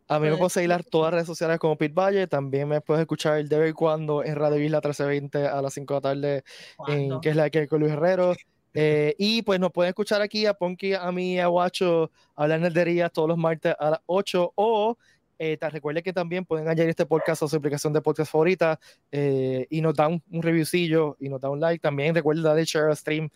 A 0.09 0.18
mí 0.18 0.24
me 0.24 0.30
Puedes 0.30 0.39
puedes 0.39 0.53
seguir 0.53 0.72
en 0.72 0.82
todas 0.91 1.07
las 1.07 1.14
redes 1.14 1.26
sociales 1.26 1.59
como 1.61 1.76
Pete 1.76 1.95
Valle. 1.95 2.26
También 2.26 2.68
me 2.68 2.80
puedes 2.80 3.03
escuchar 3.03 3.45
de 3.45 3.59
vez 3.59 3.74
cuando 3.74 4.24
en 4.24 4.34
Radio 4.34 4.59
Isla 4.64 4.78
1320 4.78 5.47
a 5.47 5.62
las 5.62 5.74
5 5.74 5.95
de 5.95 5.97
la 5.97 6.01
tarde, 6.01 6.45
en, 6.89 7.20
que 7.20 7.30
es 7.30 7.37
la 7.37 7.51
que 7.51 7.68
con 7.68 7.80
Luis 7.80 7.93
Herrero. 7.93 8.34
Eh, 8.74 9.14
y 9.16 9.43
pues 9.43 9.59
nos 9.61 9.72
pueden 9.72 9.91
escuchar 9.91 10.22
aquí 10.22 10.45
a 10.45 10.55
Ponky, 10.55 10.95
a 10.95 11.11
mí 11.11 11.34
y 11.34 11.39
a 11.39 11.47
Guacho 11.47 12.11
hablar 12.34 12.61
nerderías 12.61 13.11
todos 13.12 13.28
los 13.28 13.39
martes 13.39 13.74
a 13.78 13.91
las 13.91 14.01
8. 14.07 14.53
O 14.57 14.99
eh, 15.39 15.57
te 15.57 15.68
recuerde 15.70 16.03
que 16.03 16.12
también 16.12 16.45
pueden 16.45 16.68
añadir 16.68 16.91
este 16.91 17.07
podcast 17.07 17.43
a 17.43 17.49
su 17.49 17.57
aplicación 17.57 17.93
de 17.93 18.01
podcast 18.01 18.32
favorita 18.32 18.80
eh, 19.12 19.66
y 19.70 19.80
nos 19.80 19.95
dan 19.95 20.22
un 20.30 20.43
reviewcillo 20.43 21.16
y 21.20 21.28
nos 21.28 21.41
dan 21.41 21.53
un 21.53 21.61
like. 21.61 21.80
También 21.80 22.14
recuerden 22.14 22.45
darle 22.45 22.64
share 22.64 22.91
a 22.91 22.97
stream. 22.97 23.28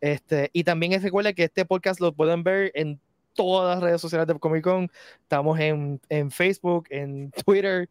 Este, 0.00 0.50
y 0.52 0.64
también 0.64 1.00
recuerden 1.02 1.34
que 1.34 1.44
este 1.44 1.64
podcast 1.64 2.00
lo 2.00 2.12
pueden 2.12 2.42
ver 2.42 2.70
en 2.74 3.00
todas 3.34 3.76
las 3.76 3.82
redes 3.82 4.00
sociales 4.00 4.26
de 4.26 4.38
Comic 4.38 4.64
Con. 4.64 4.90
Estamos 5.22 5.58
en, 5.60 6.00
en 6.08 6.30
Facebook, 6.30 6.86
en 6.90 7.30
Twitter, 7.30 7.88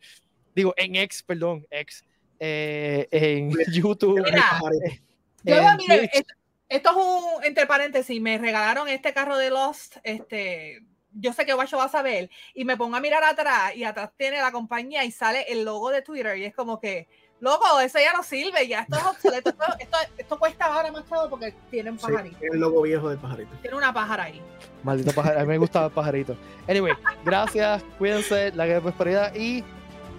digo, 0.53 0.73
en 0.77 0.95
X, 0.97 1.23
perdón, 1.23 1.65
X, 1.69 2.03
eh, 2.39 3.07
en 3.11 3.51
YouTube. 3.73 4.21
Mira, 4.23 4.61
Yo, 5.43 5.55
en 5.55 5.77
mire, 5.77 5.97
Twitch. 5.99 6.11
esto, 6.13 6.33
esto 6.69 6.89
es 6.89 6.95
un, 6.95 7.43
entre 7.43 7.67
paréntesis, 7.67 8.19
me 8.21 8.37
regalaron 8.37 8.89
este 8.89 9.13
carro 9.13 9.37
de 9.37 9.49
Lost, 9.51 9.97
este, 10.03 10.83
yo 11.15 11.33
sé 11.33 11.45
que 11.45 11.53
Guacho 11.53 11.77
va 11.77 11.85
a 11.85 11.89
saber, 11.89 12.29
y 12.53 12.65
me 12.65 12.77
pongo 12.77 12.95
a 12.95 12.99
mirar 12.99 13.23
atrás, 13.23 13.75
y 13.75 13.83
atrás 13.83 14.11
tiene 14.17 14.37
la 14.41 14.51
compañía 14.51 15.03
y 15.03 15.11
sale 15.11 15.45
el 15.49 15.63
logo 15.65 15.89
de 15.89 16.01
Twitter, 16.01 16.37
y 16.37 16.45
es 16.45 16.53
como 16.53 16.79
que, 16.79 17.07
Loco, 17.41 17.79
eso 17.81 17.99
ya 17.99 18.13
no 18.13 18.23
sirve, 18.23 18.65
ya 18.65 18.81
esto 18.81 18.95
es 18.95 19.03
obsoleto. 19.05 19.49
Esto, 19.49 19.63
esto, 19.79 19.97
esto 20.17 20.39
cuesta 20.39 20.65
ahora 20.65 20.89
más 20.91 21.03
caro 21.03 21.29
porque 21.29 21.53
tiene 21.69 21.91
un 21.91 21.99
Sí, 21.99 22.05
pajarito. 22.07 22.37
el 22.41 22.59
logo 22.59 22.81
viejo 22.83 23.09
del 23.09 23.19
pajarito. 23.19 23.51
Tiene 23.61 23.75
una 23.75 23.93
pájara 23.93 24.23
ahí. 24.23 24.41
Maldito 24.83 25.11
pajarito. 25.11 25.41
A 25.41 25.43
mí 25.43 25.49
me 25.49 25.57
gustaba 25.57 25.87
el 25.87 25.91
pajarito. 25.91 26.37
Anyway, 26.67 26.93
gracias. 27.25 27.83
Cuídense. 27.97 28.53
La 28.53 28.79
prosperidad 28.79 29.35
y 29.35 29.63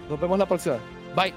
nos 0.07 0.19
vemos 0.19 0.37
la 0.37 0.45
próxima. 0.45 0.77
Bye. 1.15 1.33